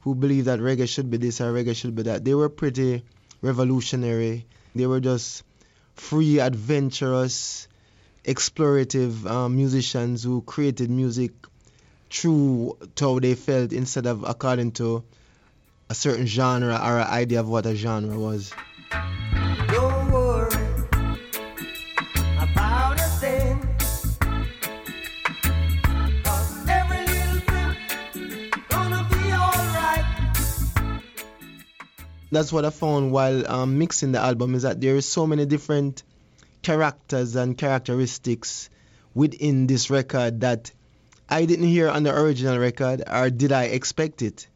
who 0.00 0.14
believe 0.14 0.46
that 0.46 0.58
reggae 0.58 0.88
should 0.88 1.10
be 1.10 1.18
this 1.18 1.42
or 1.42 1.52
reggae 1.52 1.76
should 1.76 1.94
be 1.94 2.04
that, 2.04 2.24
they 2.24 2.34
were 2.34 2.48
pretty 2.48 3.04
revolutionary. 3.42 4.46
They 4.74 4.86
were 4.86 5.00
just 5.00 5.42
free, 5.92 6.40
adventurous, 6.40 7.68
explorative 8.24 9.30
um, 9.30 9.56
musicians 9.56 10.22
who 10.22 10.40
created 10.40 10.88
music 10.88 11.32
true 12.08 12.76
to 12.96 13.04
how 13.04 13.18
they 13.18 13.34
felt 13.34 13.72
instead 13.72 14.06
of 14.06 14.24
according 14.24 14.72
to 14.72 15.04
a 15.90 15.94
certain 15.94 16.26
genre 16.26 16.74
or 16.74 16.98
an 16.98 17.06
idea 17.06 17.40
of 17.40 17.48
what 17.48 17.66
a 17.66 17.74
genre 17.74 18.18
was. 18.18 18.52
Don't 19.68 20.10
worry 20.10 20.54
about 22.38 22.98
a 22.98 23.08
thing. 23.20 23.68
every 26.68 27.06
little 27.06 27.40
thing 27.40 28.50
gonna 28.68 29.08
be 29.10 29.32
alright. 29.32 30.04
That's 32.30 32.52
what 32.52 32.64
I 32.64 32.70
found 32.70 33.12
while 33.12 33.50
um, 33.50 33.78
mixing 33.78 34.12
the 34.12 34.20
album 34.20 34.54
is 34.54 34.62
that 34.62 34.80
there 34.80 34.96
is 34.96 35.06
so 35.06 35.26
many 35.26 35.46
different 35.46 36.02
characters 36.62 37.36
and 37.36 37.56
characteristics 37.56 38.68
within 39.14 39.66
this 39.66 39.88
record 39.88 40.40
that 40.42 40.70
I 41.28 41.44
didn't 41.44 41.66
hear 41.66 41.88
on 41.88 42.04
the 42.04 42.14
original 42.14 42.58
record, 42.58 43.02
or 43.06 43.28
did 43.30 43.52
I 43.52 43.64
expect 43.64 44.22
it? 44.22 44.48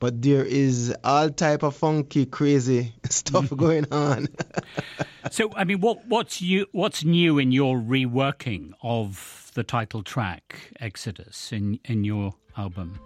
But 0.00 0.22
there 0.22 0.44
is 0.44 0.94
all 1.04 1.30
type 1.30 1.62
of 1.62 1.76
funky, 1.76 2.26
crazy 2.26 2.94
stuff 3.10 3.50
going 3.56 3.86
on. 3.92 4.28
so, 5.30 5.52
I 5.54 5.64
mean, 5.64 5.80
what 5.80 6.06
what's 6.06 6.40
you 6.40 6.66
what's 6.72 7.04
new 7.04 7.38
in 7.38 7.52
your 7.52 7.76
reworking 7.76 8.72
of 8.82 9.50
the 9.54 9.62
title 9.62 10.02
track 10.02 10.72
Exodus 10.80 11.52
in 11.52 11.78
in 11.84 12.04
your 12.04 12.34
album? 12.56 12.98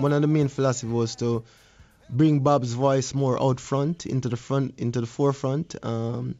One 0.00 0.12
of 0.12 0.22
the 0.22 0.28
main 0.28 0.48
philosophy 0.48 0.92
was 0.92 1.16
to 1.16 1.44
bring 2.08 2.40
Bob's 2.40 2.72
voice 2.72 3.14
more 3.14 3.40
out 3.40 3.60
front, 3.60 4.06
into 4.06 4.28
the 4.28 4.36
front, 4.36 4.78
into 4.78 5.00
the 5.00 5.06
forefront, 5.06 5.74
um, 5.82 6.36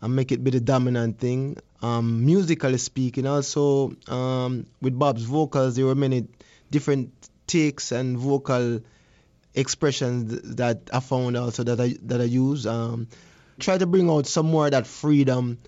and 0.00 0.16
make 0.16 0.32
it 0.32 0.42
be 0.42 0.50
the 0.50 0.60
dominant 0.60 1.18
thing. 1.18 1.56
Um, 1.80 2.26
musically 2.26 2.78
speaking, 2.78 3.26
also 3.26 3.92
um, 4.08 4.66
with 4.80 4.98
Bob's 4.98 5.22
vocals, 5.22 5.76
there 5.76 5.86
were 5.86 5.94
many 5.94 6.26
different 6.70 7.12
takes 7.46 7.92
and 7.92 8.18
vocal 8.18 8.80
expressions 9.54 10.56
that 10.56 10.90
I 10.92 11.00
found 11.00 11.36
also 11.36 11.62
that 11.64 11.80
I 11.80 11.94
that 12.02 12.20
I 12.20 12.24
use. 12.24 12.66
Um, 12.66 13.08
try 13.58 13.78
to 13.78 13.86
bring 13.86 14.10
out 14.10 14.26
some 14.26 14.46
more 14.46 14.66
of 14.66 14.72
that 14.72 14.86
freedom 14.86 15.58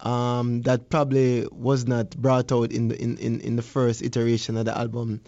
um, 0.00 0.62
that 0.62 0.90
probably 0.90 1.46
was 1.50 1.86
not 1.86 2.10
brought 2.16 2.52
out 2.52 2.72
in 2.72 2.88
the 2.88 3.00
in, 3.00 3.18
in, 3.18 3.40
in 3.40 3.56
the 3.56 3.62
first 3.62 4.02
iteration 4.02 4.56
of 4.56 4.64
the 4.66 4.76
album 4.76 5.20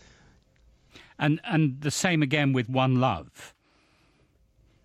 and 1.18 1.40
and 1.44 1.80
the 1.80 1.90
same 1.90 2.22
again 2.22 2.52
with 2.52 2.68
One 2.68 3.00
Love. 3.00 3.54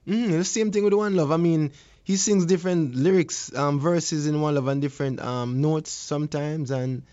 Mm, 0.07 0.31
the 0.31 0.43
same 0.43 0.71
thing 0.71 0.83
with 0.83 0.93
One 0.93 1.15
Love. 1.15 1.31
I 1.31 1.37
mean, 1.37 1.71
he 2.03 2.15
sings 2.15 2.45
different 2.45 2.95
lyrics, 2.95 3.53
um, 3.55 3.79
verses 3.79 4.25
in 4.25 4.41
One 4.41 4.55
Love, 4.55 4.67
and 4.67 4.81
different 4.81 5.19
um, 5.19 5.61
notes 5.61 5.91
sometimes. 5.91 6.71
And 6.71 7.03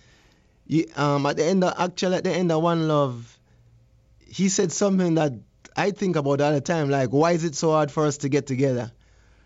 he, 0.66 0.86
um, 0.96 1.26
at 1.26 1.36
the 1.36 1.44
end, 1.44 1.64
of, 1.64 1.74
actually, 1.78 2.16
at 2.16 2.24
the 2.24 2.30
end 2.30 2.50
of 2.50 2.62
One 2.62 2.88
Love, 2.88 3.38
he 4.26 4.48
said 4.48 4.72
something 4.72 5.14
that 5.14 5.32
I 5.76 5.90
think 5.90 6.16
about 6.16 6.40
all 6.40 6.52
the 6.52 6.60
time, 6.60 6.88
like, 6.88 7.10
"Why 7.10 7.32
is 7.32 7.44
it 7.44 7.54
so 7.54 7.72
hard 7.72 7.90
for 7.90 8.06
us 8.06 8.18
to 8.18 8.28
get 8.28 8.46
together?" 8.46 8.90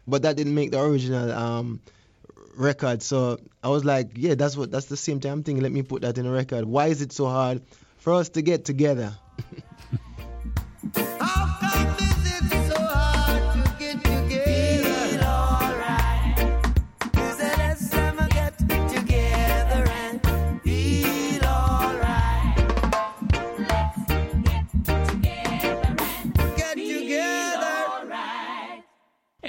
But 0.07 0.23
that 0.23 0.37
didn't 0.37 0.55
make 0.55 0.71
the 0.71 0.81
original 0.81 1.33
um, 1.33 1.81
record. 2.57 3.03
So 3.03 3.39
I 3.63 3.69
was 3.69 3.85
like, 3.85 4.13
"Yeah, 4.15 4.35
that's 4.37 4.57
what. 4.57 4.71
That's 4.71 4.87
the 4.87 4.97
same 4.97 5.21
time 5.21 5.33
I'm 5.33 5.43
thinking. 5.43 5.63
Let 5.63 5.73
me 5.73 5.83
put 5.83 6.03
that 6.03 6.19
in 6.19 6.27
a 6.27 6.31
record. 6.31 6.65
Why 6.65 6.87
is 6.87 7.03
it 7.03 7.13
so 7.13 7.27
hard 7.27 7.63
for 8.01 8.13
us 8.15 8.29
to 8.31 8.43
get 8.51 8.65
together?" 8.65 9.15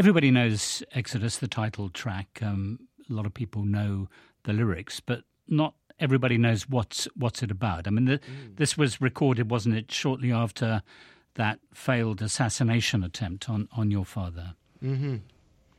Everybody 0.01 0.31
knows 0.31 0.81
Exodus, 0.93 1.37
the 1.37 1.47
title 1.47 1.89
track. 1.89 2.39
Um, 2.41 2.79
a 3.07 3.13
lot 3.13 3.27
of 3.27 3.35
people 3.35 3.65
know 3.65 4.09
the 4.45 4.51
lyrics, 4.51 4.99
but 4.99 5.25
not 5.47 5.75
everybody 6.01 6.37
knows 6.37 6.67
what's 6.67 7.07
what's 7.15 7.43
it 7.43 7.51
about. 7.51 7.87
I 7.87 7.91
mean, 7.91 8.05
the, 8.05 8.17
mm. 8.17 8.57
this 8.57 8.77
was 8.77 8.99
recorded, 8.99 9.49
wasn't 9.49 9.75
it, 9.75 9.91
shortly 9.91 10.31
after 10.31 10.81
that 11.35 11.59
failed 11.73 12.21
assassination 12.21 13.03
attempt 13.03 13.49
on, 13.49 13.69
on 13.71 13.91
your 13.91 14.03
father? 14.03 14.55
Mm-hmm. 14.83 15.17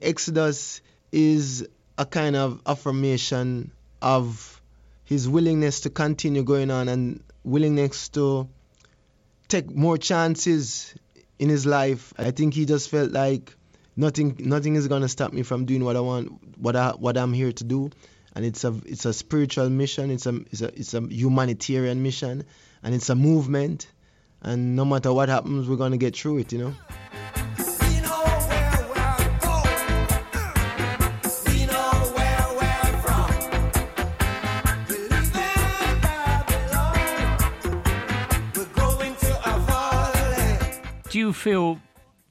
Exodus 0.00 0.80
is 1.10 1.66
a 1.98 2.06
kind 2.06 2.36
of 2.36 2.62
affirmation 2.64 3.72
of 4.00 4.60
his 5.04 5.28
willingness 5.28 5.80
to 5.80 5.90
continue 5.90 6.42
going 6.42 6.70
on 6.70 6.88
and 6.88 7.22
willingness 7.44 8.08
to 8.10 8.48
take 9.48 9.70
more 9.70 9.98
chances 9.98 10.94
in 11.38 11.48
his 11.48 11.66
life. 11.66 12.14
I 12.16 12.30
think 12.30 12.54
he 12.54 12.64
just 12.64 12.88
felt 12.88 13.10
like 13.10 13.54
nothing 13.96 14.36
nothing 14.38 14.76
is 14.76 14.88
gonna 14.88 15.08
stop 15.08 15.32
me 15.32 15.42
from 15.42 15.66
doing 15.66 15.84
what 15.84 15.96
I 15.96 16.00
want, 16.00 16.58
what 16.58 16.76
I 16.76 16.90
what 16.92 17.18
I'm 17.18 17.32
here 17.32 17.52
to 17.52 17.64
do 17.64 17.90
and 18.34 18.44
it's 18.44 18.64
a 18.64 18.74
it's 18.86 19.04
a 19.04 19.12
spiritual 19.12 19.68
mission. 19.68 20.10
It's 20.10 20.26
a 20.26 20.36
it's 20.50 20.62
a 20.62 20.68
it's 20.68 20.94
a 20.94 21.00
humanitarian 21.00 22.02
mission, 22.02 22.44
and 22.82 22.94
it's 22.94 23.10
a 23.10 23.14
movement. 23.14 23.86
And 24.40 24.74
no 24.74 24.84
matter 24.84 25.12
what 25.12 25.28
happens, 25.28 25.68
we're 25.68 25.76
gonna 25.76 25.98
get 25.98 26.16
through 26.16 26.38
it. 26.38 26.52
You 26.52 26.58
know. 26.58 26.74
Do 41.10 41.18
you 41.18 41.34
feel 41.34 41.78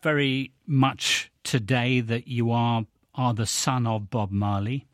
very 0.02 0.54
much 0.66 1.32
today 1.44 2.02
that 2.02 2.28
you 2.28 2.50
are 2.50 2.88
are 3.14 3.34
the 3.36 3.46
son 3.46 3.86
of 3.86 4.10
Bob 4.10 4.32
Marley? 4.32 4.88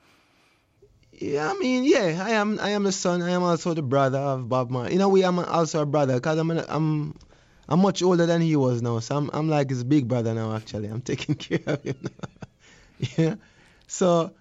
Yeah, 1.20 1.52
I 1.52 1.58
mean, 1.58 1.84
yeah, 1.84 2.24
I 2.24 2.32
am. 2.32 2.60
I 2.60 2.70
am 2.70 2.84
the 2.84 2.92
son. 2.92 3.24
I 3.24 3.32
am 3.32 3.42
also 3.42 3.74
the 3.74 3.82
brother 3.82 4.20
of 4.20 4.48
Bob 4.48 4.70
Marley. 4.70 4.94
You 4.94 5.00
know, 5.00 5.10
we 5.10 5.24
I'm 5.24 5.40
also 5.40 5.82
a 5.82 5.86
brother 5.86 6.14
because 6.16 6.38
I'm, 6.38 6.52
I'm, 6.52 7.16
I'm 7.68 7.80
much 7.80 8.04
older 8.04 8.28
than 8.28 8.40
he 8.40 8.56
was 8.56 8.84
now. 8.84 9.00
So 9.00 9.18
I'm, 9.18 9.32
I'm 9.34 9.50
like 9.50 9.70
his 9.70 9.84
big 9.84 10.08
brother 10.08 10.36
now. 10.36 10.56
Actually, 10.56 10.90
I'm 10.90 11.02
taking 11.12 11.34
care 11.34 11.62
of 11.66 11.82
him. 11.82 11.98
yeah. 13.18 13.36
So 13.88 14.32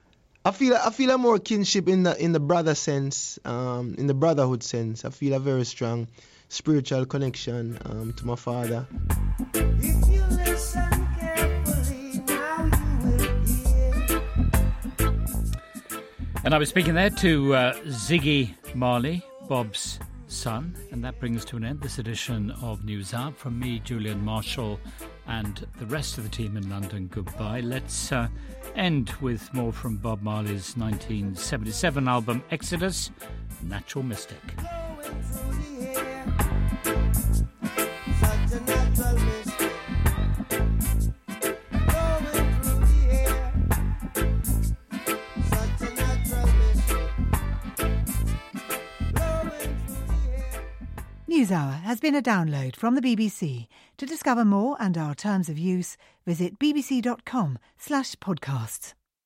I 0.44 0.50
feel, 0.50 0.74
I 0.76 0.90
feel 0.90 1.10
a 1.10 1.18
more 1.18 1.38
kinship 1.38 1.88
in 1.88 2.02
the, 2.02 2.22
in 2.22 2.32
the 2.32 2.40
brother 2.40 2.74
sense, 2.74 3.38
um, 3.46 3.94
in 3.96 4.06
the 4.06 4.14
brotherhood 4.14 4.62
sense. 4.62 5.06
I 5.06 5.10
feel 5.10 5.32
a 5.32 5.40
very 5.40 5.64
strong 5.64 6.08
spiritual 6.50 7.06
connection 7.06 7.78
um, 7.86 8.12
to 8.12 8.26
my 8.26 8.36
father. 8.36 8.86
And 16.46 16.54
I 16.54 16.58
was 16.58 16.68
speaking 16.68 16.94
there 16.94 17.10
to 17.10 17.54
uh, 17.56 17.74
Ziggy 17.86 18.54
Marley, 18.72 19.20
Bob's 19.48 19.98
son, 20.28 20.76
and 20.92 21.02
that 21.02 21.18
brings 21.18 21.44
to 21.46 21.56
an 21.56 21.64
end 21.64 21.80
this 21.80 21.98
edition 21.98 22.52
of 22.62 22.82
NewsHour. 22.82 23.34
From 23.34 23.58
me, 23.58 23.80
Julian 23.80 24.24
Marshall, 24.24 24.78
and 25.26 25.66
the 25.80 25.86
rest 25.86 26.18
of 26.18 26.22
the 26.22 26.30
team 26.30 26.56
in 26.56 26.70
London, 26.70 27.08
goodbye. 27.12 27.62
Let's 27.62 28.12
uh, 28.12 28.28
end 28.76 29.10
with 29.20 29.52
more 29.54 29.72
from 29.72 29.96
Bob 29.96 30.22
Marley's 30.22 30.76
1977 30.76 32.06
album 32.06 32.44
Exodus, 32.52 33.10
Natural 33.64 34.04
Mystic. 34.04 34.38
NewsHour 51.36 51.82
has 51.82 52.00
been 52.00 52.14
a 52.14 52.22
download 52.22 52.76
from 52.76 52.94
the 52.94 53.02
BBC. 53.02 53.66
To 53.98 54.06
discover 54.06 54.42
more 54.42 54.78
and 54.80 54.96
our 54.96 55.14
terms 55.14 55.50
of 55.50 55.58
use, 55.58 55.98
visit 56.24 56.58
bbc.com/podcasts. 56.58 58.94